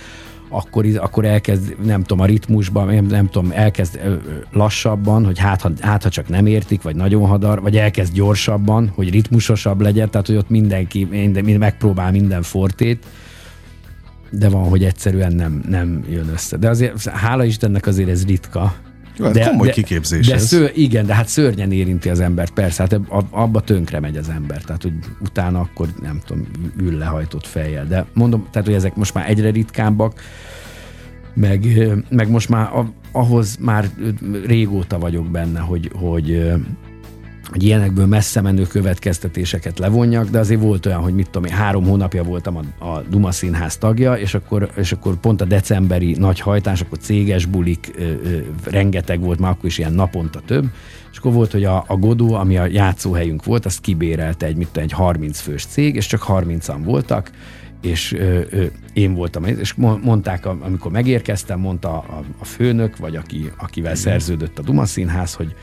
akkor, 0.48 0.86
akkor 0.96 1.24
elkezd, 1.24 1.76
nem 1.84 2.02
tudom, 2.02 2.20
a 2.20 2.26
ritmusban, 2.26 2.94
nem, 2.94 3.04
nem 3.04 3.28
tudom, 3.28 3.50
elkezd 3.54 4.00
lassabban, 4.52 5.24
hogy 5.24 5.38
hát 5.38 5.60
ha, 5.60 5.70
hát, 5.80 6.02
ha 6.02 6.08
csak 6.08 6.28
nem 6.28 6.46
értik, 6.46 6.82
vagy 6.82 6.96
nagyon 6.96 7.26
hadar, 7.26 7.60
vagy 7.60 7.76
elkezd 7.76 8.12
gyorsabban, 8.12 8.92
hogy 8.94 9.10
ritmusosabb 9.10 9.80
legyen, 9.80 10.10
tehát 10.10 10.26
hogy 10.26 10.36
ott 10.36 10.48
mindenki 10.48 11.04
minden, 11.10 11.44
megpróbál 11.44 12.10
minden 12.10 12.42
fortét, 12.42 13.06
de 14.30 14.48
van, 14.48 14.68
hogy 14.68 14.84
egyszerűen 14.84 15.32
nem, 15.32 15.62
nem 15.68 16.04
jön 16.10 16.28
össze. 16.28 16.56
De 16.56 16.68
azért, 16.68 17.08
hála 17.08 17.44
Istennek 17.44 17.86
azért 17.86 18.08
ez 18.08 18.26
ritka, 18.26 18.74
Hát 19.18 19.32
de, 19.32 19.48
komoly 19.48 19.66
de, 19.66 19.72
kiképzés 19.72 20.26
de 20.26 20.34
ez. 20.34 20.46
Ször, 20.46 20.72
igen, 20.74 21.06
de 21.06 21.14
hát 21.14 21.28
szörnyen 21.28 21.72
érinti 21.72 22.08
az 22.08 22.20
embert, 22.20 22.52
persze, 22.52 22.82
hát 22.82 23.00
abba 23.30 23.60
tönkre 23.60 24.00
megy 24.00 24.16
az 24.16 24.28
ember, 24.28 24.62
tehát 24.62 24.82
hogy 24.82 24.92
utána 25.20 25.60
akkor 25.60 25.88
nem 26.02 26.20
tudom, 26.26 26.46
ül 26.76 26.98
lehajtott 26.98 27.46
fejjel, 27.46 27.86
de 27.86 28.06
mondom, 28.14 28.48
tehát 28.50 28.68
hogy 28.68 28.76
ezek 28.76 28.94
most 28.94 29.14
már 29.14 29.30
egyre 29.30 29.50
ritkábbak, 29.50 30.20
meg, 31.34 31.66
meg 32.08 32.30
most 32.30 32.48
már 32.48 32.70
ahhoz 33.12 33.56
már 33.56 33.90
régóta 34.46 34.98
vagyok 34.98 35.30
benne, 35.30 35.58
hogy, 35.58 35.90
hogy 35.94 36.52
hogy 37.50 37.62
ilyenekből 37.62 38.06
messze 38.06 38.40
menő 38.40 38.62
következtetéseket 38.62 39.78
levonjak, 39.78 40.28
de 40.28 40.38
azért 40.38 40.60
volt 40.60 40.86
olyan, 40.86 41.00
hogy 41.00 41.14
mit 41.14 41.30
tudom 41.30 41.44
én, 41.44 41.56
három 41.56 41.84
hónapja 41.84 42.22
voltam 42.22 42.56
a, 42.56 42.84
a 42.84 43.02
Duma 43.08 43.30
Színház 43.30 43.76
tagja, 43.76 44.14
és 44.14 44.34
akkor, 44.34 44.70
és 44.76 44.92
akkor 44.92 45.16
pont 45.16 45.40
a 45.40 45.44
decemberi 45.44 46.16
nagy 46.18 46.40
hajtás, 46.40 46.80
akkor 46.80 46.98
céges 46.98 47.46
bulik 47.46 47.92
ö, 47.96 48.02
ö, 48.02 48.38
rengeteg 48.64 49.20
volt, 49.20 49.38
már 49.38 49.50
akkor 49.50 49.64
is 49.64 49.78
ilyen 49.78 49.92
naponta 49.92 50.40
több, 50.46 50.64
és 51.12 51.18
akkor 51.18 51.32
volt, 51.32 51.52
hogy 51.52 51.64
a, 51.64 51.84
a 51.86 51.96
Godó, 51.96 52.34
ami 52.34 52.56
a 52.56 52.66
játszóhelyünk 52.66 53.44
volt, 53.44 53.66
azt 53.66 53.80
kibérelte 53.80 54.46
egy, 54.46 54.56
mit 54.56 54.66
tudom, 54.66 54.82
egy 54.82 54.92
30 54.92 55.40
fős 55.40 55.64
cég, 55.64 55.94
és 55.94 56.06
csak 56.06 56.24
30-an 56.28 56.78
voltak, 56.84 57.30
és 57.82 58.12
ö, 58.12 58.40
ö, 58.50 58.64
én 58.92 59.14
voltam, 59.14 59.44
és 59.44 59.74
mondták, 60.02 60.46
amikor 60.46 60.90
megérkeztem, 60.90 61.60
mondta 61.60 61.88
a, 61.88 62.24
a 62.38 62.44
főnök, 62.44 62.96
vagy 62.96 63.16
aki, 63.16 63.50
akivel 63.56 63.94
szerződött 63.94 64.58
a 64.58 64.62
Duma 64.62 64.84
Színház, 64.84 65.34
hogy 65.34 65.54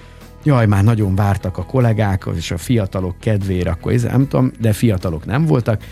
jaj, 0.48 0.66
már 0.66 0.84
nagyon 0.84 1.16
vártak 1.16 1.58
a 1.58 1.66
kollégák, 1.66 2.26
és 2.36 2.52
a 2.52 2.58
fiatalok 2.58 3.16
kedvére, 3.20 3.70
akkor 3.70 3.92
ez 3.92 4.04
nem 4.04 4.28
tudom, 4.28 4.52
de 4.60 4.74
fiatalok 4.74 5.26
nem 5.26 5.46
voltak, 5.46 5.84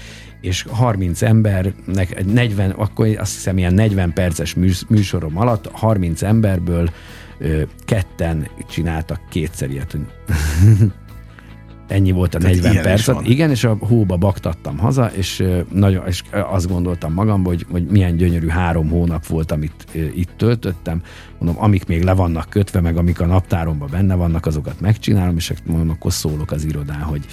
és 0.41 0.65
30 0.69 1.21
embernek, 1.21 2.25
40, 2.25 2.69
akkor 2.69 3.07
azt 3.17 3.33
hiszem 3.33 3.57
ilyen 3.57 3.73
40 3.73 4.13
perces 4.13 4.55
műsorom 4.87 5.37
alatt 5.37 5.69
30 5.71 6.21
emberből 6.21 6.89
ö, 7.37 7.61
ketten 7.85 8.47
csináltak 8.69 9.19
kétszer 9.29 9.69
ilyet. 9.69 9.97
Ennyi 11.87 12.11
volt 12.11 12.35
a 12.35 12.37
Tehát 12.37 12.55
40 12.55 12.81
percet. 12.81 13.27
Igen, 13.27 13.49
és 13.49 13.63
a 13.63 13.77
hóba 13.79 14.17
baktattam 14.17 14.77
haza, 14.77 15.11
és, 15.13 15.43
nagyon, 15.71 16.07
és 16.07 16.23
azt 16.31 16.67
gondoltam 16.67 17.13
magamban, 17.13 17.53
hogy, 17.53 17.65
hogy 17.71 17.85
milyen 17.85 18.15
gyönyörű 18.15 18.47
három 18.47 18.89
hónap 18.89 19.25
volt, 19.25 19.51
amit 19.51 19.85
itt 20.15 20.29
töltöttem. 20.37 21.01
Mondom, 21.39 21.63
amik 21.63 21.85
még 21.85 22.03
le 22.03 22.13
vannak 22.13 22.49
kötve, 22.49 22.81
meg 22.81 22.97
amik 22.97 23.21
a 23.21 23.25
naptáromban 23.25 23.87
benne 23.91 24.15
vannak, 24.15 24.45
azokat 24.45 24.81
megcsinálom, 24.81 25.35
és 25.35 25.53
mondom, 25.65 25.89
akkor 25.89 26.13
szólok 26.13 26.51
az 26.51 26.65
irodán, 26.65 27.01
hogy 27.01 27.25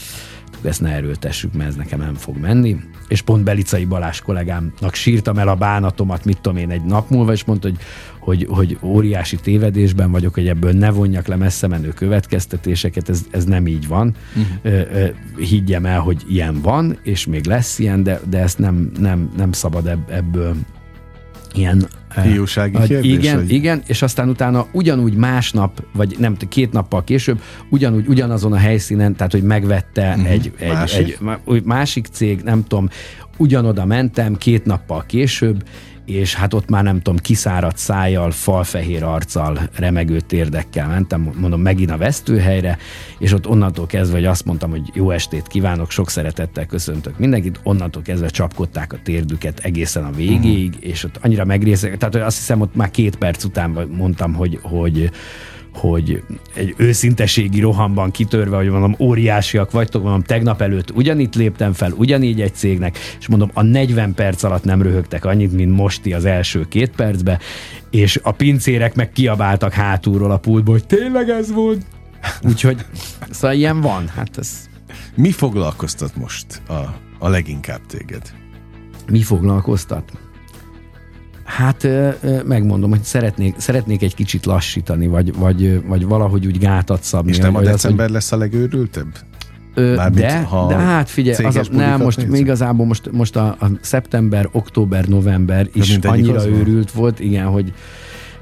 ezt 0.62 0.80
ne 0.80 0.90
erőltessük, 0.90 1.52
mert 1.52 1.68
ez 1.68 1.76
nekem 1.76 1.98
nem 1.98 2.14
fog 2.14 2.36
menni. 2.36 2.76
És 3.12 3.22
pont 3.22 3.44
Belicai 3.44 3.84
Balás 3.84 4.20
kollégámnak 4.20 4.94
sírtam 4.94 5.38
el 5.38 5.48
a 5.48 5.54
bánatomat, 5.54 6.24
mit 6.24 6.40
tudom 6.40 6.58
én, 6.58 6.70
egy 6.70 6.84
nap 6.84 7.10
múlva, 7.10 7.32
és 7.32 7.44
mondta, 7.44 7.68
hogy, 7.68 7.78
hogy, 8.18 8.46
hogy 8.50 8.78
óriási 8.82 9.36
tévedésben 9.36 10.10
vagyok, 10.10 10.34
hogy 10.34 10.48
ebből 10.48 10.72
ne 10.72 10.90
vonjak 10.90 11.26
le 11.26 11.36
messze 11.36 11.66
menő 11.66 11.88
következtetéseket, 11.88 13.08
ez, 13.08 13.24
ez 13.30 13.44
nem 13.44 13.66
így 13.66 13.88
van. 13.88 14.14
Uh-huh. 14.36 15.10
Higgyem 15.36 15.86
el, 15.86 16.00
hogy 16.00 16.22
ilyen 16.28 16.60
van, 16.60 16.98
és 17.02 17.26
még 17.26 17.46
lesz 17.46 17.78
ilyen, 17.78 18.02
de, 18.02 18.20
de 18.28 18.38
ezt 18.38 18.58
nem, 18.58 18.90
nem, 18.98 19.32
nem 19.36 19.52
szabad 19.52 19.98
ebből 20.08 20.56
ilyen 21.54 21.88
Hiúsági 22.20 22.76
hogy 22.76 22.88
kérdés? 22.88 23.12
Igen, 23.12 23.36
hogy... 23.36 23.52
igen, 23.52 23.82
és 23.86 24.02
aztán 24.02 24.28
utána 24.28 24.66
ugyanúgy 24.72 25.14
másnap, 25.14 25.82
vagy 25.92 26.16
nem, 26.18 26.36
két 26.48 26.72
nappal 26.72 27.04
később, 27.04 27.40
ugyanúgy 27.70 28.06
ugyanazon 28.06 28.52
a 28.52 28.56
helyszínen, 28.56 29.16
tehát 29.16 29.32
hogy 29.32 29.42
megvette 29.42 30.16
mm, 30.16 30.24
egy, 30.24 30.52
egy, 30.58 30.72
másik? 30.72 31.18
egy 31.46 31.62
másik 31.64 32.06
cég, 32.06 32.40
nem 32.40 32.64
tudom, 32.66 32.88
ugyanoda 33.36 33.84
mentem 33.84 34.36
két 34.36 34.64
nappal 34.64 35.04
később, 35.06 35.64
és 36.14 36.34
hát 36.34 36.54
ott 36.54 36.68
már 36.68 36.82
nem 36.82 36.96
tudom, 36.96 37.18
kiszáradt 37.18 37.76
szájjal, 37.76 38.30
falfehér 38.30 39.02
arccal, 39.02 39.58
remegő 39.76 40.20
térdekkel 40.20 40.88
mentem, 40.88 41.32
mondom, 41.36 41.60
megint 41.60 41.90
a 41.90 41.96
vesztőhelyre, 41.96 42.78
és 43.18 43.32
ott 43.32 43.48
onnantól 43.48 43.86
kezdve, 43.86 44.16
hogy 44.16 44.26
azt 44.26 44.44
mondtam, 44.44 44.70
hogy 44.70 44.90
jó 44.94 45.10
estét 45.10 45.46
kívánok, 45.46 45.90
sok 45.90 46.10
szeretettel 46.10 46.66
köszöntök 46.66 47.18
mindenkit, 47.18 47.60
onnantól 47.62 48.02
kezdve 48.02 48.28
csapkodták 48.28 48.92
a 48.92 48.98
térdüket 49.02 49.58
egészen 49.58 50.04
a 50.04 50.10
végéig, 50.10 50.68
uh-huh. 50.68 50.90
és 50.90 51.04
ott 51.04 51.18
annyira 51.22 51.44
megrészek, 51.44 51.96
tehát 51.96 52.14
azt 52.14 52.36
hiszem, 52.36 52.60
ott 52.60 52.74
már 52.74 52.90
két 52.90 53.16
perc 53.16 53.44
után 53.44 53.70
mondtam, 53.70 54.34
hogy, 54.34 54.58
hogy 54.62 55.10
hogy 55.74 56.22
egy 56.54 56.74
őszinteségi 56.76 57.60
rohamban 57.60 58.10
kitörve, 58.10 58.56
hogy 58.56 58.68
mondom, 58.68 58.96
óriásiak 58.98 59.70
vagytok, 59.70 60.02
mondom, 60.02 60.22
tegnap 60.22 60.60
előtt 60.60 60.90
ugyanitt 60.90 61.34
léptem 61.34 61.72
fel, 61.72 61.92
ugyanígy 61.92 62.40
egy 62.40 62.54
cégnek, 62.54 62.98
és 63.18 63.28
mondom, 63.28 63.50
a 63.54 63.62
40 63.62 64.14
perc 64.14 64.42
alatt 64.42 64.64
nem 64.64 64.82
röhögtek 64.82 65.24
annyit, 65.24 65.52
mint 65.52 65.76
mosti 65.76 66.12
az 66.12 66.24
első 66.24 66.68
két 66.68 66.90
percbe, 66.90 67.38
és 67.90 68.20
a 68.22 68.32
pincérek 68.32 68.94
meg 68.94 69.12
kiabáltak 69.12 69.72
hátulról 69.72 70.30
a 70.30 70.38
pultból, 70.38 70.74
hogy 70.74 70.86
tényleg 70.86 71.28
ez 71.28 71.52
volt. 71.52 71.86
Úgyhogy, 72.42 72.84
szóval 73.30 73.56
ilyen 73.56 73.80
van. 73.80 74.08
Hát 74.08 74.38
ez... 74.38 74.70
Mi 75.14 75.30
foglalkoztat 75.30 76.16
most 76.16 76.62
a, 76.68 76.72
a 77.18 77.28
leginkább 77.28 77.80
téged? 77.86 78.22
Mi 79.10 79.22
foglalkoztat? 79.22 80.12
Hát 81.56 81.88
megmondom, 82.44 82.90
hogy 82.90 83.02
szeretnék, 83.02 83.54
szeretnék 83.58 84.02
egy 84.02 84.14
kicsit 84.14 84.46
lassítani, 84.46 85.06
vagy, 85.06 85.34
vagy, 85.34 85.86
vagy 85.86 86.06
valahogy 86.06 86.46
úgy 86.46 86.58
gátat 86.58 87.02
szabni. 87.02 87.30
És 87.30 87.38
nem 87.38 87.56
a 87.56 87.60
december 87.60 88.06
az, 88.06 88.12
lesz 88.12 88.32
a 88.32 88.36
legőrültebb? 88.36 89.06
Ö, 89.74 89.94
de, 90.12 90.46
de 90.68 90.74
hát 90.74 91.10
figyelj, 91.10 91.44
az 91.44 91.56
a, 91.56 91.62
nem, 91.70 92.00
most 92.00 92.26
még 92.28 92.40
igazából 92.40 92.86
most, 92.86 93.12
most 93.12 93.36
a, 93.36 93.46
a 93.46 93.66
szeptember, 93.80 94.48
október, 94.52 95.04
november 95.08 95.68
is 95.72 95.96
annyira 96.02 96.34
az 96.34 96.44
őrült 96.44 96.90
van? 96.90 97.02
volt, 97.02 97.20
igen, 97.20 97.46
hogy 97.46 97.72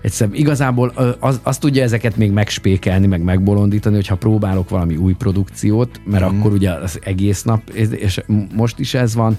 egyszerűen 0.02 0.36
igazából 0.36 1.16
az, 1.20 1.40
azt 1.42 1.60
tudja 1.60 1.82
ezeket 1.82 2.16
még 2.16 2.30
megspékelni, 2.30 3.06
meg 3.06 3.22
megbolondítani, 3.22 3.94
hogyha 3.94 4.16
próbálok 4.16 4.68
valami 4.68 4.96
új 4.96 5.12
produkciót, 5.12 6.00
mert 6.04 6.32
mm. 6.32 6.38
akkor 6.38 6.52
ugye 6.52 6.70
az 6.70 6.98
egész 7.02 7.42
nap, 7.42 7.68
és 7.70 8.20
most 8.54 8.78
is 8.78 8.94
ez 8.94 9.14
van, 9.14 9.36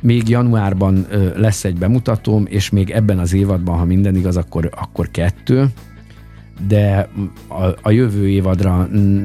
még 0.00 0.28
januárban 0.28 1.06
lesz 1.36 1.64
egy 1.64 1.78
bemutatóm, 1.78 2.44
és 2.48 2.70
még 2.70 2.90
ebben 2.90 3.18
az 3.18 3.32
évadban, 3.32 3.78
ha 3.78 3.84
minden 3.84 4.16
igaz, 4.16 4.36
akkor, 4.36 4.70
akkor 4.74 5.10
kettő, 5.10 5.66
de 6.68 7.08
a, 7.48 7.64
a 7.82 7.90
jövő 7.90 8.28
évadra 8.28 8.84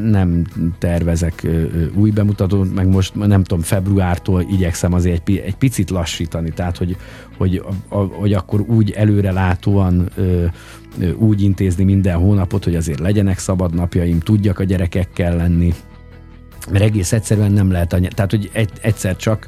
nem 0.10 0.46
tervezek 0.80 1.48
új 1.96 2.10
bemutatót, 2.10 2.74
meg 2.74 2.88
most 2.88 3.16
nem 3.16 3.44
tudom, 3.44 3.64
februártól 3.64 4.46
igyekszem 4.52 4.94
azért 4.94 5.30
egy, 5.30 5.38
egy 5.38 5.56
picit 5.56 5.90
lassítani, 5.90 6.50
tehát 6.50 6.78
hogy, 6.78 6.98
hogy, 7.38 7.64
a, 7.90 7.96
hogy 7.96 8.34
akkor 8.34 8.62
úgy 8.62 8.92
előrelátóan 8.92 10.10
ö, 10.16 10.46
ö, 11.00 11.12
úgy 11.12 11.42
intézni 11.42 11.84
minden 11.84 12.18
hónapot, 12.18 12.64
hogy 12.64 12.76
azért 12.76 13.00
legyenek 13.00 13.38
szabad 13.38 13.74
napjaim, 13.74 14.20
tudjak 14.20 14.60
a 14.60 14.64
gyerekekkel 14.64 15.36
lenni, 15.36 15.74
mert 16.72 16.84
egész 16.84 17.12
egyszerűen 17.12 17.52
nem 17.52 17.72
lehet, 17.72 17.94
annyi, 17.94 18.08
tehát 18.08 18.32
hogy 18.32 18.50
egy, 18.54 18.72
egyszer 18.82 19.16
csak 19.16 19.48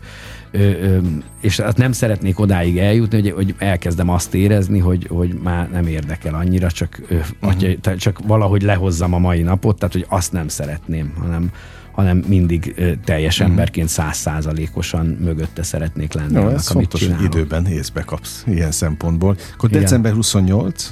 ö, 0.53 0.59
ö, 0.59 0.97
és 1.41 1.59
hát 1.59 1.77
nem 1.77 1.91
szeretnék 1.91 2.39
odáig 2.39 2.77
eljutni, 2.77 3.21
hogy, 3.21 3.31
hogy 3.31 3.55
elkezdem 3.57 4.09
azt 4.09 4.33
érezni, 4.33 4.79
hogy, 4.79 5.07
hogy 5.09 5.39
már 5.43 5.69
nem 5.69 5.87
érdekel 5.87 6.33
annyira, 6.33 6.71
csak, 6.71 7.01
ö, 7.07 7.15
uh-huh. 7.15 7.49
atya, 7.81 7.97
csak 7.97 8.19
valahogy 8.27 8.61
lehozzam 8.61 9.13
a 9.13 9.19
mai 9.19 9.41
napot, 9.41 9.79
tehát 9.79 9.93
hogy 9.93 10.05
azt 10.09 10.31
nem 10.31 10.47
szeretném, 10.47 11.13
hanem 11.19 11.51
hanem 11.91 12.23
mindig 12.27 12.73
ö, 12.77 12.91
teljes 13.03 13.35
uh-huh. 13.35 13.49
emberként 13.49 13.89
százszázalékosan 13.89 15.05
mögötte 15.05 15.63
szeretnék 15.63 16.13
lenni. 16.13 16.33
Jó, 16.33 16.39
annak, 16.39 16.53
ez 16.53 16.69
amit 16.69 16.91
fontos, 16.91 17.07
hogy 17.07 17.23
időben 17.23 17.65
észbe 17.65 18.01
kapsz 18.01 18.43
ilyen 18.47 18.71
szempontból. 18.71 19.37
Akkor 19.53 19.69
Igen. 19.69 19.81
december 19.81 20.13
28, 20.13 20.89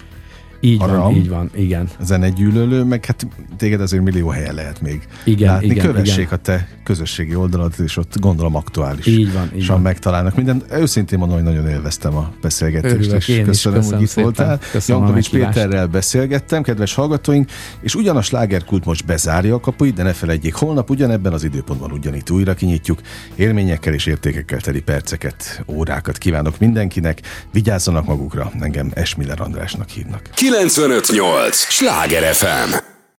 így 0.61 0.79
van, 0.79 1.15
így 1.15 1.29
van, 1.29 1.49
igen. 1.55 1.89
Zenegyűlölő, 2.01 2.83
meg 2.83 3.05
hát 3.05 3.27
téged 3.57 3.81
azért 3.81 4.03
millió 4.03 4.29
helyen 4.29 4.55
lehet 4.55 4.81
még 4.81 5.07
igen, 5.23 5.51
látni. 5.51 5.65
Igen, 5.65 5.85
Kövessék 5.85 6.17
igen. 6.17 6.33
a 6.33 6.37
te 6.37 6.67
közösségi 6.83 7.35
oldalad, 7.35 7.73
és 7.83 7.97
ott 7.97 8.19
gondolom 8.19 8.55
aktuális. 8.55 9.05
Így 9.05 9.33
van, 9.33 9.51
így 9.55 9.67
van. 9.67 9.81
megtalálnak 9.81 10.35
minden. 10.35 10.63
Őszintén 10.71 11.19
mondom, 11.19 11.37
hogy 11.37 11.45
nagyon 11.45 11.69
élveztem 11.69 12.15
a 12.15 12.31
beszélgetést, 12.41 12.93
Örülök, 12.93 13.27
és 13.27 13.41
köszönöm, 13.43 13.45
köszönöm, 13.45 13.83
hogy 13.83 14.01
itt 14.01 14.11
voltál. 14.11 14.59
Jankovics 14.87 15.29
Péterrel 15.29 15.87
beszélgettem, 15.87 16.61
kedves 16.63 16.93
hallgatóink, 16.93 17.49
és 17.81 17.95
ugyan 17.95 18.17
a 18.17 18.21
slágerkult 18.21 18.85
most 18.85 19.05
bezárja 19.05 19.55
a 19.55 19.59
kapuit, 19.59 19.93
de 19.93 20.03
ne 20.03 20.13
felejtjék, 20.13 20.53
holnap 20.53 20.89
ugyanebben 20.89 21.33
az 21.33 21.43
időpontban 21.43 21.91
ugyanitt 21.91 22.29
újra 22.29 22.53
kinyitjuk. 22.53 22.99
Élményekkel 23.35 23.93
és 23.93 24.05
értékekkel 24.05 24.61
teli 24.61 24.81
perceket, 24.81 25.63
órákat 25.67 26.17
kívánok 26.17 26.59
mindenkinek. 26.59 27.21
Vigyázzanak 27.51 28.05
magukra, 28.05 28.51
engem 28.59 28.91
Esmiller 28.93 29.41
Andrásnak 29.41 29.89
hívnak. 29.89 30.29
958! 30.51 31.55
Sláger 31.69 32.33
FM! 32.33 32.75